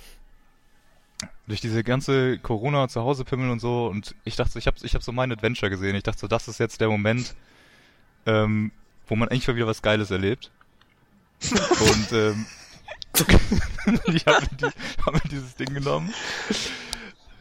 durch 1.47 1.61
diese 1.61 1.83
ganze 1.83 2.39
Corona 2.39 2.87
zu 2.87 3.01
Hause 3.01 3.25
pimmeln 3.25 3.51
und 3.51 3.59
so 3.59 3.87
und 3.87 4.15
ich 4.23 4.35
dachte, 4.35 4.53
so, 4.53 4.59
ich 4.59 4.67
habe 4.67 4.77
ich 4.81 4.95
hab 4.95 5.03
so 5.03 5.11
mein 5.11 5.31
Adventure 5.31 5.69
gesehen. 5.69 5.95
Ich 5.95 6.03
dachte 6.03 6.19
so, 6.19 6.27
das 6.27 6.47
ist 6.47 6.59
jetzt 6.59 6.81
der 6.81 6.89
Moment, 6.89 7.35
ähm, 8.25 8.71
wo 9.07 9.15
man 9.15 9.29
endlich 9.29 9.47
mal 9.47 9.55
wieder 9.55 9.67
was 9.67 9.81
Geiles 9.81 10.11
erlebt. 10.11 10.51
und 11.49 12.11
ähm, 12.11 12.45
ich 14.07 14.25
habe 14.25 14.41
mir, 14.41 14.57
die, 14.57 15.03
hab 15.05 15.13
mir 15.13 15.29
dieses 15.29 15.55
Ding 15.55 15.73
genommen 15.73 16.13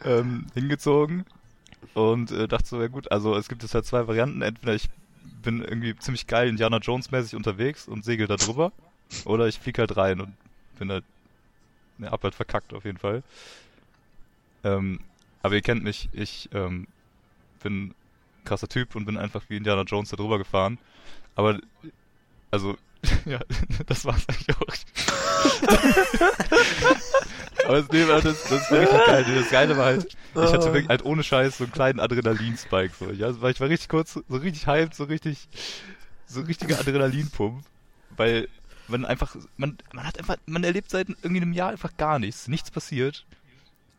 ähm, 0.03 0.47
hingezogen 0.53 1.25
und 1.93 2.31
äh, 2.31 2.47
dachte 2.47 2.67
so, 2.67 2.81
ja 2.81 2.87
gut, 2.87 3.11
also 3.11 3.35
es 3.35 3.49
gibt 3.49 3.63
jetzt 3.63 3.73
halt 3.73 3.85
zwei 3.85 4.07
Varianten. 4.07 4.41
Entweder 4.41 4.75
ich 4.75 4.89
bin 5.41 5.61
irgendwie 5.61 5.95
ziemlich 5.97 6.27
geil 6.27 6.49
Indiana 6.49 6.77
Jones 6.77 7.11
mäßig 7.11 7.35
unterwegs 7.35 7.87
und 7.87 8.05
segel 8.05 8.27
da 8.27 8.35
drüber, 8.35 8.71
oder 9.25 9.47
ich 9.47 9.59
flieg 9.59 9.77
halt 9.79 9.95
rein 9.97 10.21
und 10.21 10.33
bin 10.79 10.91
halt, 10.91 11.03
ne, 11.97 12.11
hab 12.11 12.23
halt 12.23 12.35
verkackt 12.35 12.73
auf 12.73 12.85
jeden 12.85 12.97
Fall. 12.97 13.23
Ähm, 14.63 14.99
aber 15.41 15.55
ihr 15.55 15.61
kennt 15.61 15.83
mich, 15.83 16.09
ich 16.11 16.49
ähm, 16.53 16.87
bin 17.61 17.93
krasser 18.45 18.67
Typ 18.67 18.95
und 18.95 19.05
bin 19.05 19.17
einfach 19.17 19.43
wie 19.49 19.57
Indiana 19.57 19.83
Jones 19.83 20.09
da 20.09 20.17
drüber 20.17 20.37
gefahren. 20.37 20.77
Aber, 21.35 21.59
also, 22.51 22.77
ja, 23.25 23.39
das 23.87 24.05
war's 24.05 24.27
eigentlich 24.27 24.55
auch. 24.55 24.65
Aber 27.65 27.81
das, 27.81 27.89
nee, 27.91 28.05
das, 28.05 28.23
das 28.23 28.71
war 28.71 28.79
richtig 28.79 29.05
geil. 29.05 29.25
Das 29.35 29.49
Geile 29.49 29.77
war 29.77 29.85
halt, 29.85 30.05
ich 30.05 30.53
hatte 30.53 30.65
wirklich 30.65 30.87
halt 30.87 31.03
ohne 31.03 31.23
Scheiß 31.23 31.57
so 31.57 31.63
einen 31.63 31.73
kleinen 31.73 31.99
Adrenalinspike. 31.99 32.93
So. 32.97 33.11
Ja, 33.11 33.41
weil 33.41 33.51
ich 33.51 33.59
war 33.59 33.69
richtig 33.69 33.89
kurz, 33.89 34.13
so 34.13 34.37
richtig 34.37 34.67
hyped, 34.67 34.93
so 34.93 35.05
richtig, 35.05 35.47
so 36.27 36.41
richtiger 36.41 36.79
Adrenalinpump. 36.79 37.63
Weil 38.15 38.47
man 38.87 39.05
einfach, 39.05 39.35
man, 39.57 39.77
man 39.93 40.05
hat 40.05 40.19
einfach, 40.19 40.37
man 40.45 40.63
erlebt 40.63 40.91
seit 40.91 41.09
irgendwie 41.09 41.41
einem 41.41 41.53
Jahr 41.53 41.71
einfach 41.71 41.97
gar 41.97 42.19
nichts. 42.19 42.47
Nichts 42.47 42.69
passiert. 42.69 43.25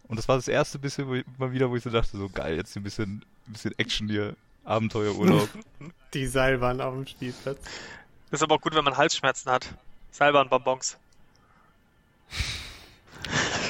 Und 0.08 0.18
das 0.18 0.28
war 0.28 0.36
das 0.36 0.48
erste 0.48 0.78
bisschen 0.78 1.08
wo 1.08 1.14
ich, 1.14 1.24
mal 1.38 1.52
wieder, 1.52 1.70
wo 1.70 1.76
ich 1.76 1.82
so 1.82 1.90
dachte, 1.90 2.16
so 2.16 2.28
geil, 2.28 2.56
jetzt 2.56 2.76
ein 2.76 2.82
bisschen, 2.82 3.24
ein 3.46 3.52
bisschen 3.52 3.76
Action 3.78 4.08
hier, 4.08 4.36
Abenteuerurlaub. 4.64 5.48
Die 6.14 6.26
Seilbahn 6.26 6.80
auf 6.80 6.94
dem 6.94 7.06
Spielplatz. 7.06 7.58
Das 8.30 8.40
ist 8.40 8.42
aber 8.42 8.56
auch 8.56 8.60
gut, 8.60 8.74
wenn 8.74 8.84
man 8.84 8.96
Halsschmerzen 8.96 9.50
hat. 9.50 9.68
Seilbahnbonbons. 10.10 10.96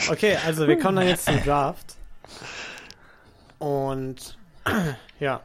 Okay, 0.09 0.37
also 0.45 0.69
wir 0.69 0.79
kommen 0.79 0.97
dann 0.97 1.09
jetzt 1.09 1.25
zum 1.25 1.43
Draft. 1.43 1.97
Und 3.59 4.39
ja, 5.21 5.41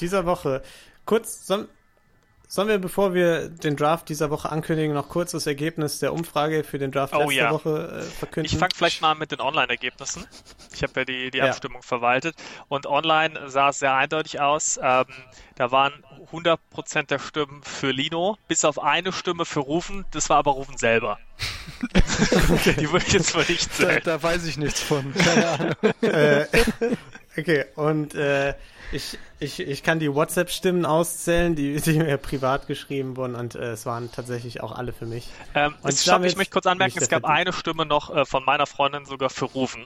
dieser 0.00 0.24
Woche. 0.24 0.62
Kurz, 1.04 1.46
sollen, 1.46 1.68
sollen 2.48 2.68
wir, 2.68 2.78
bevor 2.78 3.14
wir 3.14 3.48
den 3.50 3.76
Draft 3.76 4.08
dieser 4.08 4.30
Woche 4.30 4.50
ankündigen, 4.50 4.94
noch 4.94 5.08
kurz 5.08 5.32
das 5.32 5.46
Ergebnis 5.46 5.98
der 5.98 6.12
Umfrage 6.14 6.64
für 6.64 6.78
den 6.78 6.90
Draft 6.90 7.14
Oh 7.14 7.20
letzte 7.20 7.34
ja. 7.34 7.50
Woche 7.52 8.00
äh, 8.00 8.02
verkünden? 8.02 8.50
Ich 8.52 8.58
fange 8.58 8.72
vielleicht 8.74 9.02
mal 9.02 9.14
mit 9.14 9.30
den 9.32 9.40
Online-Ergebnissen. 9.40 10.26
Ich 10.74 10.82
habe 10.82 10.92
ja 11.00 11.04
die, 11.04 11.30
die 11.30 11.38
Ja. 11.38 11.46
Abstimmung 11.50 11.82
verwaltet. 11.82 12.34
Und 12.68 12.86
online 12.86 13.48
sah 13.50 13.68
es 13.68 13.78
sehr 13.78 13.94
eindeutig 13.94 14.40
aus. 14.40 14.78
Ähm, 14.82 15.04
da 15.56 15.70
waren 15.70 15.92
100% 16.32 17.06
der 17.08 17.18
Stimmen 17.18 17.62
für 17.62 17.90
Lino, 17.90 18.36
bis 18.48 18.64
auf 18.64 18.82
eine 18.82 19.12
Stimme 19.12 19.44
für 19.44 19.60
Rufen. 19.60 20.04
Das 20.10 20.28
war 20.30 20.38
aber 20.38 20.52
Rufen 20.52 20.76
selber. 20.78 21.18
die 22.78 22.90
würde 22.90 23.04
ich 23.06 23.12
jetzt 23.12 23.34
mal 23.34 23.44
nicht 23.48 23.68
Da, 23.70 23.74
zählen. 23.88 24.02
da 24.04 24.22
weiß 24.22 24.44
ich 24.46 24.56
nichts 24.56 24.80
von. 24.80 25.12
Keine 25.24 25.48
Ahnung. 25.48 25.74
äh, 26.02 26.46
okay, 27.38 27.64
und 27.76 28.14
äh, 28.14 28.54
ich, 28.90 29.18
ich, 29.38 29.60
ich 29.60 29.82
kann 29.82 29.98
die 29.98 30.12
WhatsApp-Stimmen 30.12 30.86
auszählen, 30.86 31.54
die, 31.54 31.80
die 31.80 31.98
mir 31.98 32.16
privat 32.16 32.66
geschrieben 32.66 33.16
wurden 33.16 33.34
und 33.34 33.54
äh, 33.54 33.72
es 33.72 33.86
waren 33.86 34.10
tatsächlich 34.10 34.60
auch 34.62 34.72
alle 34.72 34.92
für 34.92 35.06
mich. 35.06 35.28
Ähm, 35.54 35.74
Und 35.82 35.94
stopp, 35.94 36.24
ich 36.24 36.36
möchte 36.36 36.52
kurz 36.52 36.66
anmerken, 36.66 36.98
es 36.98 37.08
gab 37.08 37.24
eine 37.24 37.52
Stimme 37.52 37.86
noch 37.86 38.14
äh, 38.14 38.24
von 38.24 38.44
meiner 38.44 38.66
Freundin 38.66 39.04
sogar 39.04 39.30
für 39.30 39.44
Rufen. 39.46 39.84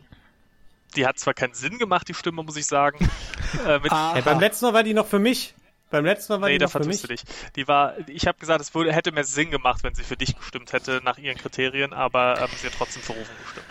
Die 0.97 1.07
hat 1.07 1.19
zwar 1.19 1.35
keinen 1.35 1.55
Sinn 1.55 1.79
gemacht, 1.79 2.09
die 2.09 2.15
Stimme, 2.15 2.43
muss 2.43 2.57
ich 2.57 2.67
sagen. 2.67 3.09
Äh, 3.67 3.81
mit, 3.81 3.93
Äh, 3.93 4.23
beim 4.23 4.41
letzten 4.41 4.65
Mal 4.65 4.73
war 4.73 4.83
die 4.83 4.95
noch 4.95 5.07
für 5.07 5.19
mich. 5.19 5.55
Beim 5.91 6.07
letzten 6.07 6.33
Mal 6.33 6.41
war 6.41 6.49
nee, 6.49 6.55
die 6.55 6.59
da 6.59 6.65
noch 6.65 6.71
für 6.73 6.79
vertust 6.79 7.03
mich. 7.09 7.21
du 7.21 7.27
dich. 7.27 7.53
Die 7.55 7.69
war, 7.69 7.97
ich 8.09 8.27
habe 8.27 8.39
gesagt, 8.39 8.63
es 8.63 8.75
würde, 8.75 8.95
hätte 8.95 9.13
mehr 9.13 9.25
Sinn 9.25 9.51
gemacht, 9.51 9.85
wenn 9.85 9.95
sie 9.95 10.05
für 10.05 10.17
dich 10.17 10.35
gestimmt 10.39 10.73
hätte, 10.73 11.03
nach 11.05 11.19
ihren 11.19 11.37
Kriterien, 11.37 11.93
aber 11.93 12.41
ähm, 12.41 12.49
sie 12.57 12.69
hat 12.69 12.75
trotzdem 12.79 13.03
für 13.03 13.13
Rufen 13.13 13.37
gestimmt. 13.43 13.67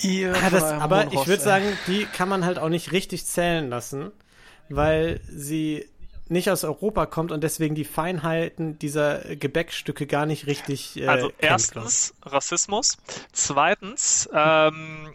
Ihr 0.00 0.34
von 0.34 0.50
das, 0.50 0.64
aber 0.64 1.12
ich 1.12 1.26
würde 1.26 1.42
sagen, 1.42 1.66
die 1.86 2.04
kann 2.06 2.28
man 2.28 2.44
halt 2.44 2.58
auch 2.58 2.68
nicht 2.68 2.92
richtig 2.92 3.26
zählen 3.26 3.68
lassen, 3.68 4.12
weil 4.68 5.20
sie 5.28 5.88
nicht 6.28 6.50
aus 6.50 6.64
Europa 6.64 7.06
kommt 7.06 7.30
und 7.30 7.42
deswegen 7.42 7.74
die 7.74 7.84
Feinheiten 7.84 8.78
dieser 8.78 9.36
Gebäckstücke 9.36 10.06
gar 10.06 10.26
nicht 10.26 10.46
richtig 10.46 10.96
äh, 11.00 11.06
Also 11.06 11.28
kennt, 11.28 11.42
erstens 11.42 12.14
Rassismus, 12.22 12.98
zweitens, 13.32 14.28
ähm, 14.32 15.12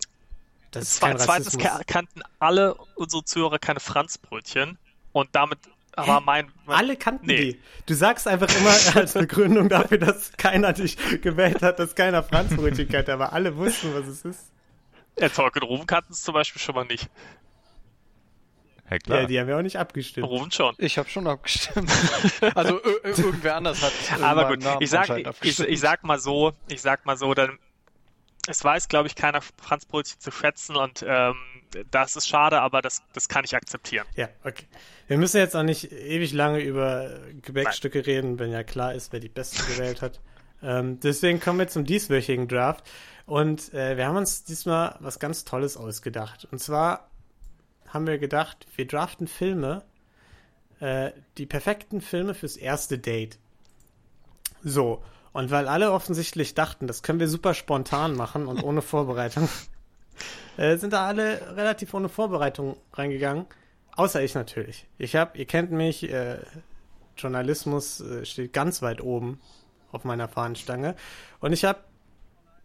das 0.71 0.83
ist 0.83 0.95
zwe 0.95 1.07
kein 1.07 1.19
zweitens 1.19 1.57
kannten 1.85 2.21
alle 2.39 2.75
unsere 2.95 3.25
Zuhörer 3.25 3.59
keine 3.59 3.81
Franzbrötchen 3.81 4.77
und 5.11 5.29
damit 5.33 5.59
war 5.97 6.21
mein, 6.21 6.49
mein 6.65 6.77
Alle 6.77 6.95
kannten 6.95 7.25
Nee. 7.25 7.51
die. 7.53 7.61
Du 7.85 7.93
sagst 7.93 8.27
einfach 8.27 8.47
immer 8.57 8.73
als 8.95 9.13
Begründung 9.13 9.67
dafür, 9.67 9.97
dass 9.97 10.31
keiner 10.37 10.71
dich 10.71 10.97
gewählt 11.21 11.61
hat, 11.61 11.79
dass 11.79 11.95
keiner 11.95 12.23
Franzbrötchen 12.23 12.87
kennt, 12.87 13.09
aber 13.09 13.33
alle 13.33 13.57
wussten, 13.57 13.93
was 13.93 14.07
es 14.07 14.23
ist. 14.23 14.51
Äh, 15.15 15.29
Talk 15.29 15.55
und 15.55 15.63
Rufen 15.63 15.85
kannten 15.87 16.13
es 16.13 16.21
zum 16.21 16.33
Beispiel 16.33 16.61
schon 16.61 16.75
mal 16.75 16.85
nicht. 16.85 17.09
Ja, 18.89 18.97
klar. 18.99 19.21
Ja, 19.21 19.27
die 19.27 19.39
haben 19.39 19.49
ja 19.49 19.57
auch 19.57 19.61
nicht 19.61 19.77
abgestimmt. 19.77 20.27
Rufen 20.27 20.51
schon. 20.51 20.75
Ich 20.77 20.97
habe 20.97 21.09
schon 21.09 21.25
abgestimmt. 21.25 21.89
also 22.55 22.81
irgendwer 23.03 23.55
anders 23.55 23.81
hat. 23.81 24.21
Aber 24.21 24.49
gut, 24.49 24.63
Namen 24.63 24.81
ich 24.81 24.89
sag, 24.89 25.09
ich, 25.41 25.59
ich 25.59 25.79
sag 25.79 26.03
mal 26.03 26.19
so, 26.19 26.53
ich 26.69 26.81
sag 26.81 27.05
mal 27.05 27.17
so, 27.17 27.33
dann, 27.33 27.57
es 28.47 28.63
weiß, 28.63 28.89
glaube 28.89 29.07
ich, 29.07 29.15
keiner 29.15 29.41
Franzbrötchen 29.41 30.19
zu 30.19 30.31
schätzen 30.31 30.75
und 30.75 31.05
ähm, 31.07 31.35
das 31.89 32.17
ist 32.17 32.27
schade, 32.27 32.59
aber 32.59 32.81
das, 32.81 33.01
das 33.13 33.29
kann 33.29 33.45
ich 33.45 33.55
akzeptieren. 33.55 34.05
Ja, 34.15 34.27
okay. 34.43 34.65
Wir 35.07 35.17
müssen 35.17 35.37
jetzt 35.37 35.55
auch 35.55 35.63
nicht 35.63 35.91
ewig 35.91 36.33
lange 36.33 36.59
über 36.59 37.19
Gebäckstücke 37.41 38.05
reden, 38.05 38.39
wenn 38.39 38.51
ja 38.51 38.63
klar 38.63 38.93
ist, 38.93 39.13
wer 39.13 39.19
die 39.21 39.29
besten 39.29 39.65
gewählt 39.67 40.01
hat. 40.01 40.19
Ähm, 40.63 40.99
deswegen 40.99 41.39
kommen 41.39 41.59
wir 41.59 41.67
zum 41.67 41.85
dieswöchigen 41.85 42.47
Draft. 42.47 42.83
Und 43.25 43.73
äh, 43.73 43.97
wir 43.97 44.07
haben 44.07 44.17
uns 44.17 44.43
diesmal 44.43 44.95
was 44.99 45.19
ganz 45.19 45.45
Tolles 45.45 45.77
ausgedacht. 45.77 46.47
Und 46.51 46.59
zwar 46.59 47.09
haben 47.87 48.07
wir 48.07 48.17
gedacht, 48.17 48.67
wir 48.75 48.87
draften 48.87 49.27
Filme, 49.27 49.83
äh, 50.79 51.11
die 51.37 51.45
perfekten 51.45 52.01
Filme 52.01 52.33
fürs 52.33 52.57
erste 52.57 52.97
Date. 52.97 53.37
So. 54.63 55.03
Und 55.33 55.49
weil 55.49 55.67
alle 55.67 55.93
offensichtlich 55.93 56.55
dachten, 56.55 56.87
das 56.87 57.03
können 57.03 57.19
wir 57.19 57.29
super 57.29 57.53
spontan 57.53 58.15
machen 58.15 58.47
und 58.47 58.63
ohne 58.63 58.81
Vorbereitung, 58.81 59.47
äh, 60.57 60.77
sind 60.77 60.93
da 60.93 61.07
alle 61.07 61.55
relativ 61.55 61.93
ohne 61.93 62.09
Vorbereitung 62.09 62.75
reingegangen. 62.93 63.45
Außer 63.95 64.21
ich 64.21 64.35
natürlich. 64.35 64.87
Ich 64.97 65.15
habe, 65.15 65.37
ihr 65.37 65.45
kennt 65.45 65.71
mich, 65.71 66.09
äh, 66.09 66.39
Journalismus 67.17 68.01
äh, 68.01 68.25
steht 68.25 68.51
ganz 68.53 68.81
weit 68.81 69.01
oben 69.01 69.39
auf 69.91 70.03
meiner 70.03 70.27
Fahnenstange. 70.27 70.95
Und 71.39 71.53
ich 71.53 71.65
habe 71.65 71.79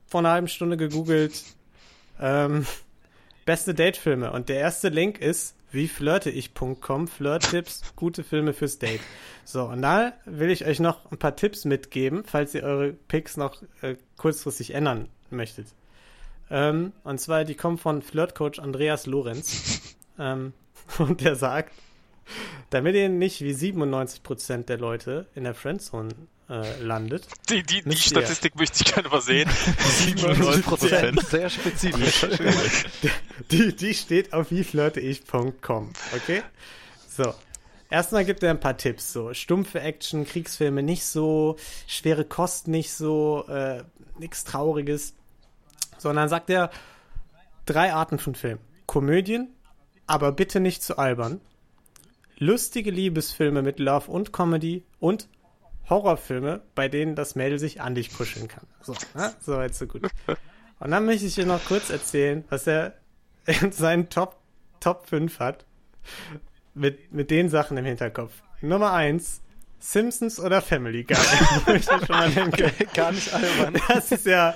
vor 0.07 0.21
einer 0.21 0.31
halben 0.31 0.49
Stunde 0.49 0.77
gegoogelt, 0.77 1.43
ähm, 2.21 2.67
beste 3.45 3.75
Datefilme. 3.75 4.33
Und 4.33 4.49
der 4.49 4.59
erste 4.59 4.89
Link 4.89 5.21
ist 5.21 5.55
wieflirteich.com, 5.73 7.09
Flirt-Tipps, 7.09 7.95
gute 7.97 8.25
Filme 8.25 8.53
fürs 8.53 8.79
Date. 8.79 9.01
So, 9.45 9.65
und 9.65 9.83
da 9.83 10.13
will 10.25 10.51
ich 10.51 10.65
euch 10.65 10.81
noch 10.81 11.11
ein 11.11 11.19
paar 11.19 11.37
Tipps 11.37 11.65
mitgeben, 11.65 12.25
falls 12.25 12.55
ihr 12.55 12.63
eure 12.63 12.93
Picks 12.93 13.37
noch 13.37 13.63
äh, 13.83 13.97
kurzfristig 14.17 14.75
ändern 14.75 15.09
möchtet. 15.31 15.67
Ähm, 16.51 16.93
und 17.05 17.21
zwar, 17.21 17.45
die 17.45 17.57
kommen 17.57 17.79
von 17.79 18.03
Flirtcoach 18.03 18.61
Andreas 18.61 19.07
Lorenz. 19.07 19.97
ähm, 20.19 20.53
und 20.99 21.21
der 21.21 21.37
sagt, 21.37 21.73
damit 22.71 22.95
ihr 22.95 23.09
nicht 23.09 23.41
wie 23.41 23.53
97% 23.53 24.65
der 24.65 24.79
Leute 24.79 25.27
in 25.35 25.45
der 25.45 25.55
Friendzone 25.55 26.15
äh, 26.49 26.81
landet, 26.81 27.27
Die, 27.49 27.63
die, 27.63 27.83
die. 27.83 27.97
Statistik 27.97 28.55
möchte 28.57 28.83
ich 28.85 28.93
gerne 28.93 29.09
übersehen. 29.09 29.49
97%. 29.49 31.25
Sehr 31.29 31.51
spezifisch. 31.51 32.27
die, 33.51 33.75
die 33.75 33.95
steht 33.95 34.33
auf 34.33 34.51
wieflirteich.com, 34.51 35.93
okay? 36.15 36.43
So. 37.09 37.35
Erstmal 37.89 38.25
gibt 38.25 38.43
er 38.43 38.51
ein 38.51 38.61
paar 38.61 38.77
Tipps, 38.77 39.13
so 39.13 39.33
stumpfe 39.33 39.81
Action, 39.81 40.25
Kriegsfilme 40.25 40.83
nicht 40.83 41.05
so, 41.05 41.57
schwere 41.87 42.25
Kost 42.25 42.67
nicht 42.67 42.93
so, 42.93 43.45
äh, 43.49 43.85
nichts 44.19 44.43
Trauriges, 44.45 45.15
sondern 45.99 46.29
sagt 46.29 46.51
er 46.51 46.71
drei 47.65 47.93
Arten 47.93 48.19
von 48.19 48.35
Filmen. 48.35 48.61
Komödien, 48.87 49.55
aber 50.07 50.33
bitte 50.33 50.59
nicht 50.59 50.83
zu 50.83 50.99
albern. 50.99 51.41
Lustige 52.39 52.91
Liebesfilme 52.91 53.63
mit 53.63 53.79
Love 53.79 54.11
und 54.11 54.33
Comedy 54.33 54.85
und 54.99 55.29
Horrorfilme, 55.89 56.63
bei 56.75 56.89
denen 56.89 57.15
das 57.15 57.35
Mädel 57.35 57.59
sich 57.59 57.81
an 57.81 57.95
dich 57.95 58.13
kuscheln 58.13 58.49
kann. 58.49 58.67
So, 58.83 58.95
ne? 59.15 59.33
so 59.41 59.57
weit, 59.57 59.75
so 59.75 59.87
gut. 59.87 60.03
Und 60.79 60.91
dann 60.91 61.07
möchte 61.07 61.27
ich 61.27 61.35
dir 61.35 61.47
noch 61.47 61.65
kurz 61.65 61.91
erzählen, 61.91 62.45
was 62.51 62.67
er 62.67 62.95
in 63.47 63.73
seinen 63.73 64.09
Top, 64.09 64.37
Top 64.81 65.07
5 65.09 65.39
hat. 65.39 65.65
Mit, 66.75 67.13
mit 67.13 67.31
den 67.31 67.49
Sachen 67.49 67.77
im 67.79 67.85
Hinterkopf. 67.85 68.43
Nummer 68.61 68.93
1, 68.93 69.41
Simpsons 69.79 70.39
oder 70.39 70.61
Family 70.61 71.05
Guy. 71.05 71.17
Ich 71.75 71.85
schon 71.85 72.01
mal 72.09 72.29
nennen. 72.29 72.53
Gar 72.95 73.13
nicht 73.13 73.33
albern. 73.33 73.81
Das 73.89 74.13
ist 74.13 74.27
ja 74.27 74.55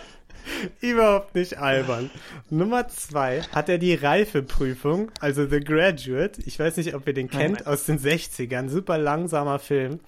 überhaupt 0.80 1.34
nicht 1.34 1.58
albern. 1.58 2.10
Nummer 2.50 2.88
2 2.88 3.42
hat 3.52 3.68
er 3.68 3.78
die 3.78 3.94
Reifeprüfung, 3.94 5.10
also 5.20 5.46
The 5.46 5.60
Graduate. 5.60 6.42
Ich 6.44 6.58
weiß 6.58 6.76
nicht, 6.76 6.94
ob 6.94 7.06
ihr 7.06 7.14
den 7.14 7.30
kennt, 7.30 7.66
aus 7.66 7.84
den 7.84 7.98
60ern. 7.98 8.68
Super 8.68 8.98
langsamer 8.98 9.58
Film, 9.58 10.00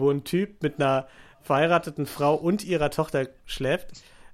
wo 0.00 0.10
ein 0.10 0.24
Typ 0.24 0.62
mit 0.62 0.80
einer 0.80 1.08
verheirateten 1.42 2.06
Frau 2.06 2.34
und 2.34 2.64
ihrer 2.64 2.90
Tochter 2.90 3.28
schläft. 3.46 3.88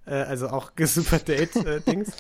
Äh, 0.07 0.15
also 0.15 0.49
auch 0.49 0.73
super 0.79 1.19
Date-Dings. 1.19 2.13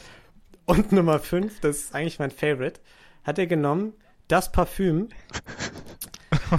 und 0.66 0.92
Nummer 0.92 1.18
5, 1.18 1.60
das 1.60 1.76
ist 1.76 1.94
eigentlich 1.94 2.18
mein 2.18 2.30
Favorite, 2.30 2.80
hat 3.24 3.38
er 3.38 3.46
genommen 3.46 3.94
das 4.28 4.52
Parfüm 4.52 5.08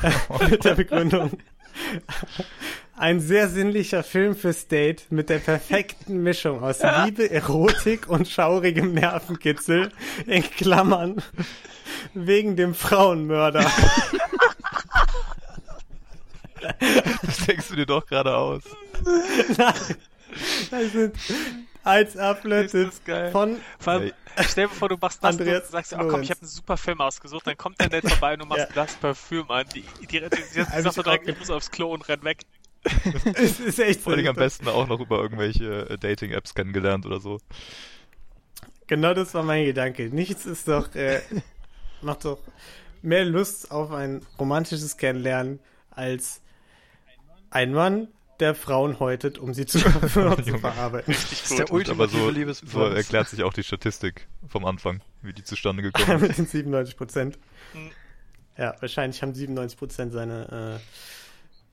äh, 0.01 0.45
mit 0.49 0.65
der 0.65 0.75
Begründung. 0.75 1.31
Ein 2.97 3.19
sehr 3.19 3.49
sinnlicher 3.49 4.03
Film 4.03 4.35
fürs 4.35 4.67
Date 4.67 5.11
mit 5.11 5.29
der 5.29 5.39
perfekten 5.39 6.23
Mischung 6.23 6.63
aus 6.63 6.79
Liebe, 7.03 7.29
Erotik 7.29 8.07
und 8.07 8.27
schaurigem 8.29 8.93
Nervenkitzel 8.93 9.91
in 10.25 10.43
Klammern 10.43 11.21
wegen 12.13 12.55
dem 12.55 12.73
Frauenmörder. 12.73 13.69
Das 17.21 17.45
denkst 17.45 17.67
du 17.69 17.75
dir 17.75 17.85
doch 17.85 18.05
gerade 18.05 18.35
aus. 18.35 18.63
Nein. 19.57 19.73
Das 20.71 20.91
sind 20.91 21.15
1A-Tipps 21.85 22.73
ist 22.73 23.05
geil. 23.05 23.31
von 23.31 23.57
Vor 23.79 23.93
allem, 23.93 24.11
stell 24.47 24.67
dir 24.67 24.73
vor, 24.73 24.89
du 24.89 24.97
machst 24.99 25.23
das 25.23 25.31
Andreas 25.31 25.65
und 25.65 25.71
sagst, 25.71 25.93
oh 25.93 26.07
komm, 26.07 26.23
ich 26.23 26.31
habe 26.31 26.41
einen 26.41 26.49
super 26.49 26.77
Film 26.77 26.99
ausgesucht, 26.99 27.45
dann 27.45 27.57
kommt 27.57 27.79
der 27.79 27.89
nett 27.89 28.09
vorbei 28.09 28.33
und 28.33 28.39
du 28.39 28.45
machst 28.47 28.67
Ja. 28.69 28.73
das 28.73 28.95
Parfüm 28.95 29.49
an. 29.51 29.65
Die, 29.73 29.83
die, 30.01 30.07
die, 30.07 30.19
die, 30.29 30.81
sagt 30.81 30.97
direkt, 31.05 31.27
ich 31.27 31.37
muss 31.37 31.49
aufs 31.49 31.69
Klo 31.69 31.93
und 31.93 32.07
renn 32.07 32.23
weg. 32.23 32.41
Es 33.35 33.59
ist 33.59 33.79
echt. 33.79 34.01
Vor 34.01 34.13
allem 34.13 34.27
am 34.27 34.35
besten 34.35 34.67
auch 34.67 34.87
noch 34.87 34.99
über 34.99 35.19
irgendwelche 35.19 35.89
äh, 35.89 35.97
Dating-Apps 35.97 36.53
kennengelernt 36.53 37.05
oder 37.05 37.19
so. 37.19 37.39
Genau 38.87 39.13
das 39.13 39.33
war 39.33 39.43
mein 39.43 39.65
Gedanke. 39.65 40.09
Nichts 40.09 40.45
ist 40.45 40.67
doch, 40.67 40.93
äh, 40.95 41.21
macht 42.01 42.25
doch 42.25 42.39
mehr 43.01 43.25
Lust 43.25 43.71
auf 43.71 43.91
ein 43.91 44.25
romantisches 44.39 44.97
Kennenlernen 44.97 45.59
als 45.91 46.41
ein 47.55 47.73
Mann, 47.73 48.09
der 48.41 48.53
Frauen 48.53 48.99
häutet, 48.99 49.37
um 49.37 49.53
sie 49.53 49.65
zu, 49.65 49.79
zu 49.79 49.89
verarbeiten. 50.09 51.13
Richtig 51.13 51.41
Das 51.41 51.51
ist 51.51 51.57
der 51.57 51.71
Und 51.71 51.89
aber 51.89 52.03
ultimative 52.03 52.19
so, 52.21 52.29
Liebesbeweis. 52.29 52.73
so 52.73 52.83
erklärt 52.83 53.29
sich 53.29 53.43
auch 53.43 53.53
die 53.53 53.63
Statistik 53.63 54.27
vom 54.47 54.65
Anfang, 54.65 55.01
wie 55.21 55.31
die 55.31 55.43
zustande 55.43 55.81
gekommen 55.81 56.21
ist. 56.21 56.21
Mit 56.21 56.37
den 56.37 56.47
97 56.47 56.97
Prozent. 56.97 57.39
Hm. 57.71 57.91
Ja, 58.57 58.75
wahrscheinlich 58.81 59.21
haben 59.21 59.33
97 59.33 59.77
Prozent 59.79 60.11
seine 60.11 60.79
äh, 60.81 61.24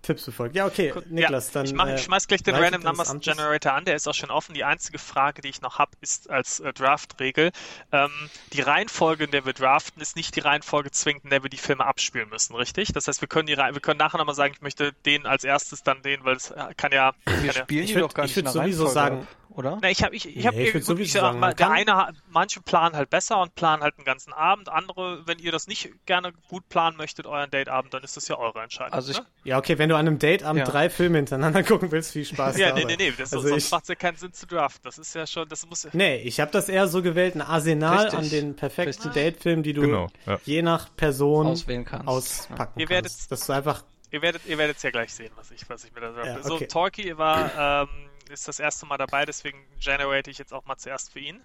Tipps 0.03 0.25
befolgt. 0.27 0.55
Ja, 0.57 0.67
okay, 0.67 0.91
Gut, 0.91 1.11
Niklas, 1.11 1.47
ja, 1.49 1.53
dann. 1.55 1.65
ich, 1.67 1.73
mach, 1.75 1.87
äh, 1.87 1.95
ich 1.95 2.03
schmeiß 2.03 2.27
gleich 2.29 2.43
den 2.43 2.55
Random 2.57 2.83
Numbers 2.83 3.09
Amtes. 3.11 3.37
Generator 3.37 3.73
an, 3.73 3.85
der 3.85 3.95
ist 3.95 4.07
auch 4.09 4.15
schon 4.15 4.31
offen. 4.31 4.55
Die 4.55 4.65
einzige 4.65 4.99
Frage, 4.99 5.43
die 5.43 5.49
ich 5.49 5.61
noch 5.63 5.79
habe, 5.79 5.93
ist 6.01 6.29
als 6.29 6.61
äh, 6.61 6.73
Draft-Regel. 6.73 7.53
Ähm, 7.93 8.11
die 8.53 8.61
Reihenfolge, 8.61 9.25
in 9.25 9.31
der 9.31 9.47
wir 9.47 9.53
draften, 9.53 10.03
ist 10.03 10.17
nicht 10.17 10.35
die 10.37 10.41
Reihenfolge 10.41 10.91
zwingend, 10.91 11.25
in 11.25 11.31
der 11.31 11.43
wir 11.43 11.51
die 11.51 11.57
Filme 11.57 11.85
abspielen 11.87 12.29
müssen, 12.29 12.55
richtig? 12.57 12.93
Das 12.93 13.07
heißt, 13.09 13.21
wir 13.21 13.29
können, 13.29 13.47
die, 13.47 13.55
Reihe- 13.55 13.75
wir 13.75 13.81
können 13.81 13.99
nachher 13.99 14.19
nochmal 14.19 14.35
sagen, 14.35 14.53
ich 14.55 14.61
möchte 14.61 14.93
den 15.07 15.25
als 15.27 15.45
erstes, 15.45 15.83
dann 15.83 16.03
den, 16.03 16.25
weil 16.25 16.37
es 16.37 16.51
äh, 16.51 16.75
kann 16.77 16.93
ja. 16.93 17.13
Wir 17.25 17.35
Kann 17.37 17.45
ja 17.47 17.53
spielen 17.53 17.85
Ich 17.85 17.91
die 17.93 17.97
würd- 17.97 18.01
doch 18.01 18.15
gar 18.15 18.25
ich 18.25 18.37
nicht 18.37 18.45
würd 18.45 18.47
in 18.47 18.53
der 18.53 18.63
sowieso 18.65 18.85
Reihenfolge 18.87 18.93
sagen- 18.95 19.21
ab, 19.23 19.37
oder? 19.55 19.79
Na, 19.83 19.91
ich 19.91 20.03
habe 20.03 20.15
ich, 20.17 20.35
ich 20.35 20.47
hab 20.47 20.55
Nee, 20.55 20.69
ich 20.69 20.75
ich 20.75 20.85
sowieso 20.85 21.13
sag 21.13 21.21
sagen, 21.21 21.39
mal, 21.41 21.49
man 21.49 21.57
der 21.57 21.71
eine, 21.71 21.97
hat- 21.97 22.15
manche 22.31 22.61
planen 22.63 22.97
halt 22.97 23.11
besser 23.11 23.39
und 23.41 23.55
planen 23.55 23.83
halt 23.83 23.99
einen 23.99 24.07
ganzen 24.07 24.33
Abend. 24.33 24.69
Andere, 24.71 25.27
wenn 25.27 25.39
ihr 25.39 25.53
das 25.53 25.67
nicht 25.67 25.91
gerne 26.07 26.33
gut 26.49 26.67
planen 26.71 26.97
möchtet, 26.97 27.27
euren 27.27 27.51
Dateabend, 27.51 27.93
dann 27.93 28.03
ist 28.03 28.17
das 28.17 28.27
ja 28.29 28.39
eure 28.39 28.63
Entscheidung. 28.63 28.95
Also 28.95 29.13
ich, 29.13 29.19
ne? 29.19 29.27
Ja, 29.45 29.59
okay, 29.59 29.77
wenn 29.77 29.91
du 29.93 29.97
an 29.97 30.07
einem 30.09 30.19
Dateabend 30.19 30.59
Ja. 30.59 30.65
drei 30.73 30.91
Filme 30.91 31.19
hintereinander 31.19 31.63
gucken 31.65 31.91
willst, 31.93 32.13
viel 32.13 32.25
Spaß 32.25 32.57
Ja, 32.59 32.69
dabei. 32.71 32.85
nee, 32.85 32.97
nee, 32.97 33.11
nee, 33.11 33.13
das, 33.17 33.33
Also 33.33 33.49
sonst 33.49 33.67
ich- 33.67 33.71
macht 33.71 33.83
es 33.85 33.89
ja 33.89 33.95
keinen 33.95 34.17
Sinn 34.17 34.33
zu 34.33 34.47
draften. 34.47 34.81
Das 34.85 34.99
ist 34.99 35.15
ja 35.15 35.27
schon, 35.27 35.49
das 35.49 35.65
muss 35.67 35.87
Nee, 35.93 36.17
ich 36.23 36.41
habe 36.41 36.51
das 36.51 36.69
eher 36.69 36.89
so 36.89 37.03
gewählt, 37.03 37.35
ein 37.37 37.43
Arsenal 37.43 38.05
Richtig. 38.07 38.19
an 38.19 38.31
den 38.31 38.57
perfekten. 38.57 39.13
Date-Filmen, 39.13 39.63
die 39.63 39.73
du 39.73 39.83
Genau, 39.83 40.09
ja. 40.27 40.39
je 40.45 40.63
nach 40.63 40.95
Person 40.97 41.47
Auswählen 41.47 41.85
kannst. 41.85 42.09
auspacken 42.09 42.81
Ihr 42.81 42.89
werdet- 42.89 43.13
kannst. 43.13 43.31
Dass 43.31 43.47
du 43.47 43.53
einfach, 43.53 43.85
Ihr 44.11 44.21
werdet, 44.21 44.43
ihr 44.47 44.59
werdet 44.59 44.83
ja 44.83 44.91
gleich 44.91 45.15
sehen, 45.15 45.33
was 45.37 45.51
ich, 45.53 45.69
was 45.71 45.85
ich 45.85 45.95
mir 45.95 46.01
da 46.03 46.13
sage. 46.13 46.29
Ja, 46.29 46.43
So, 46.43 46.55
okay. 46.57 46.67
Torki 46.67 47.17
war, 47.17 47.83
ähm, 47.85 47.89
ist 48.31 48.47
das 48.49 48.59
erste 48.61 48.85
Mal 48.87 48.99
dabei, 48.99 49.25
deswegen 49.25 49.59
generate 49.81 50.31
ich 50.31 50.37
jetzt 50.39 50.53
auch 50.53 50.65
mal 50.67 50.77
zuerst 50.77 51.13
für 51.13 51.19
ihn. 51.21 51.41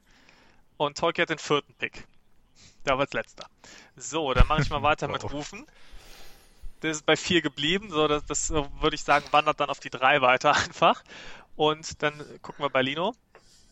Und 0.75 0.97
Torki 0.97 1.21
hat 1.21 1.29
den 1.29 1.37
vierten 1.39 1.73
Pick. 1.75 2.05
Der 2.85 2.93
war 2.93 3.01
als 3.01 3.13
letzter. 3.13 3.47
So, 3.95 4.33
dann 4.33 4.47
mache 4.47 4.61
ich 4.61 4.69
mal 4.69 4.81
weiter 4.83 5.07
mit 5.07 5.23
Wow. 5.23 5.33
Rufen. 5.33 5.65
Das 6.81 6.97
ist 6.97 7.05
bei 7.05 7.15
vier 7.17 7.41
geblieben, 7.41 7.89
so 7.89 8.07
das, 8.07 8.25
das 8.25 8.49
äh, 8.51 8.63
würde 8.81 8.95
ich 8.95 9.03
sagen, 9.03 9.25
wandert 9.31 9.59
dann 9.59 9.69
auf 9.69 9.79
die 9.79 9.89
drei 9.89 10.21
weiter 10.21 10.55
einfach. 10.55 11.03
Und 11.55 12.01
dann 12.03 12.13
gucken 12.41 12.63
wir 12.63 12.69
bei 12.69 12.81
Lino. 12.81 13.15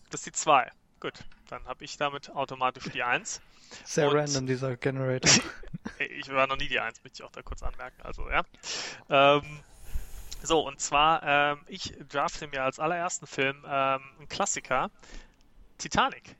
Das 0.09 0.21
ist 0.21 0.25
die 0.27 0.31
zwei. 0.31 0.71
Gut, 0.99 1.13
dann 1.49 1.63
habe 1.65 1.83
ich 1.83 1.97
damit 1.97 2.29
automatisch 2.31 2.85
die 2.91 3.03
eins. 3.03 3.41
Sehr 3.83 4.07
Und- 4.09 4.15
random, 4.17 4.47
dieser 4.47 4.75
Generator. 4.77 5.31
Ich 5.99 6.29
war 6.29 6.47
noch 6.47 6.57
nie 6.57 6.67
die 6.67 6.79
Eins, 6.79 7.01
möchte 7.03 7.21
ich 7.21 7.23
auch 7.23 7.31
da 7.31 7.41
kurz 7.43 7.61
anmerken. 7.61 8.01
Also, 8.01 8.27
ja. 8.29 8.43
Ähm, 9.07 9.59
so, 10.41 10.65
und 10.67 10.81
zwar, 10.81 11.21
ähm, 11.23 11.59
ich 11.67 11.93
drafte 12.09 12.47
mir 12.47 12.63
als 12.63 12.79
allerersten 12.79 13.27
Film 13.27 13.57
ähm, 13.67 14.01
einen 14.17 14.27
Klassiker, 14.27 14.89
Titanic. 15.77 16.35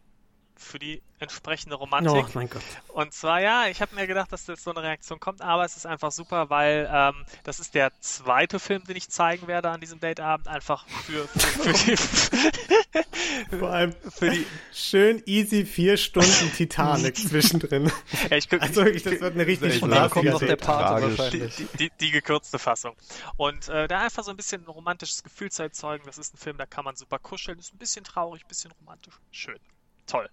Für 0.57 0.79
die 0.79 1.01
entsprechende 1.19 1.75
Romantik. 1.75 2.13
oh 2.13 2.29
mein 2.33 2.49
Gott. 2.49 2.61
Und 2.89 3.13
zwar, 3.13 3.41
ja, 3.41 3.67
ich 3.67 3.81
habe 3.81 3.95
mir 3.95 4.07
gedacht, 4.07 4.31
dass 4.31 4.47
jetzt 4.47 4.63
so 4.63 4.71
eine 4.71 4.83
Reaktion 4.83 5.19
kommt, 5.19 5.41
aber 5.41 5.63
es 5.65 5.77
ist 5.77 5.85
einfach 5.85 6.11
super, 6.11 6.49
weil 6.49 6.89
ähm, 6.91 7.25
das 7.43 7.59
ist 7.59 7.73
der 7.73 7.91
zweite 8.01 8.59
Film, 8.59 8.83
den 8.83 8.95
ich 8.95 9.09
zeigen 9.09 9.47
werde 9.47 9.69
an 9.69 9.79
diesem 9.79 9.99
Dateabend, 9.99 10.47
einfach 10.47 10.85
für, 10.87 11.27
für, 11.27 11.39
für, 11.39 11.73
die, 11.73 11.97
Vor 13.59 13.69
allem 13.69 13.95
für 14.09 14.29
die, 14.29 14.45
schön 14.73 15.21
easy 15.25 15.65
vier 15.65 15.97
Stunden 15.97 16.51
Titanic 16.53 17.17
zwischendrin. 17.29 17.91
ja, 18.29 18.37
ich, 18.37 18.51
Also 18.61 18.83
wirklich, 18.85 19.03
das 19.03 19.19
wird 19.21 19.33
eine 19.33 19.47
richtig 19.47 19.81
Und 19.81 19.91
dann 19.91 20.09
kommt 20.09 20.25
noch 20.25 20.39
der 20.39 20.57
Tragisch. 20.57 21.17
wahrscheinlich. 21.17 21.55
die, 21.55 21.67
die, 21.77 21.91
die 21.99 22.11
gekürzte 22.11 22.59
Fassung. 22.59 22.95
Und 23.37 23.67
äh, 23.69 23.87
da 23.87 24.01
einfach 24.01 24.23
so 24.23 24.31
ein 24.31 24.37
bisschen 24.37 24.63
ein 24.63 24.69
romantisches 24.69 25.23
Gefühl 25.23 25.51
zu 25.51 25.63
erzeugen. 25.63 26.03
Das 26.05 26.17
ist 26.17 26.33
ein 26.33 26.37
Film, 26.37 26.57
da 26.57 26.65
kann 26.65 26.85
man 26.85 26.95
super 26.95 27.19
kuscheln. 27.19 27.59
Ist 27.59 27.73
ein 27.73 27.77
bisschen 27.77 28.03
traurig, 28.03 28.43
ein 28.43 28.47
bisschen 28.47 28.71
romantisch. 28.71 29.15
Schön. 29.31 29.59
Toll. 30.07 30.29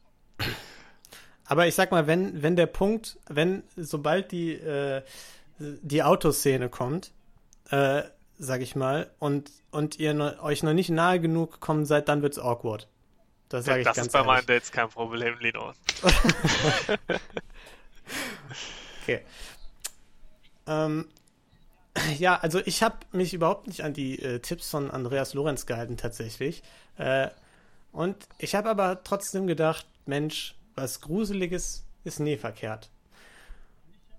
Aber 1.46 1.66
ich 1.66 1.74
sag 1.74 1.90
mal, 1.90 2.06
wenn, 2.06 2.42
wenn 2.42 2.56
der 2.56 2.66
Punkt, 2.66 3.18
wenn, 3.28 3.62
sobald 3.76 4.32
die, 4.32 4.52
äh, 4.52 5.02
die 5.58 6.02
Autoszene 6.02 6.68
kommt, 6.68 7.12
äh, 7.70 8.02
sag 8.38 8.60
ich 8.60 8.74
mal, 8.76 9.10
und, 9.18 9.50
und 9.70 9.98
ihr 9.98 10.14
noch, 10.14 10.42
euch 10.42 10.62
noch 10.62 10.72
nicht 10.72 10.90
nahe 10.90 11.20
genug 11.20 11.52
gekommen 11.52 11.84
seid, 11.84 12.08
dann 12.08 12.22
wird's 12.22 12.38
awkward. 12.38 12.88
Das 13.48 13.66
sage 13.66 13.80
ich 13.80 13.84
das 13.86 13.96
ganz 13.96 14.06
ist 14.06 14.12
bei 14.12 14.20
meinen 14.20 14.36
ehrlich. 14.36 14.46
Dates 14.46 14.72
kein 14.72 14.88
Problem, 14.88 15.38
Lino. 15.40 15.72
Okay. 19.02 19.22
Ähm, 20.66 21.08
ja, 22.18 22.36
also 22.38 22.60
ich 22.64 22.82
habe 22.82 22.96
mich 23.10 23.34
überhaupt 23.34 23.66
nicht 23.66 23.82
an 23.82 23.92
die 23.92 24.20
äh, 24.22 24.38
Tipps 24.38 24.70
von 24.70 24.90
Andreas 24.90 25.34
Lorenz 25.34 25.66
gehalten 25.66 25.96
tatsächlich. 25.96 26.62
Äh, 26.96 27.28
und 27.92 28.16
ich 28.38 28.54
habe 28.54 28.70
aber 28.70 29.04
trotzdem 29.04 29.46
gedacht, 29.46 29.86
Mensch, 30.06 30.56
was 30.74 31.00
Gruseliges 31.00 31.84
ist 32.04 32.20
nie 32.20 32.36
verkehrt. 32.36 32.90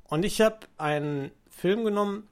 Und 0.06 0.24
ich 0.24 0.42
habe 0.42 0.60
einen 0.78 1.32
Film 1.50 1.84
genommen, 1.84 2.28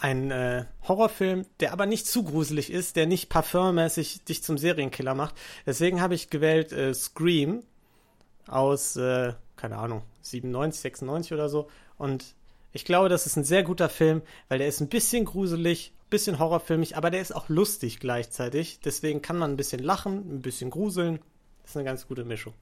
einen 0.00 0.30
äh, 0.30 0.64
Horrorfilm, 0.86 1.46
der 1.60 1.72
aber 1.72 1.86
nicht 1.86 2.06
zu 2.06 2.24
gruselig 2.24 2.70
ist, 2.70 2.96
der 2.96 3.06
nicht 3.06 3.28
parfümmäßig 3.28 4.24
dich 4.24 4.42
zum 4.42 4.58
Serienkiller 4.58 5.14
macht. 5.14 5.34
Deswegen 5.66 6.00
habe 6.00 6.14
ich 6.14 6.30
gewählt 6.30 6.72
äh, 6.72 6.94
Scream 6.94 7.62
aus, 8.46 8.96
äh, 8.96 9.34
keine 9.56 9.76
Ahnung, 9.76 10.02
97, 10.22 10.80
96 10.80 11.32
oder 11.32 11.48
so. 11.48 11.68
Und 11.96 12.34
ich 12.72 12.84
glaube, 12.84 13.08
das 13.08 13.26
ist 13.26 13.36
ein 13.36 13.44
sehr 13.44 13.62
guter 13.62 13.88
Film, 13.88 14.22
weil 14.48 14.58
der 14.58 14.68
ist 14.68 14.80
ein 14.80 14.88
bisschen 14.88 15.24
gruselig, 15.24 15.92
bisschen 16.10 16.38
horrorfilmig, 16.38 16.96
aber 16.96 17.10
der 17.10 17.20
ist 17.20 17.32
auch 17.34 17.48
lustig 17.48 18.00
gleichzeitig. 18.00 18.80
Deswegen 18.80 19.22
kann 19.22 19.36
man 19.38 19.52
ein 19.52 19.56
bisschen 19.56 19.82
lachen, 19.82 20.36
ein 20.36 20.42
bisschen 20.42 20.70
gruseln. 20.70 21.18
Das 21.62 21.72
ist 21.72 21.76
eine 21.76 21.84
ganz 21.84 22.06
gute 22.08 22.24
Mischung. 22.24 22.54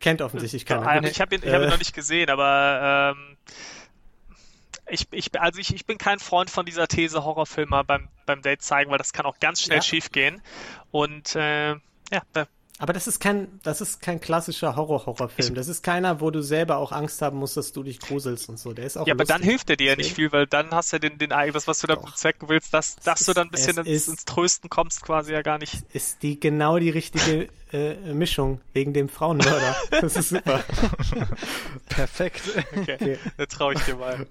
Kennt 0.00 0.22
offensichtlich 0.22 0.66
keiner. 0.66 1.04
Ich 1.06 1.20
habe 1.20 1.34
ihn, 1.36 1.42
ich 1.42 1.52
hab 1.52 1.60
ihn 1.60 1.66
Äh, 1.66 1.70
noch 1.70 1.78
nicht 1.78 1.94
gesehen, 1.94 2.30
aber 2.30 3.14
ähm, 3.16 3.36
ich, 4.88 5.06
ich, 5.10 5.40
also 5.40 5.58
ich, 5.58 5.74
ich 5.74 5.86
bin 5.86 5.98
kein 5.98 6.18
Freund 6.18 6.48
von 6.50 6.64
dieser 6.64 6.86
These, 6.86 7.24
Horrorfilme 7.24 7.82
beim, 7.84 8.08
beim 8.24 8.42
Date 8.42 8.62
zeigen, 8.62 8.90
weil 8.90 8.98
das 8.98 9.12
kann 9.12 9.26
auch 9.26 9.38
ganz 9.40 9.60
schnell 9.62 9.78
Ja. 9.78 9.82
schief 9.82 10.12
gehen. 10.12 10.40
Und 10.92 11.34
äh, 11.34 11.70
ja, 11.70 12.22
da, 12.32 12.46
Aber 12.78 12.92
das 12.92 13.06
ist 13.06 13.20
kein, 13.20 13.48
das 13.62 13.80
ist 13.80 14.02
kein 14.02 14.20
klassischer 14.20 14.76
Horror-Horrorfilm. 14.76 15.54
Das 15.54 15.66
ist 15.68 15.82
keiner, 15.82 16.20
wo 16.20 16.30
du 16.30 16.42
selber 16.42 16.76
auch 16.76 16.92
Angst 16.92 17.22
haben 17.22 17.38
musst, 17.38 17.56
dass 17.56 17.72
du 17.72 17.82
dich 17.82 17.98
gruselst 18.00 18.50
und 18.50 18.58
so. 18.58 18.74
Der 18.74 18.84
ist 18.84 18.98
auch 18.98 19.06
ja, 19.06 19.14
aber 19.14 19.24
dann 19.24 19.38
lustig. 19.38 19.50
hilft 19.50 19.70
er 19.70 19.76
dir 19.76 19.86
ja 19.92 19.96
nicht 19.96 20.14
viel, 20.14 20.30
weil 20.30 20.46
dann 20.46 20.70
hast 20.72 20.92
du 20.92 21.00
den, 21.00 21.16
den 21.16 21.30
das, 21.30 21.66
was 21.66 21.78
du 21.80 21.86
da 21.86 21.94
bezwecken 21.94 22.48
willst, 22.50 22.74
dass, 22.74 22.96
dass 22.96 23.20
du 23.20 23.30
ist- 23.30 23.36
dann 23.38 23.46
ein 23.48 23.50
bisschen 23.50 23.78
ins, 23.78 23.88
ist- 23.88 24.08
ins 24.08 24.24
Trösten 24.26 24.68
kommst, 24.68 25.00
quasi 25.02 25.32
ja 25.32 25.40
gar 25.40 25.56
nicht. 25.58 25.74
ist 25.94 26.22
die 26.22 26.38
genau 26.38 26.78
die 26.78 26.90
richtige 26.90 27.48
äh, 27.72 27.94
Mischung 28.12 28.60
wegen 28.74 28.92
dem 28.92 29.08
Frauenmörder. 29.08 29.74
Das 29.90 30.14
ist 30.16 30.28
super. 30.28 30.62
Perfekt. 31.88 32.42
Okay, 32.76 32.94
Okay. 33.00 33.18
da 33.36 33.46
traue 33.46 33.74
ich 33.74 33.80
dir 33.80 33.96
mal. 33.96 34.26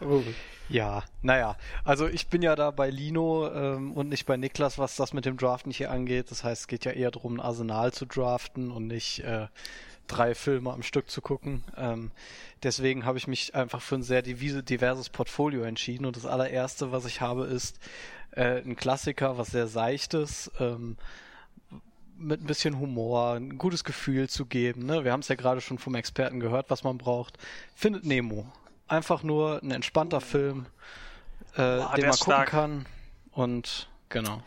Oh. 0.00 0.22
Ja, 0.68 1.04
naja, 1.20 1.56
also 1.84 2.06
ich 2.08 2.28
bin 2.28 2.40
ja 2.40 2.56
da 2.56 2.70
bei 2.70 2.88
Lino 2.88 3.50
ähm, 3.50 3.92
und 3.92 4.08
nicht 4.08 4.24
bei 4.24 4.36
Niklas, 4.36 4.78
was 4.78 4.96
das 4.96 5.12
mit 5.12 5.26
dem 5.26 5.36
Draften 5.36 5.70
hier 5.70 5.90
angeht. 5.90 6.30
Das 6.30 6.42
heißt, 6.42 6.62
es 6.62 6.68
geht 6.68 6.84
ja 6.84 6.92
eher 6.92 7.10
darum, 7.10 7.34
ein 7.34 7.40
Arsenal 7.40 7.92
zu 7.92 8.06
draften 8.06 8.70
und 8.70 8.86
nicht 8.86 9.20
äh, 9.20 9.48
drei 10.06 10.34
Filme 10.34 10.72
am 10.72 10.82
Stück 10.82 11.10
zu 11.10 11.20
gucken. 11.20 11.64
Ähm, 11.76 12.10
deswegen 12.62 13.04
habe 13.04 13.18
ich 13.18 13.26
mich 13.26 13.54
einfach 13.54 13.82
für 13.82 13.96
ein 13.96 14.02
sehr 14.02 14.22
diverses 14.22 15.10
Portfolio 15.10 15.62
entschieden 15.62 16.06
und 16.06 16.16
das 16.16 16.26
allererste, 16.26 16.92
was 16.92 17.04
ich 17.04 17.20
habe, 17.20 17.44
ist 17.44 17.78
äh, 18.32 18.62
ein 18.62 18.76
Klassiker, 18.76 19.36
was 19.36 19.48
sehr 19.48 19.66
seichtes, 19.66 20.50
ähm, 20.60 20.96
mit 22.16 22.42
ein 22.42 22.46
bisschen 22.46 22.78
Humor, 22.78 23.34
ein 23.34 23.58
gutes 23.58 23.84
Gefühl 23.84 24.28
zu 24.28 24.46
geben. 24.46 24.86
Ne? 24.86 25.04
Wir 25.04 25.12
haben 25.12 25.20
es 25.20 25.28
ja 25.28 25.34
gerade 25.34 25.60
schon 25.60 25.78
vom 25.78 25.94
Experten 25.94 26.40
gehört, 26.40 26.70
was 26.70 26.84
man 26.84 26.96
braucht. 26.96 27.38
Findet 27.74 28.04
Nemo. 28.04 28.46
Einfach 28.86 29.22
nur 29.22 29.62
ein 29.62 29.70
entspannter 29.70 30.20
Film, 30.20 30.66
äh, 31.54 31.56
Boah, 31.56 31.92
den 31.94 32.00
der 32.00 32.10
man 32.10 32.10
gucken 32.10 32.16
stark. 32.16 32.48
kann. 32.48 32.86
Und 33.32 33.88
genau. 34.08 34.42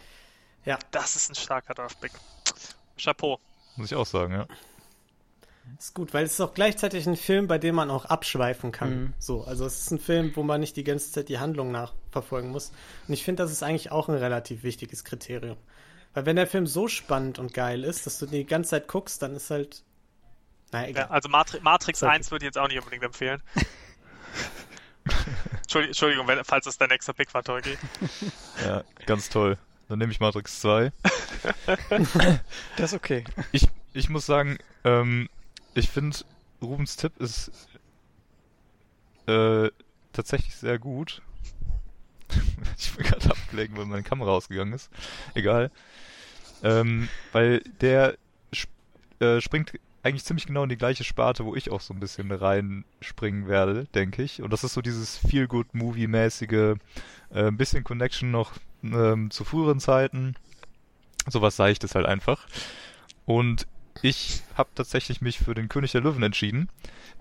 Das 0.92 1.16
ist 1.16 1.30
ein 1.30 1.36
starker 1.36 1.74
Draftpick. 1.74 2.12
Chapeau. 2.98 3.40
Muss 3.78 3.92
ich 3.92 3.98
auch 3.98 4.06
sagen, 4.06 4.34
ja. 4.34 4.48
Ist 5.78 5.94
gut, 5.94 6.14
weil 6.14 6.26
es 6.26 6.34
ist 6.34 6.42
auch 6.42 6.54
gleichzeitig 6.54 7.08
ein 7.08 7.16
Film, 7.18 7.48
bei 7.48 7.58
dem 7.58 7.76
man 7.76 7.90
auch 7.90 8.06
abschweifen 8.06 8.72
kann. 8.72 8.90
Mhm. 8.90 9.14
So, 9.20 9.44
also 9.44 9.66
es 9.66 9.80
ist 9.82 9.92
ein 9.92 10.00
Film, 10.00 10.32
wo 10.36 10.44
man 10.44 10.62
nicht 10.62 10.78
die 10.78 10.84
ganze 10.84 11.12
Zeit 11.12 11.30
die 11.30 11.40
Handlung 11.40 11.72
nachverfolgen 11.72 12.52
muss. 12.52 12.72
Und 13.08 13.14
ich 13.14 13.24
finde, 13.24 13.44
das 13.44 13.52
ist 13.52 13.64
eigentlich 13.64 13.92
auch 13.92 14.08
ein 14.08 14.16
relativ 14.16 14.64
wichtiges 14.64 15.04
Kriterium. 15.04 15.58
Weil 16.14 16.26
wenn 16.26 16.36
der 16.36 16.48
Film 16.48 16.68
so 16.68 16.88
spannend 16.88 17.38
und 17.38 17.54
geil 17.54 17.84
ist, 17.84 18.06
dass 18.06 18.18
du 18.18 18.26
die 18.26 18.46
ganze 18.46 18.72
Zeit 18.72 18.88
guckst, 18.88 19.22
dann 19.22 19.36
ist 19.36 19.50
halt. 19.52 19.84
Naja, 20.72 20.88
egal. 20.88 21.06
Ja, 21.06 21.10
also 21.12 21.30
Matri 21.30 21.60
Matrix 21.62 22.00
Sorry. 22.00 22.14
1 22.14 22.32
würde 22.32 22.46
ich 22.46 22.48
jetzt 22.48 22.58
auch 22.58 22.68
nicht 22.68 22.80
unbedingt 22.80 23.04
empfehlen. 23.04 23.42
Entschuldigung, 25.74 26.28
wenn, 26.28 26.44
falls 26.44 26.66
das 26.66 26.78
dein 26.78 26.90
nächster 26.90 27.14
Pick 27.14 27.34
war, 27.34 27.44
Tolki. 27.44 27.78
Ja, 28.66 28.84
ganz 29.06 29.30
toll. 29.30 29.58
Dann 29.88 30.00
nehme 30.00 30.12
ich 30.12 30.20
Matrix 30.20 30.60
2. 30.62 30.92
Das 32.78 32.92
ist 32.92 32.94
okay. 32.94 33.24
Ich, 33.52 33.68
ich 33.94 34.10
muss 34.10 34.26
sagen, 34.26 34.58
ähm, 34.84 35.30
ich 35.74 35.90
finde, 35.90 36.18
Rubens 36.62 36.96
Tipp 36.96 37.14
ist 37.20 37.52
äh, 39.28 39.70
tatsächlich 40.12 40.56
sehr 40.56 40.80
gut. 40.80 41.22
ich 42.78 42.94
bin 42.94 43.06
gerade 43.06 43.30
abgelenkt, 43.30 43.78
weil 43.78 43.86
meine 43.86 44.04
Kamera 44.04 44.32
ausgegangen 44.32 44.74
ist. 44.74 44.90
Egal. 45.34 45.72
Ähm, 46.64 47.08
weil 47.32 47.60
der 47.82 48.18
sp 48.52 48.70
äh, 49.20 49.42
springt 49.42 49.74
eigentlich 50.04 50.24
ziemlich 50.24 50.46
genau 50.48 50.64
in 50.64 50.70
die 50.70 50.78
gleiche 50.78 51.04
Sparte, 51.04 51.46
wo 51.46 51.56
ich 51.56 51.72
auch 51.72 51.82
so 51.82 51.94
ein 51.94 52.00
bisschen 52.00 52.32
reinspringen 52.32 53.48
werde, 53.48 53.86
denke 53.96 54.24
ich. 54.24 54.42
Und 54.42 54.54
das 54.54 54.64
ist 54.64 54.74
so 54.74 54.82
dieses 54.82 55.18
Feel-Good-Movie-mäßige, 55.18 56.52
äh, 56.52 56.76
ein 57.34 57.58
bisschen 57.58 57.84
Connection 57.84 58.32
noch 58.32 58.54
ähm, 58.84 59.32
zu 59.32 59.44
früheren 59.44 59.80
Zeiten. 59.80 60.36
Sowas 61.28 61.56
Seichtes 61.56 61.96
halt 61.96 62.06
einfach. 62.06 62.48
Und 63.26 63.68
ich 64.02 64.44
habe 64.56 64.70
tatsächlich 64.76 65.22
mich 65.22 65.40
für 65.40 65.54
den 65.54 65.70
König 65.70 65.92
der 65.92 66.02
Löwen 66.02 66.24
entschieden. 66.24 66.70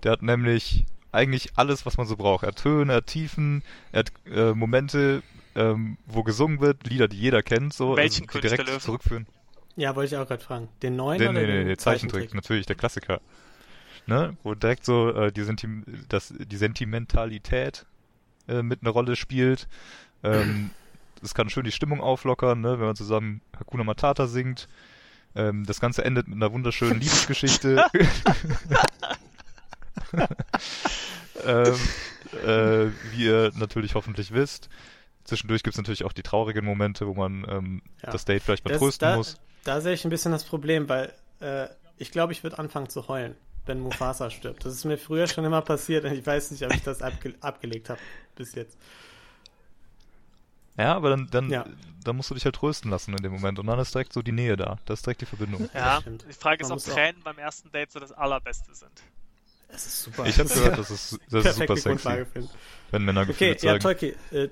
Der 0.03 0.13
hat 0.13 0.21
nämlich 0.21 0.85
eigentlich 1.11 1.57
alles, 1.57 1.85
was 1.85 1.97
man 1.97 2.07
so 2.07 2.15
braucht. 2.15 2.43
Er 2.43 2.49
hat 2.49 2.57
Töne, 2.57 2.93
er 2.93 2.97
hat 2.97 3.07
Tiefen, 3.07 3.63
er 3.91 3.99
hat 3.99 4.11
äh, 4.31 4.53
Momente, 4.53 5.23
ähm, 5.55 5.97
wo 6.05 6.23
gesungen 6.23 6.61
wird, 6.61 6.87
Lieder, 6.87 7.07
die 7.07 7.17
jeder 7.17 7.41
kennt, 7.41 7.73
so 7.73 7.97
Welchen 7.97 8.21
die 8.23 8.27
König 8.27 8.41
der 8.43 8.51
direkt 8.51 8.69
Löwen? 8.69 8.81
zurückführen. 8.81 9.27
Ja, 9.77 9.95
wollte 9.95 10.13
ich 10.15 10.19
auch 10.19 10.27
gerade 10.27 10.43
fragen. 10.43 10.67
Den 10.81 10.95
neuen 10.95 11.19
Nee, 11.19 11.25
oder 11.29 11.33
nee, 11.39 11.45
nee, 11.47 11.57
den 11.59 11.67
nee, 11.67 11.77
Zeichentrick, 11.77 12.33
natürlich, 12.33 12.65
der 12.65 12.75
Klassiker. 12.75 13.21
Ne? 14.07 14.35
Wo 14.43 14.55
direkt 14.55 14.83
so 14.85 15.11
äh, 15.13 15.31
die, 15.31 15.43
Senti 15.43 15.67
das, 16.09 16.33
die 16.37 16.57
Sentimentalität 16.57 17.85
äh, 18.47 18.63
mit 18.63 18.81
einer 18.81 18.91
Rolle 18.91 19.15
spielt. 19.15 19.67
Ähm, 20.23 20.71
das 21.21 21.33
kann 21.35 21.49
schön 21.49 21.63
die 21.63 21.71
Stimmung 21.71 22.01
auflockern, 22.01 22.59
ne? 22.59 22.79
wenn 22.79 22.87
man 22.87 22.95
zusammen 22.95 23.41
Hakuna 23.57 23.83
Matata 23.83 24.27
singt. 24.27 24.67
Ähm, 25.35 25.65
das 25.65 25.79
Ganze 25.79 26.03
endet 26.03 26.27
mit 26.27 26.37
einer 26.37 26.51
wunderschönen 26.51 26.99
Liebesgeschichte. 26.99 27.85
ähm, 31.45 31.75
äh, 32.45 32.87
wie 33.11 33.25
ihr 33.25 33.51
natürlich 33.55 33.93
hoffentlich 33.95 34.31
wisst. 34.33 34.69
Zwischendurch 35.23 35.61
gibt's 35.61 35.77
natürlich 35.77 36.05
auch 36.05 36.13
die 36.13 36.23
traurigen 36.23 36.65
Momente, 36.65 37.05
wo 37.05 37.13
man 37.13 37.45
ähm, 37.49 37.81
Ja. 38.01 38.11
das 38.11 38.25
Date 38.25 38.41
vielleicht 38.41 38.63
mal 38.65 38.71
Das- 38.71 38.79
trösten 38.79 39.09
da, 39.09 39.17
muss. 39.17 39.37
Da 39.67 39.81
sehe 39.81 39.93
ich 39.93 40.05
ein 40.05 40.09
bisschen 40.09 40.31
das 40.31 40.45
Problem, 40.45 40.87
weil 40.87 41.13
äh, 41.41 41.67
ich 41.97 42.11
glaube, 42.11 42.31
ich 42.31 42.41
würde 42.43 42.57
anfangen 42.57 42.87
zu 42.89 43.09
heulen, 43.09 43.35
wenn 43.65 43.81
Mufasa 43.81 44.29
stirbt. 44.29 44.63
Das 44.65 44.73
ist 44.73 44.85
mir 44.85 44.97
früher 44.97 45.27
schon 45.27 45.43
immer 45.43 45.61
passiert 45.61 46.05
und 46.05 46.13
ich 46.13 46.25
weiß 46.25 46.51
nicht, 46.51 46.63
ob 46.65 46.73
ich 46.73 46.83
das 46.83 47.01
abge 47.01 47.35
abgelegt 47.41 47.89
habe 47.89 47.99
bis 48.35 48.55
jetzt. 48.55 48.77
Ja, 50.77 50.95
aber 50.95 51.09
dann, 51.09 51.27
dann, 51.31 51.49
Ja. 51.49 51.65
dann 52.03 52.15
musst 52.15 52.29
du 52.29 52.35
dich 52.35 52.45
halt 52.45 52.55
trösten 52.55 52.91
lassen 52.91 53.11
in 53.11 53.17
dem 53.23 53.31
Moment. 53.33 53.59
Und 53.59 53.65
dann 53.67 53.77
ist 53.79 53.93
direkt 53.93 54.13
so 54.13 54.21
die 54.21 54.31
Nähe 54.31 54.55
da. 54.55 54.77
Da 54.85 54.93
ist 54.93 55.05
direkt 55.05 55.19
die 55.21 55.25
Verbindung. 55.25 55.69
Ja, 55.73 55.99
stimmt. 55.99 56.25
die 56.29 56.33
Frage 56.33 56.61
ist, 56.61 56.69
ob 56.69 56.75
muss 56.75 56.87
auch- 56.89 56.93
Tränen 56.93 57.21
beim 57.23 57.37
ersten 57.37 57.69
Date 57.71 57.91
so 57.91 57.99
das 57.99 58.11
Allerbeste 58.13 58.73
sind. 58.73 58.91
Das 59.69 59.85
ist 59.85 60.01
super. 60.03 60.25
Ich 60.27 60.39
habe 60.39 60.47
gehört, 60.47 60.77
das 60.77 60.91
ist, 60.91 61.19
das 61.29 61.45
ist 61.45 61.55
super 61.57 61.75
sexy, 61.75 62.47
wenn 62.91 63.03
Männer 63.03 63.25
Gefühle 63.25 63.51
Okay, 63.51 63.65
ja, 63.65 63.71
zeigen. 63.73 63.83
Tolki, 63.83 64.15
äh, 64.31 64.49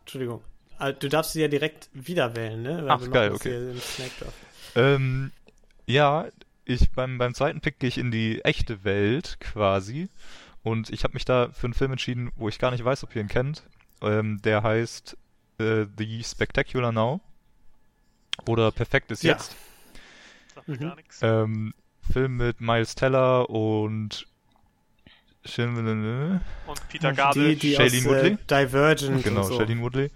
Entschuldigung. 0.00 0.42
Ah, 0.78 0.92
Du 0.92 1.08
darfst 1.08 1.32
sie 1.32 1.40
ja 1.40 1.48
direkt 1.48 1.88
wieder 1.92 2.36
wählen, 2.36 2.62
ne? 2.62 2.78
Weil 2.84 2.90
Ach, 2.90 3.10
geil, 3.10 3.32
okay. 3.32 3.50
hier 3.50 3.70
im 3.72 3.80
Snackdorf. 3.80 4.32
ähm, 4.76 5.32
ja, 5.86 6.26
ich 6.64 6.90
beim, 6.90 7.18
beim 7.18 7.34
zweiten 7.34 7.60
Pick 7.60 7.78
gehe 7.78 7.88
ich 7.88 7.98
in 7.98 8.10
die 8.10 8.44
echte 8.44 8.84
Welt 8.84 9.38
quasi. 9.40 10.08
Und 10.62 10.90
ich 10.90 11.04
habe 11.04 11.14
mich 11.14 11.24
da 11.24 11.48
für 11.52 11.66
einen 11.66 11.74
Film 11.74 11.92
entschieden, 11.92 12.30
wo 12.36 12.48
ich 12.48 12.58
gar 12.58 12.70
nicht 12.70 12.84
weiß, 12.84 13.02
ob 13.04 13.14
ihr 13.16 13.22
ihn 13.22 13.28
kennt. 13.28 13.62
Ähm, 14.02 14.40
der 14.42 14.62
heißt 14.62 15.16
äh, 15.58 15.86
The 15.96 16.22
Spectacular 16.22 16.92
Now. 16.92 17.20
Oder 18.46 18.70
Perfekt 18.70 19.10
ist 19.10 19.22
Ja. 19.22 19.32
jetzt. 19.32 19.56
Sagt 20.54 20.68
mir 20.68 20.74
Mhm. 20.76 20.80
gar 20.80 20.96
nichts. 20.96 21.18
Ähm, 21.22 21.74
Film 22.12 22.36
mit 22.36 22.60
Miles 22.60 22.94
Teller 22.94 23.48
und 23.50 24.26
Shin- 25.44 25.76
Und 26.66 26.88
Peter 26.88 27.10
Die, 27.10 27.16
Gabel. 27.16 27.56
die 27.56 27.74
Shailene 27.74 27.96
aus 27.98 28.04
Woodley? 28.04 28.32
äh, 28.32 28.36
Divergent 28.66 29.24
Genau, 29.24 29.42
so. 29.44 29.56
Shailene 29.58 29.80
Woodley. 29.80 30.10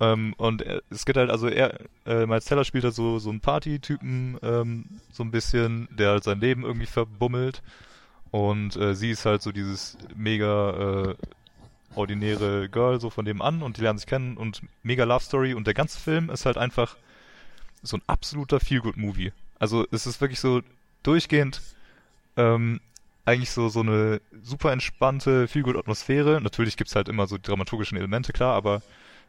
Ähm, 0.00 0.34
und 0.36 0.64
es 0.90 1.06
geht 1.06 1.16
halt, 1.16 1.30
also 1.30 1.48
er, 1.48 1.80
äh, 2.04 2.26
Miles 2.26 2.44
Teller 2.44 2.64
spielt 2.64 2.84
halt 2.84 2.94
so, 2.94 3.18
so 3.18 3.30
einen 3.30 3.40
Party-Typen, 3.40 4.38
ähm, 4.42 4.84
so 5.10 5.22
ein 5.22 5.30
bisschen, 5.30 5.88
der 5.90 6.10
halt 6.10 6.24
sein 6.24 6.40
Leben 6.40 6.64
irgendwie 6.64 6.86
verbummelt. 6.86 7.62
Und 8.30 8.76
äh, 8.76 8.94
sie 8.94 9.10
ist 9.10 9.24
halt 9.24 9.40
so 9.42 9.52
dieses 9.52 9.96
mega 10.14 10.70
äh, 11.10 11.14
ordinäre 11.94 12.68
Girl 12.68 13.00
so 13.00 13.08
von 13.08 13.24
dem 13.24 13.40
an 13.40 13.62
und 13.62 13.78
die 13.78 13.80
lernen 13.80 13.98
sich 13.98 14.06
kennen 14.06 14.36
und 14.36 14.60
mega 14.82 15.04
Love 15.04 15.24
Story 15.24 15.54
und 15.54 15.66
der 15.66 15.74
ganze 15.74 15.98
Film 15.98 16.28
ist 16.28 16.44
halt 16.44 16.58
einfach 16.58 16.96
so 17.82 17.96
ein 17.96 18.02
absoluter 18.06 18.60
Feel-Good-Movie. 18.60 19.32
Also 19.58 19.86
es 19.90 20.06
ist 20.06 20.20
wirklich 20.20 20.40
so 20.40 20.60
durchgehend 21.02 21.62
ähm, 22.36 22.80
eigentlich 23.24 23.50
so, 23.50 23.68
so 23.68 23.80
eine 23.80 24.20
super 24.42 24.72
entspannte, 24.72 25.48
viel 25.48 25.62
gut 25.62 25.76
Atmosphäre. 25.76 26.40
Natürlich 26.40 26.76
gibt's 26.76 26.94
halt 26.94 27.08
immer 27.08 27.26
so 27.26 27.38
dramaturgischen 27.40 27.96
Elemente, 27.96 28.32
klar, 28.32 28.54
aber 28.54 28.82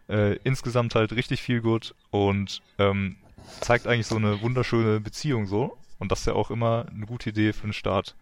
äh, 0.09 0.35
insgesamt 0.43 0.95
halt 0.95 1.11
richtig 1.13 1.41
viel 1.41 1.61
gut 1.61 1.93
und 2.11 2.61
ähm, 2.79 3.17
zeigt 3.61 3.87
eigentlich 3.87 4.07
so 4.07 4.15
eine 4.15 4.41
wunderschöne 4.41 4.99
Beziehung 4.99 5.47
so. 5.47 5.77
Und 5.99 6.11
das 6.11 6.19
ist 6.21 6.25
ja 6.27 6.33
auch 6.33 6.51
immer 6.51 6.85
eine 6.93 7.05
gute 7.05 7.29
Idee 7.31 7.53
für 7.53 7.63
den 7.67 7.73
Start 7.73 8.15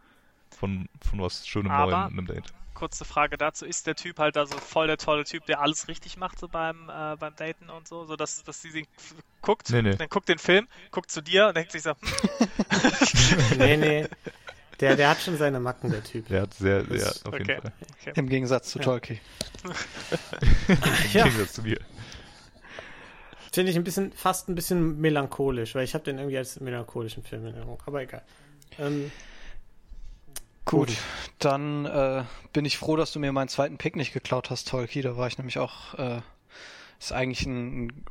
von, 0.57 0.87
von 1.07 1.19
was 1.21 1.47
Schönem 1.47 1.71
Aber- 1.71 1.91
Neuem 1.91 2.11
in 2.13 2.17
einem 2.19 2.27
Date. 2.27 2.53
Kurze 2.73 3.05
Frage 3.05 3.37
dazu, 3.37 3.65
ist 3.65 3.87
der 3.87 3.95
Typ 3.95 4.19
halt 4.19 4.35
da 4.35 4.45
so 4.45 4.57
voll 4.57 4.87
der 4.87 4.97
tolle 4.97 5.23
Typ, 5.23 5.45
der 5.45 5.61
alles 5.61 5.87
richtig 5.87 6.17
macht 6.17 6.37
so 6.37 6.49
beim, 6.49 6.89
äh, 6.89 7.15
beim 7.15 7.33
Daten 7.37 7.69
und 7.69 7.87
so, 7.87 8.03
so 8.03 8.17
dass, 8.17 8.43
dass 8.43 8.61
sie 8.61 8.69
sich 8.69 8.85
f- 8.97 9.15
guckt, 9.41 9.69
Nee, 9.69 9.81
nee. 9.81 9.95
dann 9.95 10.09
guckt 10.09 10.27
den 10.27 10.39
Film, 10.39 10.67
guckt 10.91 11.09
zu 11.09 11.21
dir 11.21 11.47
und 11.47 11.55
denkt 11.55 11.71
sich 11.71 11.83
so, 11.83 11.91
hm, 11.91 13.57
Nee, 13.57 13.77
nee. 13.77 14.07
Der, 14.79 14.95
der 14.95 15.09
hat 15.09 15.21
schon 15.21 15.37
seine 15.37 15.59
Macken, 15.59 15.89
der 15.91 16.03
Typ. 16.03 16.27
Der 16.27 16.41
hat 16.43 16.53
sehr, 16.53 16.83
sehr, 16.85 16.97
Das- 16.97 17.25
auf 17.25 17.33
okay. 17.33 17.43
jeden 17.47 17.61
Fall. 17.61 17.71
Im 18.15 18.29
Gegensatz 18.29 18.69
zu 18.71 18.79
Ja. 18.79 18.85
Tolki. 18.85 19.19
Im 20.67 20.75
Ja. 21.13 21.23
Gegensatz 21.23 21.53
zu 21.53 21.61
mir. 21.63 21.79
Finde 23.53 23.71
ich 23.71 23.77
ein 23.77 23.83
bisschen, 23.85 24.11
fast 24.11 24.49
ein 24.49 24.55
bisschen 24.55 24.99
melancholisch, 24.99 25.75
weil 25.75 25.85
ich 25.85 25.93
habe 25.93 26.03
den 26.03 26.17
irgendwie 26.17 26.37
als 26.37 26.59
melancholischen 26.59 27.23
Film 27.23 27.45
in 27.45 27.53
Erinnerung. 27.53 27.81
Aber 27.85 28.01
egal. 28.01 28.21
Ähm, 28.79 29.11
Gut, 30.65 30.87
Gut. 30.89 30.97
dann 31.39 31.85
äh, 31.85 32.23
bin 32.51 32.65
ich 32.65 32.77
froh, 32.77 32.95
dass 32.95 33.11
du 33.13 33.19
mir 33.19 33.31
meinen 33.31 33.47
zweiten 33.49 33.77
Pick 33.77 33.95
nicht 33.95 34.13
geklaut 34.13 34.49
hast, 34.49 34.67
Tolki. 34.67 35.01
Da 35.03 35.15
war 35.15 35.27
ich 35.27 35.37
nämlich 35.37 35.59
auch, 35.59 35.93
äh, 35.93 36.21
ist 36.99 37.11
eigentlich 37.13 37.45
ein, 37.45 37.85
ein 37.85 38.05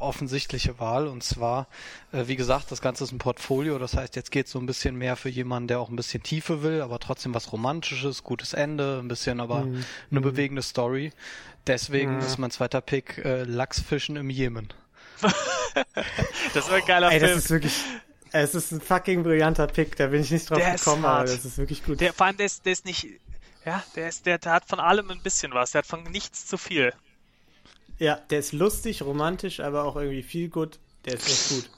offensichtliche 0.00 0.78
Wahl. 0.78 1.06
Und 1.08 1.22
zwar, 1.22 1.66
äh, 2.12 2.26
wie 2.26 2.36
gesagt, 2.36 2.70
das 2.70 2.80
Ganze 2.80 3.04
ist 3.04 3.12
ein 3.12 3.18
Portfolio. 3.18 3.78
Das 3.78 3.96
heißt, 3.96 4.16
jetzt 4.16 4.30
geht 4.30 4.48
so 4.48 4.58
ein 4.58 4.66
bisschen 4.66 4.96
mehr 4.96 5.16
für 5.16 5.28
jemanden, 5.28 5.68
der 5.68 5.80
auch 5.80 5.88
ein 5.88 5.96
bisschen 5.96 6.22
Tiefe 6.22 6.62
will, 6.62 6.80
aber 6.82 6.98
trotzdem 6.98 7.34
was 7.34 7.52
Romantisches, 7.52 8.22
gutes 8.24 8.52
Ende, 8.52 8.98
ein 9.02 9.08
bisschen 9.08 9.40
aber 9.40 9.64
Mhm. 9.66 9.84
eine 10.10 10.20
bewegende 10.20 10.62
Story. 10.62 11.12
Deswegen 11.66 12.16
Mhm. 12.16 12.20
ist 12.22 12.38
mein 12.38 12.50
zweiter 12.50 12.80
Pick 12.80 13.18
äh, 13.18 13.42
Lachsfischen 13.44 14.16
im 14.16 14.30
Jemen. 14.30 14.72
das 16.54 16.66
ist 16.66 16.70
ein 16.72 16.82
geiler 16.86 17.10
ey, 17.12 17.18
das 17.18 17.28
Film. 17.30 17.38
ist 17.38 17.50
wirklich. 17.50 17.74
Es 18.30 18.54
ist 18.54 18.72
ein 18.72 18.80
fucking 18.80 19.22
brillanter 19.22 19.66
Pick, 19.66 19.96
da 19.96 20.08
bin 20.08 20.20
ich 20.20 20.30
nicht 20.30 20.50
drauf 20.50 20.58
Der 20.58 20.74
ist 20.74 20.84
gekommen, 20.84 21.04
aber 21.06 21.24
das 21.24 21.44
ist 21.46 21.56
wirklich 21.56 21.82
gut. 21.82 22.00
Der, 22.00 22.12
vor 22.12 22.26
allem, 22.26 22.36
der 22.36 22.44
ist, 22.46 22.64
der 22.66 22.72
ist 22.72 22.84
nicht, 22.84 23.06
ja, 23.64 23.82
der 23.96 24.08
ist, 24.08 24.26
der, 24.26 24.36
der 24.38 24.52
hat 24.52 24.66
von 24.66 24.80
allem 24.80 25.10
ein 25.10 25.22
bisschen 25.22 25.52
was, 25.54 25.70
der 25.70 25.78
hat 25.80 25.86
von 25.86 26.02
nichts 26.04 26.46
zu 26.46 26.58
viel. 26.58 26.92
Ja, 27.98 28.16
der 28.30 28.38
ist 28.38 28.52
lustig, 28.52 29.02
romantisch, 29.02 29.60
aber 29.60 29.84
auch 29.84 29.96
irgendwie 29.96 30.22
viel 30.22 30.48
gut. 30.48 30.78
Der 31.04 31.14
ist 31.14 31.28
echt 31.28 31.48
gut. 31.48 31.70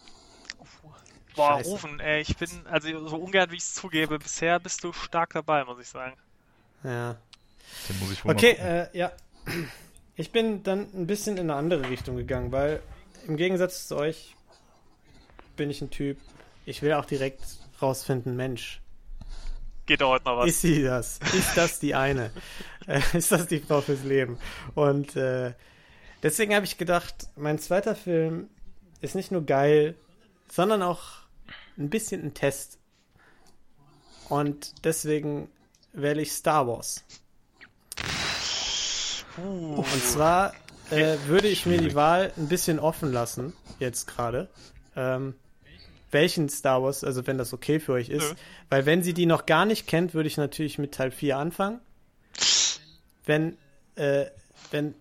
Boah, 1.36 1.58
Scheiße. 1.58 1.70
Rufen, 1.70 2.00
ey, 2.00 2.20
ich 2.22 2.36
bin, 2.36 2.48
also 2.66 3.08
so 3.08 3.16
ungern 3.16 3.50
wie 3.50 3.56
ich 3.56 3.62
es 3.62 3.74
zugebe, 3.74 4.18
bisher 4.18 4.58
bist 4.58 4.82
du 4.84 4.92
stark 4.92 5.32
dabei, 5.32 5.64
muss 5.64 5.80
ich 5.80 5.88
sagen. 5.88 6.16
Ja. 6.82 7.16
Den 7.88 7.98
muss 8.00 8.12
ich 8.12 8.24
wohl 8.24 8.32
Okay, 8.32 8.52
äh, 8.52 8.88
ja. 8.96 9.12
Ich 10.16 10.32
bin 10.32 10.62
dann 10.62 10.88
ein 10.92 11.06
bisschen 11.06 11.36
in 11.36 11.50
eine 11.50 11.54
andere 11.54 11.88
Richtung 11.88 12.16
gegangen, 12.16 12.52
weil 12.52 12.82
im 13.26 13.36
Gegensatz 13.36 13.88
zu 13.88 13.96
euch 13.96 14.34
bin 15.56 15.70
ich 15.70 15.80
ein 15.80 15.90
Typ, 15.90 16.18
ich 16.66 16.82
will 16.82 16.92
auch 16.92 17.04
direkt 17.04 17.40
rausfinden, 17.80 18.36
Mensch, 18.36 18.80
Geht 19.86 20.02
da 20.02 20.06
heute 20.06 20.24
noch 20.26 20.36
was? 20.36 20.48
ist 20.48 20.60
sie 20.60 20.82
das? 20.84 21.18
Ist 21.32 21.56
das 21.56 21.78
die 21.80 21.94
eine? 21.94 22.30
Äh, 22.86 23.02
ist 23.12 23.30
das 23.30 23.46
die 23.46 23.58
Frau 23.60 23.82
fürs 23.82 24.02
Leben? 24.02 24.38
Und 24.74 25.14
äh, 25.14 25.52
deswegen 26.22 26.54
habe 26.54 26.66
ich 26.66 26.78
gedacht, 26.78 27.28
mein 27.36 27.58
zweiter 27.58 27.94
Film 27.94 28.48
ist 29.00 29.14
nicht 29.14 29.30
nur 29.30 29.44
geil, 29.44 29.94
sondern 30.50 30.82
auch 30.82 31.00
ein 31.78 31.90
bisschen 31.90 32.22
ein 32.22 32.34
Test. 32.34 32.78
Und 34.28 34.84
deswegen 34.84 35.50
wähle 35.92 36.22
ich 36.22 36.32
Star 36.32 36.66
Wars. 36.66 37.04
Und 39.36 40.04
zwar 40.04 40.52
äh, 40.90 41.16
würde 41.26 41.48
ich 41.48 41.66
mir 41.66 41.78
die 41.78 41.94
Wahl 41.94 42.32
ein 42.36 42.48
bisschen 42.48 42.78
offen 42.78 43.12
lassen, 43.12 43.52
jetzt 43.78 44.06
gerade. 44.06 44.48
Ähm, 44.96 45.34
welchen 46.10 46.48
Star 46.48 46.82
Wars, 46.82 47.04
also 47.04 47.26
wenn 47.26 47.38
das 47.38 47.52
okay 47.52 47.80
für 47.80 47.92
euch 47.92 48.08
ist. 48.08 48.30
Nö. 48.30 48.34
Weil 48.68 48.86
wenn 48.86 49.02
sie 49.02 49.14
die 49.14 49.26
noch 49.26 49.46
gar 49.46 49.64
nicht 49.64 49.86
kennt, 49.86 50.14
würde 50.14 50.26
ich 50.26 50.36
natürlich 50.36 50.78
mit 50.78 50.92
Teil 50.92 51.10
4 51.10 51.38
anfangen. 51.38 51.80
Wenn, 53.24 53.56
äh, 53.94 54.26
wenn, 54.70 54.94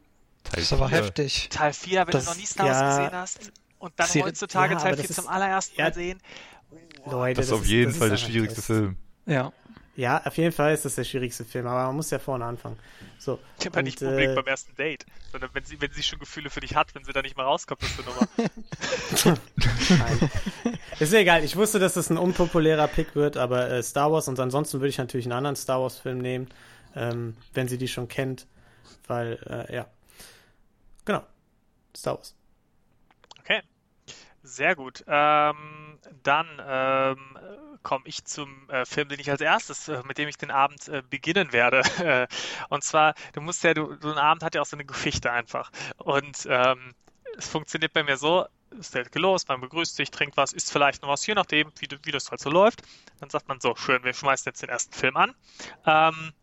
Teil 0.49 0.55
Das 0.55 0.63
ist 0.63 0.73
aber 0.73 0.89
vier. 0.89 0.97
heftig. 0.97 1.49
Teil 1.49 1.73
4, 1.73 1.99
wenn 2.07 2.11
Das- 2.11 2.25
du 2.25 2.29
noch 2.31 2.37
nie 2.37 2.45
Star 2.45 2.65
Wars 2.67 2.77
ja. 2.79 2.97
gesehen 2.97 3.11
hast 3.19 3.51
und 3.79 3.93
dann 3.95 4.07
Sie- 4.07 4.23
heutzutage 4.23 4.73
ja, 4.73 4.79
Teil 4.79 4.93
aber 4.93 5.01
4 5.01 5.07
das 5.07 5.15
zum 5.15 5.27
allerersten 5.27 5.75
ja. 5.79 5.85
Mal 5.85 5.93
sehen. 5.93 6.19
Leute, 7.05 7.37
Das 7.37 7.47
ist 7.47 7.51
auf 7.53 7.65
jeden 7.65 7.91
das 7.91 7.97
Fall 7.97 8.09
der 8.09 8.17
schwierigste 8.17 8.55
das- 8.57 8.65
Film. 8.65 8.97
Ja. 9.25 9.51
Ja, 9.95 10.21
auf 10.25 10.37
jeden 10.37 10.53
Fall 10.53 10.73
ist 10.73 10.85
das 10.85 10.95
der 10.95 11.03
schwierigste 11.03 11.43
Film, 11.43 11.67
aber 11.67 11.87
man 11.87 11.95
muss 11.97 12.09
ja 12.09 12.19
vorne 12.19 12.45
anfangen. 12.45 12.77
So. 13.17 13.37
Ich 13.59 13.67
aber 13.67 13.81
nicht 13.81 14.01
und, 14.01 14.07
unbedingt 14.07 14.31
äh, 14.31 14.35
beim 14.35 14.45
ersten 14.47 14.73
Date, 14.77 15.05
sondern 15.29 15.49
wenn 15.51 15.65
sie, 15.65 15.81
wenn 15.81 15.91
sie 15.91 16.03
schon 16.03 16.19
Gefühle 16.19 16.49
für 16.49 16.61
dich 16.61 16.73
hat, 16.75 16.95
wenn 16.95 17.03
sie 17.03 17.11
da 17.11 17.21
nicht 17.21 17.35
mal 17.35 17.43
rauskommt, 17.43 17.81
das 17.81 17.89
ist 17.89 17.99
eine 17.99 18.07
Nummer. 19.27 19.39
Nein. 19.89 20.29
Ist 20.99 21.11
ja 21.11 21.19
egal. 21.19 21.43
Ich 21.43 21.57
wusste, 21.57 21.79
dass 21.79 21.95
das 21.95 22.09
ein 22.09 22.17
unpopulärer 22.17 22.87
Pick 22.87 23.13
wird, 23.15 23.35
aber 23.35 23.69
äh, 23.69 23.83
Star 23.83 24.09
Wars 24.11 24.29
und 24.29 24.39
ansonsten 24.39 24.79
würde 24.79 24.87
ich 24.89 24.97
natürlich 24.97 25.25
einen 25.25 25.33
anderen 25.33 25.57
Star 25.57 25.81
Wars 25.81 25.97
Film 25.97 26.19
nehmen, 26.19 26.47
ähm, 26.95 27.35
wenn 27.53 27.67
sie 27.67 27.77
die 27.77 27.89
schon 27.89 28.07
kennt, 28.07 28.47
weil 29.07 29.67
äh, 29.69 29.75
ja, 29.75 29.87
genau, 31.09 31.25
Star 31.97 32.17
Wars. 32.17 32.35
Okay. 33.39 33.61
Sehr 34.43 34.75
gut. 34.75 35.03
Ähm, 35.07 35.99
dann 36.23 36.47
ähm, 36.65 37.39
komme 37.81 38.03
ich 38.05 38.23
zum 38.25 38.69
äh, 38.69 38.85
Film, 38.85 39.09
den 39.09 39.19
ich 39.19 39.31
als 39.31 39.41
erstes, 39.41 39.87
äh, 39.87 40.03
mit 40.05 40.19
dem 40.19 40.29
ich 40.29 40.37
den 40.37 40.51
Abend 40.51 40.87
äh, 40.87 41.01
beginnen 41.09 41.51
werde. 41.51 41.81
Und 42.69 42.83
zwar, 42.83 43.15
du 43.33 43.41
musst 43.41 43.63
ja, 43.63 43.73
du, 43.73 43.97
so 43.99 44.11
ein 44.11 44.17
Abend 44.17 44.43
hat 44.43 44.53
ja 44.53 44.61
auch 44.61 44.67
so 44.67 44.75
eine 44.75 44.85
Geschichte 44.85 45.31
einfach. 45.31 45.71
Und 45.97 46.45
ähm, 46.47 46.93
es 47.37 47.49
funktioniert 47.49 47.93
bei 47.93 48.03
mir 48.03 48.17
so, 48.17 48.45
es 48.79 48.91
geht 48.91 49.15
los, 49.15 49.47
man 49.47 49.61
begrüßt 49.61 49.95
sich, 49.95 50.11
trinkt 50.11 50.37
was, 50.37 50.53
isst 50.53 50.71
vielleicht 50.71 51.01
noch 51.01 51.09
was, 51.09 51.25
je 51.25 51.33
nachdem, 51.33 51.71
wie, 51.79 51.87
wie 52.03 52.11
das 52.11 52.29
halt 52.29 52.39
so 52.39 52.51
läuft. 52.51 52.83
Dann 53.19 53.31
sagt 53.31 53.47
man 53.47 53.59
so, 53.59 53.75
schön, 53.75 54.03
wir 54.03 54.13
schmeißen 54.13 54.47
jetzt 54.47 54.61
den 54.61 54.69
ersten 54.69 54.93
Film 54.93 55.17
an. 55.17 55.33
Ähm, 55.87 56.33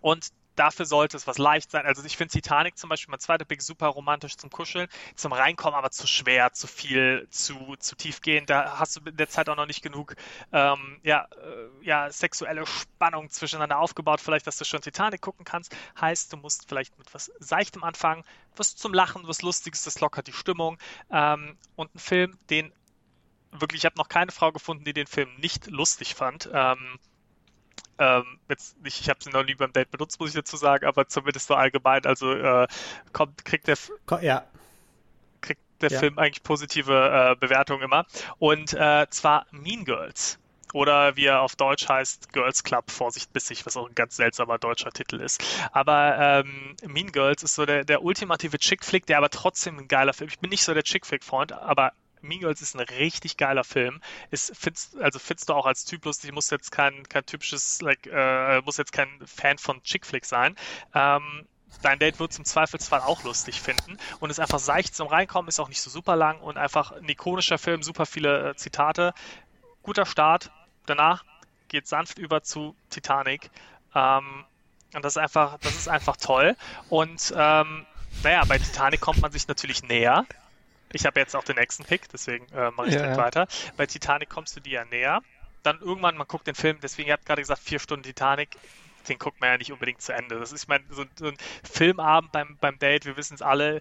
und 0.00 0.32
dafür 0.56 0.86
sollte 0.86 1.16
es 1.16 1.26
was 1.26 1.38
leicht 1.38 1.70
sein. 1.70 1.86
Also 1.86 2.04
ich 2.04 2.16
finde 2.16 2.32
Titanic 2.32 2.76
zum 2.76 2.90
Beispiel, 2.90 3.10
mein 3.10 3.20
zweiter 3.20 3.44
Pick, 3.44 3.62
super 3.62 3.88
romantisch 3.88 4.36
zum 4.36 4.50
Kuscheln, 4.50 4.88
zum 5.14 5.32
Reinkommen 5.32 5.76
aber 5.76 5.90
zu 5.90 6.06
schwer, 6.06 6.52
zu 6.52 6.66
viel, 6.66 7.26
zu, 7.30 7.76
zu 7.78 7.96
tiefgehend. 7.96 8.50
Da 8.50 8.78
hast 8.78 8.96
du 8.96 9.00
in 9.04 9.16
der 9.16 9.28
Zeit 9.28 9.48
auch 9.48 9.56
noch 9.56 9.66
nicht 9.66 9.82
genug 9.82 10.14
ähm, 10.52 11.00
ja, 11.02 11.26
äh, 11.30 11.84
ja, 11.86 12.10
sexuelle 12.10 12.66
Spannung 12.66 13.30
zwischeneinander 13.30 13.78
aufgebaut, 13.78 14.20
vielleicht, 14.20 14.46
dass 14.46 14.56
du 14.58 14.64
schon 14.64 14.80
Titanic 14.80 15.20
gucken 15.20 15.44
kannst. 15.44 15.74
Heißt, 16.00 16.32
du 16.32 16.36
musst 16.36 16.68
vielleicht 16.68 16.98
mit 16.98 17.12
was 17.14 17.32
Seichtem 17.38 17.84
anfangen, 17.84 18.24
was 18.56 18.76
zum 18.76 18.92
Lachen, 18.94 19.26
was 19.26 19.42
Lustiges, 19.42 19.84
das 19.84 20.00
lockert 20.00 20.26
die 20.26 20.32
Stimmung. 20.32 20.78
Ähm, 21.10 21.56
und 21.76 21.94
ein 21.94 21.98
Film, 21.98 22.38
den 22.50 22.72
wirklich, 23.52 23.82
ich 23.82 23.84
habe 23.84 23.98
noch 23.98 24.08
keine 24.08 24.32
Frau 24.32 24.52
gefunden, 24.52 24.84
die 24.84 24.92
den 24.92 25.06
Film 25.06 25.34
nicht 25.36 25.66
lustig 25.66 26.14
fand. 26.14 26.48
Ähm, 26.52 26.98
ähm, 28.02 28.38
jetzt 28.48 28.80
nicht, 28.82 29.00
ich 29.00 29.08
habe 29.08 29.22
sie 29.22 29.30
noch 29.30 29.44
nie 29.44 29.54
beim 29.54 29.72
Date 29.72 29.90
benutzt, 29.90 30.18
muss 30.18 30.30
ich 30.30 30.34
dazu 30.34 30.56
sagen, 30.56 30.86
aber 30.86 31.06
zumindest 31.06 31.46
so 31.46 31.54
allgemein. 31.54 32.04
Also 32.04 32.32
äh, 32.32 32.66
kommt, 33.12 33.44
kriegt 33.44 33.68
der, 33.68 33.76
ja, 34.20 34.44
kriegt 35.40 35.60
der 35.80 35.90
Ja. 35.90 35.98
Film 36.00 36.18
eigentlich 36.18 36.42
positive 36.42 36.92
äh, 36.92 37.36
Bewertungen 37.36 37.82
immer. 37.82 38.06
Und 38.38 38.74
äh, 38.74 39.06
zwar 39.10 39.46
Mean 39.52 39.84
Girls. 39.84 40.38
Oder 40.72 41.16
wie 41.16 41.26
er 41.26 41.42
auf 41.42 41.54
Deutsch 41.54 41.86
heißt, 41.86 42.32
Girls 42.32 42.64
Club, 42.64 42.90
Vorsicht 42.90 43.30
bissig, 43.34 43.66
was 43.66 43.76
auch 43.76 43.86
ein 43.86 43.94
ganz 43.94 44.16
seltsamer 44.16 44.56
deutscher 44.56 44.90
Titel 44.90 45.20
ist. 45.20 45.44
Aber 45.72 46.16
ähm, 46.18 46.76
Mean 46.86 47.12
Girls 47.12 47.42
ist 47.42 47.54
so 47.54 47.66
der, 47.66 47.84
der 47.84 48.02
ultimative 48.02 48.58
Chick-Flick, 48.58 49.04
der 49.04 49.18
aber 49.18 49.28
trotzdem 49.28 49.78
ein 49.78 49.86
geiler 49.88 50.14
Film. 50.14 50.28
Ich 50.28 50.38
bin 50.38 50.48
nicht 50.48 50.64
so 50.64 50.72
der 50.72 50.82
Chick-Flick-Freund, 50.82 51.52
aber 51.52 51.92
Mean 52.22 52.40
Girls 52.40 52.62
ist 52.62 52.74
ein 52.74 52.80
richtig 52.80 53.36
geiler 53.36 53.64
Film. 53.64 54.00
Ist, 54.30 54.52
findest, 54.56 54.96
also 54.96 55.18
findest 55.18 55.48
du 55.48 55.54
auch 55.54 55.66
als 55.66 55.84
Typ 55.84 56.04
lustig, 56.04 56.32
muss 56.32 56.50
jetzt 56.50 56.70
kein, 56.72 57.08
kein 57.08 57.26
typisches, 57.26 57.80
like, 57.82 58.06
äh, 58.06 58.60
muss 58.62 58.76
jetzt 58.76 58.92
kein 58.92 59.08
Fan 59.26 59.58
von 59.58 59.82
Chick-Flick 59.82 60.24
sein. 60.24 60.56
Ähm, 60.94 61.46
dein 61.82 61.98
Date 61.98 62.20
wird 62.20 62.32
zum 62.32 62.44
Zweifelsfall 62.44 63.00
auch 63.00 63.24
lustig 63.24 63.60
finden 63.60 63.98
und 64.20 64.30
ist 64.30 64.40
einfach 64.40 64.58
seicht 64.58 64.94
zum 64.94 65.08
Reinkommen, 65.08 65.48
ist 65.48 65.60
auch 65.60 65.68
nicht 65.68 65.82
so 65.82 65.90
super 65.90 66.16
lang 66.16 66.40
und 66.40 66.56
einfach 66.56 66.92
ein 66.92 67.08
ikonischer 67.08 67.58
Film, 67.58 67.82
super 67.82 68.06
viele 68.06 68.50
äh, 68.50 68.56
Zitate. 68.56 69.14
Guter 69.82 70.06
Start. 70.06 70.50
Danach 70.86 71.24
geht 71.68 71.88
sanft 71.88 72.18
über 72.18 72.42
zu 72.42 72.76
Titanic. 72.90 73.50
Ähm, 73.94 74.44
und 74.94 75.04
das 75.04 75.14
ist 75.14 75.22
einfach, 75.22 75.58
das 75.58 75.74
ist 75.74 75.88
einfach 75.88 76.16
toll. 76.16 76.56
Und 76.88 77.32
ähm, 77.36 77.86
naja, 78.22 78.44
bei 78.46 78.58
Titanic 78.58 79.00
kommt 79.00 79.22
man 79.22 79.32
sich 79.32 79.48
natürlich 79.48 79.82
näher. 79.82 80.26
Ich 80.92 81.06
habe 81.06 81.20
jetzt 81.20 81.34
auch 81.36 81.44
den 81.44 81.56
nächsten 81.56 81.84
Pick, 81.84 82.08
deswegen 82.10 82.46
äh, 82.52 82.70
mache 82.70 82.88
ich 82.88 82.94
Ja, 82.94 83.00
direkt 83.00 83.16
ja. 83.16 83.22
weiter. 83.24 83.46
Bei 83.76 83.86
Titanic 83.86 84.28
kommst 84.28 84.56
du 84.56 84.60
dir 84.60 84.72
ja 84.72 84.84
näher. 84.84 85.22
Dann 85.62 85.80
irgendwann, 85.80 86.16
man 86.16 86.26
guckt 86.26 86.46
den 86.46 86.54
Film, 86.54 86.78
deswegen, 86.82 87.08
ihr 87.08 87.14
habt 87.14 87.26
gerade 87.26 87.42
gesagt, 87.42 87.62
vier 87.62 87.78
Stunden 87.78 88.02
Titanic, 88.02 88.56
den 89.08 89.18
guckt 89.18 89.40
man 89.40 89.50
ja 89.50 89.58
nicht 89.58 89.72
unbedingt 89.72 90.00
zu 90.02 90.12
Ende. 90.12 90.38
Das 90.38 90.52
ist, 90.52 90.62
ich 90.62 90.68
meine, 90.68 90.84
so, 90.90 91.04
so 91.18 91.26
ein 91.26 91.36
Filmabend 91.64 92.32
beim, 92.32 92.56
beim 92.60 92.78
Date, 92.78 93.04
wir 93.04 93.16
wissen 93.16 93.34
es 93.34 93.42
alle, 93.42 93.80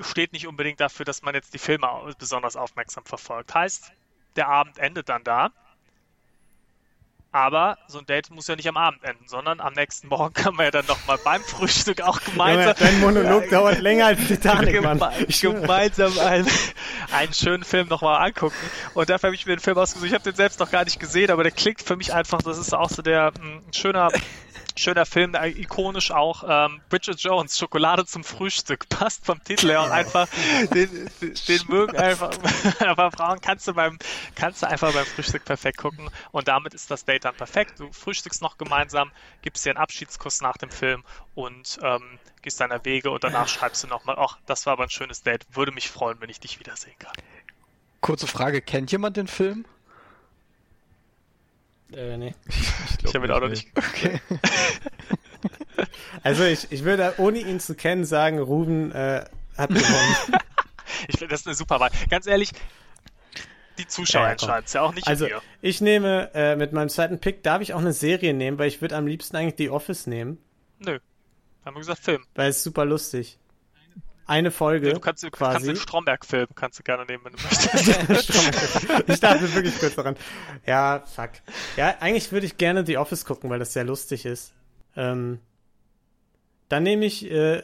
steht 0.00 0.32
nicht 0.32 0.46
unbedingt 0.46 0.80
dafür, 0.80 1.04
dass 1.04 1.22
man 1.22 1.34
jetzt 1.34 1.54
die 1.54 1.58
Filme 1.58 1.88
besonders 2.18 2.56
aufmerksam 2.56 3.04
verfolgt. 3.04 3.54
Heißt, 3.54 3.92
der 4.36 4.48
Abend 4.48 4.78
endet 4.78 5.08
dann 5.08 5.24
da. 5.24 5.50
Aber 7.36 7.76
so 7.86 7.98
ein 7.98 8.06
Date 8.06 8.30
muss 8.30 8.46
ja 8.46 8.56
nicht 8.56 8.66
am 8.66 8.78
Abend 8.78 9.04
enden, 9.04 9.28
sondern 9.28 9.60
am 9.60 9.74
nächsten 9.74 10.08
Morgen 10.08 10.32
kann 10.42 10.54
man 10.54 10.64
ja 10.64 10.70
dann 10.70 10.86
nochmal 10.86 11.18
beim 11.22 11.42
Frühstück 11.42 12.00
auch 12.00 12.18
gemeinsam 12.22 12.64
Junge, 12.64 12.74
dein 12.78 13.00
Monolog 13.00 13.50
dauert 13.50 13.78
länger 13.80 14.06
als 14.06 14.26
Titanic, 14.26 14.82
Mann. 14.82 14.98
geme 14.98 15.12
Ich 15.28 15.36
schwöre. 15.36 15.60
gemeinsam 15.60 16.18
einen, 16.18 16.48
einen 17.12 17.34
schönen 17.34 17.62
Film 17.62 17.88
nochmal 17.88 18.26
angucken. 18.26 18.56
Und 18.94 19.10
dafür 19.10 19.28
habe 19.28 19.34
ich 19.34 19.44
mir 19.44 19.54
den 19.54 19.60
Film 19.60 19.76
ausgesucht. 19.76 20.08
Ich 20.08 20.14
habe 20.14 20.24
den 20.24 20.34
selbst 20.34 20.60
noch 20.60 20.70
gar 20.70 20.84
nicht 20.84 20.98
gesehen, 20.98 21.30
aber 21.30 21.42
der 21.42 21.52
klingt 21.52 21.82
für 21.82 21.96
mich 21.96 22.14
einfach, 22.14 22.40
das 22.40 22.56
ist 22.56 22.72
auch 22.72 22.88
so 22.88 23.02
der 23.02 23.32
mh, 23.38 23.56
ein 23.68 23.72
schöner, 23.74 24.08
schöner 24.78 25.06
Film, 25.06 25.32
der 25.32 25.46
ikonisch 25.46 26.10
auch. 26.10 26.44
Ähm, 26.46 26.80
Bridget 26.88 27.20
Jones, 27.20 27.58
Schokolade 27.58 28.04
zum 28.06 28.24
Frühstück, 28.24 28.88
passt 28.88 29.24
vom 29.24 29.42
Titel 29.42 29.68
her 29.68 29.82
und 29.82 29.90
einfach, 29.90 30.28
den, 30.72 31.10
den 31.20 31.60
mögen 31.68 31.96
einfach, 31.96 32.30
aber 32.80 33.10
Frauen 33.12 33.40
kannst 33.40 33.68
du 33.68 33.74
beim, 33.74 33.98
kannst 34.34 34.62
du 34.62 34.68
einfach 34.68 34.92
beim 34.92 35.06
Frühstück 35.06 35.44
perfekt 35.44 35.78
gucken. 35.78 36.10
Und 36.32 36.48
damit 36.48 36.74
ist 36.74 36.90
das 36.90 37.04
Date 37.04 37.24
dann 37.24 37.34
perfekt. 37.34 37.80
Du 37.80 37.90
frühstückst 37.92 38.42
noch 38.42 38.58
gemeinsam, 38.58 39.10
gibst 39.42 39.64
dir 39.64 39.70
einen 39.70 39.78
Abschiedskuss 39.78 40.40
nach 40.40 40.56
dem 40.56 40.70
Film 40.70 41.04
und 41.34 41.78
ähm, 41.82 42.18
gehst 42.42 42.60
deiner 42.60 42.84
Wege 42.84 43.10
und 43.10 43.24
danach 43.24 43.48
schreibst 43.48 43.82
du 43.84 43.88
nochmal, 43.88 44.16
ach, 44.18 44.38
das 44.46 44.66
war 44.66 44.74
aber 44.74 44.84
ein 44.84 44.90
schönes 44.90 45.22
Date. 45.22 45.46
Würde 45.52 45.72
mich 45.72 45.90
freuen, 45.90 46.20
wenn 46.20 46.30
ich 46.30 46.40
dich 46.40 46.60
wiedersehen 46.60 46.94
kann. 46.98 47.12
Kurze 48.00 48.26
Frage, 48.26 48.62
kennt 48.62 48.92
jemand 48.92 49.16
den 49.16 49.26
Film? 49.26 49.64
Äh, 51.92 52.16
nee. 52.16 52.34
Ich, 52.98 53.04
Ich 53.10 53.14
habe 53.14 53.26
ihn 53.26 53.32
auch 53.32 53.40
noch 53.40 53.48
nicht. 53.48 53.68
Okay. 53.76 54.20
Also 56.22 56.42
ich, 56.44 56.72
ich 56.72 56.82
würde 56.82 57.14
ohne 57.18 57.38
ihn 57.38 57.60
zu 57.60 57.74
kennen 57.74 58.04
sagen, 58.04 58.38
Ruben 58.38 58.90
äh, 58.92 59.24
hat 59.56 59.68
gewonnen. 59.70 60.40
Ich 61.08 61.18
finde, 61.18 61.28
das 61.32 61.40
ist 61.42 61.46
eine 61.46 61.54
super 61.54 61.78
Wahl. 61.78 61.90
Ganz 62.10 62.26
ehrlich, 62.26 62.50
die 63.78 63.86
Zuschauer 63.86 64.22
Ja, 64.24 64.32
entscheiden 64.32 64.64
es 64.64 64.72
ja 64.72 64.80
auch 64.82 64.94
nicht 64.94 65.06
Also 65.06 65.26
wir. 65.26 65.42
ich 65.60 65.80
nehme 65.82 66.30
äh, 66.34 66.56
mit 66.56 66.72
meinem 66.72 66.88
zweiten 66.88 67.20
Pick, 67.20 67.42
darf 67.42 67.60
ich 67.60 67.74
auch 67.74 67.80
eine 67.80 67.92
Serie 67.92 68.32
nehmen, 68.32 68.58
weil 68.58 68.68
ich 68.68 68.80
würde 68.80 68.96
am 68.96 69.06
liebsten 69.06 69.36
eigentlich 69.36 69.54
The 69.58 69.68
Office 69.70 70.06
nehmen, 70.06 70.38
Nö. 70.78 70.98
Haben 71.64 71.76
wir 71.76 71.80
gesagt, 71.80 72.00
Film. 72.02 72.24
weil 72.34 72.48
es 72.50 72.62
super 72.62 72.84
lustig. 72.86 73.38
Eine 74.28 74.50
Folge 74.50 74.92
Du 74.92 75.00
kannst, 75.00 75.22
du 75.22 75.30
kannst 75.30 75.54
quasi. 75.58 75.66
den 75.68 75.76
Stromberg-Film 75.76 76.48
kannst 76.56 76.78
du 76.78 76.82
gerne 76.82 77.04
nehmen, 77.06 77.24
wenn 77.24 77.32
du 77.32 77.38
möchtest. 78.12 79.08
ich 79.08 79.20
dachte 79.20 79.54
wirklich 79.54 79.78
kurz 79.78 79.94
daran. 79.94 80.16
Ja, 80.66 81.04
fuck. 81.06 81.30
Ja, 81.76 81.94
eigentlich 82.00 82.32
würde 82.32 82.46
ich 82.46 82.56
gerne 82.56 82.84
The 82.84 82.96
Office 82.98 83.24
gucken, 83.24 83.50
weil 83.50 83.58
das 83.60 83.72
sehr 83.72 83.84
lustig 83.84 84.26
ist. 84.26 84.52
Ähm, 84.96 85.38
dann 86.68 86.82
nehme 86.82 87.04
ich, 87.04 87.30
äh, 87.30 87.62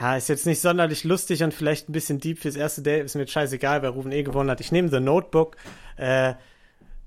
ja, 0.00 0.16
ist 0.16 0.28
jetzt 0.30 0.46
nicht 0.46 0.60
sonderlich 0.62 1.04
lustig 1.04 1.42
und 1.42 1.52
vielleicht 1.52 1.88
ein 1.88 1.92
bisschen 1.92 2.20
deep 2.20 2.38
fürs 2.38 2.56
erste 2.56 2.80
Date, 2.80 3.04
ist 3.04 3.14
mir 3.14 3.22
jetzt 3.22 3.32
scheißegal, 3.32 3.82
wer 3.82 3.90
Ruben 3.90 4.12
eh 4.12 4.22
gewonnen 4.22 4.48
hat. 4.50 4.60
Ich 4.60 4.72
nehme 4.72 4.88
The 4.88 5.00
Notebook, 5.00 5.56
äh, 5.96 6.34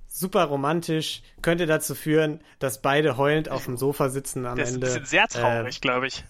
super 0.08 0.43
romantisch, 0.43 1.24
könnte 1.41 1.66
dazu 1.66 1.95
führen, 1.95 2.39
dass 2.60 2.84
beide 2.84 3.18
heulend 3.18 3.49
auf 3.49 3.66
dem 3.66 3.78
Sofa 3.78 4.10
sitzen 4.10 4.45
am 4.45 4.58
Der 4.58 4.66
ist 4.66 4.72
ein 4.72 4.76
Ende. 4.76 4.86
bisschen 4.86 5.06
sehr 5.06 5.28
traurig, 5.28 5.82
glaube 5.82 6.06
ich. 6.06 6.24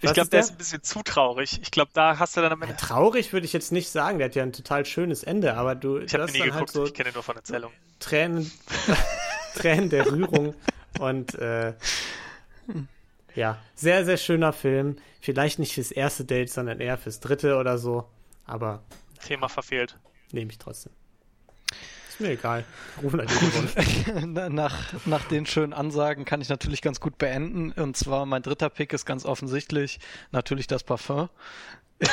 Ich 0.00 0.12
glaube, 0.12 0.14
der 0.14 0.24
der? 0.26 0.40
ist 0.40 0.50
ein 0.50 0.56
bisschen 0.56 0.82
zu 0.82 1.02
traurig. 1.02 1.58
Ich 1.62 1.70
glaube, 1.70 1.90
da 1.94 2.18
hast 2.18 2.36
du 2.36 2.40
dann 2.40 2.52
am 2.52 2.62
Ende. 2.62 2.76
Traurig 2.76 3.32
würde 3.32 3.46
ich 3.46 3.52
jetzt 3.52 3.72
nicht 3.72 3.90
sagen, 3.90 4.18
der 4.18 4.26
hat 4.28 4.34
ja 4.34 4.42
ein 4.42 4.52
total 4.52 4.84
schönes 4.84 5.22
Ende, 5.22 5.54
aber 5.54 5.74
du, 5.74 5.98
Ich 5.98 6.12
habe 6.14 6.24
nie 6.26 6.38
dann 6.38 6.48
geguckt, 6.48 6.54
halt 6.54 6.70
so 6.70 6.84
ich 6.86 6.94
kenne 6.94 7.12
nur 7.12 7.22
von 7.22 7.36
Erzählungen. 7.36 7.76
Tränen, 7.98 8.50
Tränen 9.54 9.90
der 9.90 10.10
Rührung 10.10 10.54
und 10.98 11.34
äh, 11.36 11.74
ja, 13.34 13.58
sehr, 13.74 14.04
sehr 14.04 14.16
schöner 14.16 14.52
Film. 14.52 14.96
Vielleicht 15.20 15.58
nicht 15.58 15.74
fürs 15.74 15.90
erste 15.90 16.24
Date, 16.24 16.50
sondern 16.50 16.80
eher 16.80 16.98
fürs 16.98 17.20
dritte 17.20 17.56
oder 17.56 17.78
so, 17.78 18.08
aber 18.44 18.82
Thema 19.24 19.48
verfehlt. 19.48 19.98
nehme 20.32 20.50
ich 20.50 20.58
trotzdem. 20.58 20.92
Ist 22.16 22.20
mir 22.20 22.30
egal. 22.30 22.64
Rufen 23.02 23.20
halt. 23.20 23.30
Na- 24.26 24.48
nach, 24.48 24.94
nach 25.04 25.24
den 25.24 25.44
schönen 25.44 25.74
Ansagen 25.74 26.24
kann 26.24 26.40
ich 26.40 26.48
natürlich 26.48 26.80
ganz 26.80 26.98
gut 26.98 27.18
beenden. 27.18 27.72
Und 27.72 27.94
zwar 27.94 28.24
mein 28.24 28.40
dritter 28.40 28.70
Pick 28.70 28.94
ist 28.94 29.04
ganz 29.04 29.26
offensichtlich 29.26 30.00
natürlich 30.32 30.66
das 30.66 30.82
Parfum. 30.82 31.28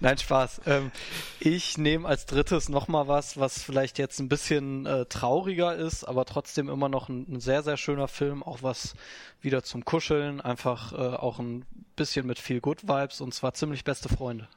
Nein, 0.00 0.16
Spaß. 0.18 0.62
Ähm, 0.66 0.90
ich 1.38 1.76
nehme 1.76 2.08
als 2.08 2.24
drittes 2.24 2.70
nochmal 2.70 3.08
was, 3.08 3.38
was 3.38 3.62
vielleicht 3.62 3.98
jetzt 3.98 4.20
ein 4.20 4.28
bisschen 4.30 4.86
äh, 4.86 5.04
trauriger 5.06 5.74
ist, 5.76 6.04
aber 6.04 6.24
trotzdem 6.24 6.68
immer 6.70 6.88
noch 6.88 7.08
ein, 7.10 7.26
ein 7.30 7.40
sehr, 7.40 7.62
sehr 7.62 7.76
schöner 7.76 8.08
Film. 8.08 8.42
Auch 8.42 8.62
was 8.62 8.94
wieder 9.42 9.62
zum 9.62 9.84
Kuscheln. 9.84 10.40
Einfach 10.40 10.92
äh, 10.92 10.96
auch 10.96 11.38
ein 11.38 11.64
bisschen 11.96 12.26
mit 12.26 12.38
viel 12.38 12.60
Good 12.62 12.88
Vibes 12.88 13.20
und 13.20 13.34
zwar 13.34 13.52
ziemlich 13.52 13.84
beste 13.84 14.08
Freunde. 14.08 14.48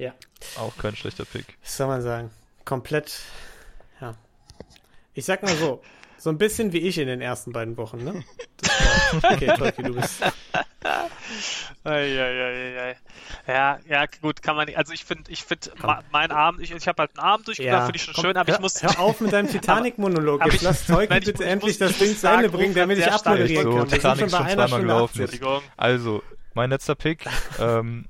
Ja. 0.00 0.14
Auch 0.56 0.74
kein 0.78 0.96
schlechter 0.96 1.26
Pick. 1.26 1.58
Was 1.62 1.76
soll 1.76 1.86
man 1.86 2.00
sagen? 2.00 2.30
Komplett, 2.64 3.20
ja. 4.00 4.14
Ich 5.12 5.26
sag 5.26 5.42
mal 5.42 5.54
so, 5.54 5.82
so 6.16 6.30
ein 6.30 6.38
bisschen 6.38 6.72
wie 6.72 6.78
ich 6.78 6.96
in 6.96 7.06
den 7.06 7.20
ersten 7.20 7.52
beiden 7.52 7.76
Wochen, 7.76 8.02
ne? 8.02 8.24
Das 8.56 9.22
war, 9.22 9.32
okay, 9.32 9.52
Tolki, 9.58 9.82
du 9.82 9.94
bist. 9.94 10.22
Eieieiei. 11.84 12.96
Ja, 13.46 13.78
ja, 13.86 14.04
gut, 14.22 14.40
kann 14.40 14.56
man 14.56 14.66
nicht. 14.66 14.78
Also 14.78 14.94
ich 14.94 15.04
finde, 15.04 15.30
ich 15.30 15.44
finde, 15.44 15.70
mein 16.10 16.30
Abend, 16.30 16.62
ich, 16.62 16.70
ich 16.70 16.88
habe 16.88 17.02
halt 17.02 17.18
einen 17.18 17.26
Abend 17.26 17.48
durchgedacht, 17.48 17.84
finde 17.84 17.96
ich 17.96 18.02
schon 18.04 18.14
komm, 18.14 18.24
schön, 18.24 18.36
aber 18.38 18.48
hör, 18.48 18.54
ich 18.56 18.62
muss. 18.62 18.82
Hör 18.82 18.98
auf 19.00 19.20
mit 19.20 19.34
deinem 19.34 19.50
Titanic-Monolog. 19.50 20.42
Jetzt 20.46 20.54
ich- 20.54 20.62
lass 20.62 20.86
Tolki 20.86 21.12
ich 21.12 21.24
bitte 21.26 21.32
muss- 21.32 21.40
ich 21.40 21.46
endlich 21.46 21.78
das 21.78 21.98
Ding 21.98 22.16
zu 22.16 22.26
Ende 22.26 22.48
bringen, 22.48 22.74
damit 22.74 22.96
ich 22.98 23.12
abmoderieren 23.12 23.70
so, 23.70 23.78
kann. 23.78 23.88
Titanic 23.88 24.20
schon 24.20 24.30
schon 24.30 24.48
zweimal 24.48 24.80
gelaufen. 24.80 25.10
80. 25.10 25.20
Entschuldigung. 25.20 25.62
Also, 25.76 26.22
mein 26.54 26.70
letzter 26.70 26.94
Pick. 26.94 27.26
ähm, 27.58 28.06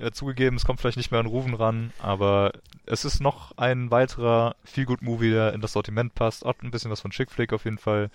ja, 0.00 0.12
zugegeben, 0.12 0.56
es 0.56 0.64
kommt 0.64 0.80
vielleicht 0.80 0.96
nicht 0.96 1.10
mehr 1.10 1.20
an 1.20 1.26
Rufen 1.26 1.54
ran, 1.54 1.92
aber 1.98 2.52
es 2.86 3.04
ist 3.04 3.20
noch 3.20 3.56
ein 3.56 3.90
weiterer 3.90 4.56
Feel-Good-Movie, 4.64 5.30
der 5.30 5.52
in 5.52 5.60
das 5.60 5.72
Sortiment 5.72 6.14
passt. 6.14 6.44
Hat 6.44 6.62
ein 6.62 6.70
bisschen 6.70 6.90
was 6.90 7.00
von 7.00 7.10
Chick 7.10 7.30
Flick 7.30 7.52
auf 7.52 7.64
jeden 7.64 7.78
Fall. 7.78 8.10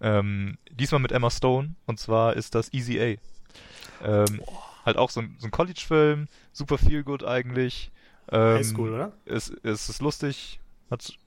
Ähm, 0.00 0.56
diesmal 0.70 1.00
mit 1.00 1.12
Emma 1.12 1.30
Stone 1.30 1.74
und 1.86 1.98
zwar 1.98 2.34
ist 2.34 2.54
das 2.54 2.72
Easy 2.72 3.00
A. 3.00 4.06
Ähm, 4.06 4.40
halt 4.84 4.96
auch 4.96 5.10
so 5.10 5.20
ein, 5.20 5.36
so 5.38 5.46
ein 5.46 5.50
College-Film, 5.50 6.28
super 6.52 6.78
Feel-Good 6.78 7.24
eigentlich. 7.24 7.90
Ähm, 8.30 8.58
Highschool, 8.58 8.94
oder? 8.94 9.12
es, 9.26 9.50
es 9.62 9.88
ist 9.88 10.00
lustig, 10.00 10.60
hat 10.90 11.18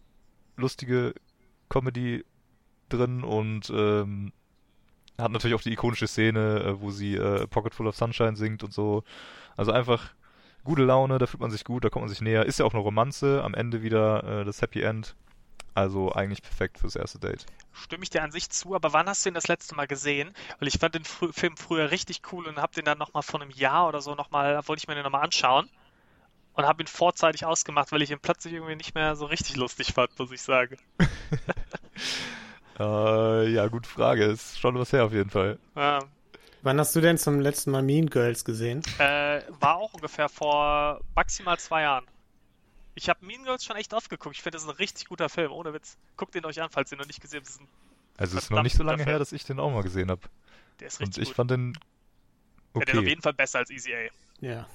lustige 0.56 1.14
Comedy 1.70 2.24
drin 2.90 3.24
und 3.24 3.72
ähm, 3.76 4.32
hat 5.18 5.32
natürlich 5.32 5.56
auch 5.56 5.62
die 5.62 5.74
ikonische 5.74 6.08
Szene, 6.08 6.64
äh, 6.64 6.82
wo 6.82 6.92
sie 6.92 7.16
äh, 7.16 7.48
Pocket 7.48 7.74
Full 7.74 7.88
of 7.88 7.96
Sunshine 7.96 8.36
singt 8.36 8.64
und 8.64 8.74
so. 8.74 9.04
Also 9.56 9.72
einfach 9.72 10.14
gute 10.64 10.84
Laune, 10.84 11.18
da 11.18 11.28
fühlt 11.28 11.42
man 11.42 11.52
sich 11.52 11.64
gut, 11.64 11.84
da 11.84 11.90
kommt 11.90 12.04
man 12.04 12.10
sich 12.10 12.22
näher. 12.22 12.46
Ist 12.46 12.60
ja 12.60 12.66
auch 12.66 12.74
eine 12.74 12.82
Romanze, 12.82 13.44
am 13.44 13.54
Ende 13.54 13.84
wieder 13.84 14.24
äh, 14.24 14.46
das 14.46 14.62
Happy 14.62 14.82
End. 14.82 15.16
Also 15.76 16.12
eigentlich 16.12 16.44
perfekt 16.44 16.78
fürs 16.78 16.96
erste 16.96 17.18
Date. 17.18 17.48
Stimme 17.72 18.04
ich 18.04 18.12
dir 18.12 18.22
an 18.22 18.32
sich 18.32 18.50
zu, 18.52 18.76
aber 18.76 18.94
wann 18.94 19.08
hast 19.08 19.26
du 19.26 19.30
ihn 19.30 19.34
das 19.34 19.48
letzte 19.48 19.74
Mal 19.74 19.88
gesehen? 19.88 20.32
Weil 20.60 20.68
ich 20.68 20.78
fand 20.78 20.94
den 20.94 21.04
frü 21.04 21.34
Film 21.34 21.58
früher 21.58 21.90
richtig 21.90 22.22
cool 22.32 22.46
und 22.46 22.58
habe 22.58 22.76
den 22.76 22.86
dann 22.86 23.00
nochmal 23.00 23.24
vor 23.24 23.42
einem 23.42 23.50
Jahr 23.50 23.88
oder 23.88 24.00
so 24.00 24.14
nochmal, 24.14 24.68
wollte 24.68 24.82
ich 24.82 24.88
mir 24.88 24.94
den 24.94 25.04
nochmal 25.04 25.24
anschauen 25.24 25.68
und 26.54 26.66
habe 26.66 26.84
ihn 26.84 26.88
vorzeitig 26.88 27.46
ausgemacht, 27.46 27.92
weil 27.92 28.04
ich 28.04 28.12
ihn 28.12 28.20
plötzlich 28.20 28.54
irgendwie 28.54 28.76
nicht 28.76 28.94
mehr 28.94 29.16
so 29.16 29.26
richtig 29.26 29.56
lustig 29.56 29.94
fand, 29.94 30.18
muss 30.20 30.32
ich 30.32 30.44
sagen. 30.44 30.78
Äh, 32.80 33.50
ja, 33.52 33.68
gute 33.68 33.88
Frage. 33.90 34.26
Ist 34.26 34.60
schon 34.60 34.78
was 34.80 34.92
her 34.94 35.06
auf 35.06 35.14
jeden 35.14 35.30
Fall. 35.30 35.60
Ja, 35.76 36.00
Wann 36.64 36.80
hast 36.80 36.96
du 36.96 37.02
denn 37.02 37.18
zum 37.18 37.42
letzten 37.42 37.72
Mal 37.72 37.84
Mean 37.84 38.10
Girls 38.10 38.46
gesehen? 38.46 38.82
äh, 38.98 39.42
war 39.60 39.76
auch 39.76 39.94
ungefähr 39.94 40.30
vor 40.30 41.02
maximal 41.14 41.60
zwei 41.60 41.82
Jahren. 41.82 42.06
Ich 42.96 43.10
habe 43.10 43.26
Mean 43.26 43.44
Girls 43.44 43.66
schon 43.66 43.76
echt 43.76 43.94
oft 43.94 44.10
geguckt. 44.10 44.36
Ich 44.38 44.42
finde, 44.42 44.56
das 44.56 44.64
ist 44.64 44.70
ein 44.70 44.76
richtig 44.78 45.08
guter 45.08 45.28
Film, 45.28 45.52
ohne 45.52 45.74
Witz. 45.74 45.98
Guckt 46.16 46.36
ihn 46.36 46.46
euch 46.46 46.62
an, 46.62 46.70
falls 46.72 46.92
ihr 46.92 46.96
ihn 46.98 47.00
noch 47.00 47.08
nicht 47.08 47.22
gesehen 47.22 47.42
habt. 47.46 47.68
Also 48.18 48.38
es 48.38 48.46
ist 48.46 48.50
noch 48.52 48.64
nicht 48.64 48.78
so 48.78 48.84
lange 48.84 49.00
Film. 49.00 49.10
her, 49.10 49.20
dass 49.20 49.32
ich 49.34 49.44
den 49.44 49.60
auch 49.60 49.72
mal 49.72 49.84
gesehen 49.84 50.10
habe. 50.10 50.22
der 50.80 50.88
ist 50.88 51.00
Und 51.02 51.08
richtig 51.08 51.24
ich 51.24 51.30
gut. 51.30 51.36
fand 51.36 51.52
den 51.52 51.74
Ja, 51.74 52.80
der 52.80 52.88
ist 52.88 52.94
auf 52.94 53.00
okay. 53.00 53.10
jeden 53.10 53.22
Fall 53.22 53.34
besser 53.34 53.60
als 53.60 53.70
Easy 53.70 53.94
A. 53.94 53.98
Ja. 54.40 54.68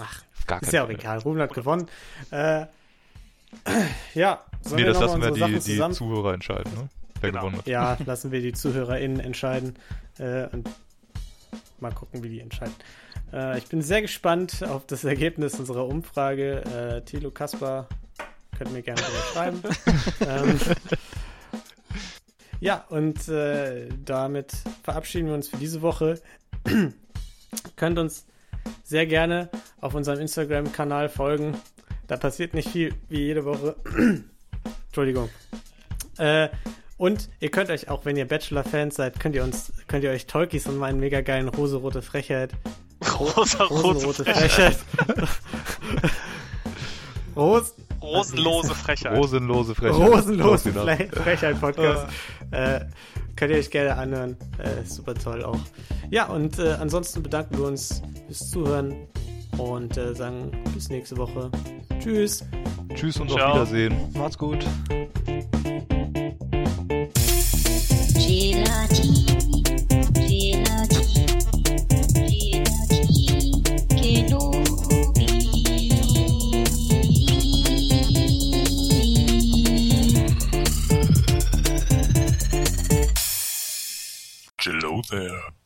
Ach, 0.00 0.22
gar 0.46 0.62
ist 0.62 0.72
ja 0.72 0.82
auch 0.82 0.86
Fall. 0.86 0.94
egal. 0.96 1.18
Ruben 1.18 1.40
hat 1.40 1.52
gewonnen. 1.54 1.88
Äh, 2.30 2.66
ja, 4.14 4.44
sollen 4.62 4.76
Nee, 4.80 4.86
wir 4.86 4.92
das 4.94 5.00
lassen 5.00 5.20
wir 5.22 5.30
die, 5.30 5.58
die? 5.60 5.92
Zuhörer 5.92 6.34
entscheiden, 6.34 6.72
ne? 6.74 6.88
Wer 7.20 7.30
Genau. 7.30 7.40
gewonnen 7.42 7.58
hat. 7.58 7.66
Ja, 7.66 7.96
lassen 8.06 8.32
wir 8.32 8.40
die 8.40 8.52
ZuhörerInnen 8.52 9.20
entscheiden 9.20 9.74
äh, 10.18 10.46
und 10.48 10.68
mal 11.80 11.92
gucken, 11.92 12.22
wie 12.22 12.28
die 12.28 12.40
entscheiden. 12.40 12.74
Äh, 13.32 13.58
ich 13.58 13.66
bin 13.66 13.82
sehr 13.82 14.02
gespannt 14.02 14.62
auf 14.62 14.86
das 14.86 15.04
Ergebnis 15.04 15.58
unserer 15.58 15.86
Umfrage. 15.86 16.62
Äh, 16.64 17.04
Thilo 17.04 17.30
Kaspar, 17.30 17.88
könnt 18.56 18.72
mir 18.72 18.82
gerne 18.82 19.00
schreiben. 19.32 19.62
ähm, 20.26 20.58
ja, 22.60 22.84
und 22.88 23.28
äh, 23.28 23.88
damit 24.04 24.52
verabschieden 24.82 25.28
wir 25.28 25.34
uns 25.34 25.48
für 25.48 25.56
diese 25.56 25.82
Woche. 25.82 26.20
Könnt 27.76 27.98
uns 27.98 28.26
sehr 28.84 29.06
gerne 29.06 29.48
auf 29.80 29.94
unserem 29.94 30.20
Instagram-Kanal 30.20 31.08
folgen. 31.08 31.56
Da 32.06 32.16
passiert 32.16 32.52
nicht 32.54 32.68
viel 32.68 32.94
wie 33.08 33.20
jede 33.20 33.44
Woche. 33.44 33.76
Entschuldigung. 34.88 35.30
Äh, 36.18 36.48
und 37.00 37.30
ihr 37.40 37.50
könnt 37.50 37.70
euch 37.70 37.88
auch, 37.88 38.04
wenn 38.04 38.16
ihr 38.16 38.28
Bachelor-Fans 38.28 38.96
seid, 38.96 39.18
könnt 39.18 39.34
ihr 39.34 39.42
uns, 39.42 39.72
könnt 39.88 40.04
ihr 40.04 40.10
euch 40.10 40.26
Tolkis 40.26 40.66
und 40.66 40.76
meinen 40.76 41.00
mega 41.00 41.22
geilen 41.22 41.48
rosa-rote 41.48 42.02
Frechheit, 42.02 42.52
Rosa, 43.18 43.64
rote 43.64 43.82
rosenrote 43.82 44.24
Frechheit. 44.26 44.76
Frechheit, 44.76 45.28
Ros 47.36 47.74
Rosenlose 48.02 48.74
Frechheit. 48.74 49.16
Rosenlose 49.16 49.74
Frechheit. 49.74 49.98
rosenlose 49.98 50.70
Close 50.72 50.94
enough. 50.94 50.96
Fle 50.96 51.22
Frechheit-Podcast. 51.22 52.06
Äh, 52.50 52.80
könnt 53.36 53.52
ihr 53.52 53.58
euch 53.58 53.70
gerne 53.70 53.96
anhören. 53.96 54.36
Äh, 54.58 54.84
super 54.84 55.14
toll 55.14 55.42
auch. 55.42 55.60
Ja, 56.10 56.26
und 56.26 56.58
äh, 56.58 56.72
ansonsten 56.72 57.22
bedanken 57.22 57.56
wir 57.56 57.64
uns 57.64 58.02
fürs 58.26 58.50
Zuhören 58.50 58.94
und 59.56 59.96
äh, 59.96 60.14
sagen 60.14 60.50
bis 60.74 60.90
nächste 60.90 61.16
Woche. 61.16 61.50
Tschüss. 61.98 62.44
Tschüss 62.94 63.18
und 63.20 63.30
Ciao. 63.30 63.52
auf 63.52 63.54
Wiedersehen. 63.54 63.94
Macht's 64.14 64.36
gut. 64.36 64.66
Hello 84.62 85.02
there. 85.10 85.59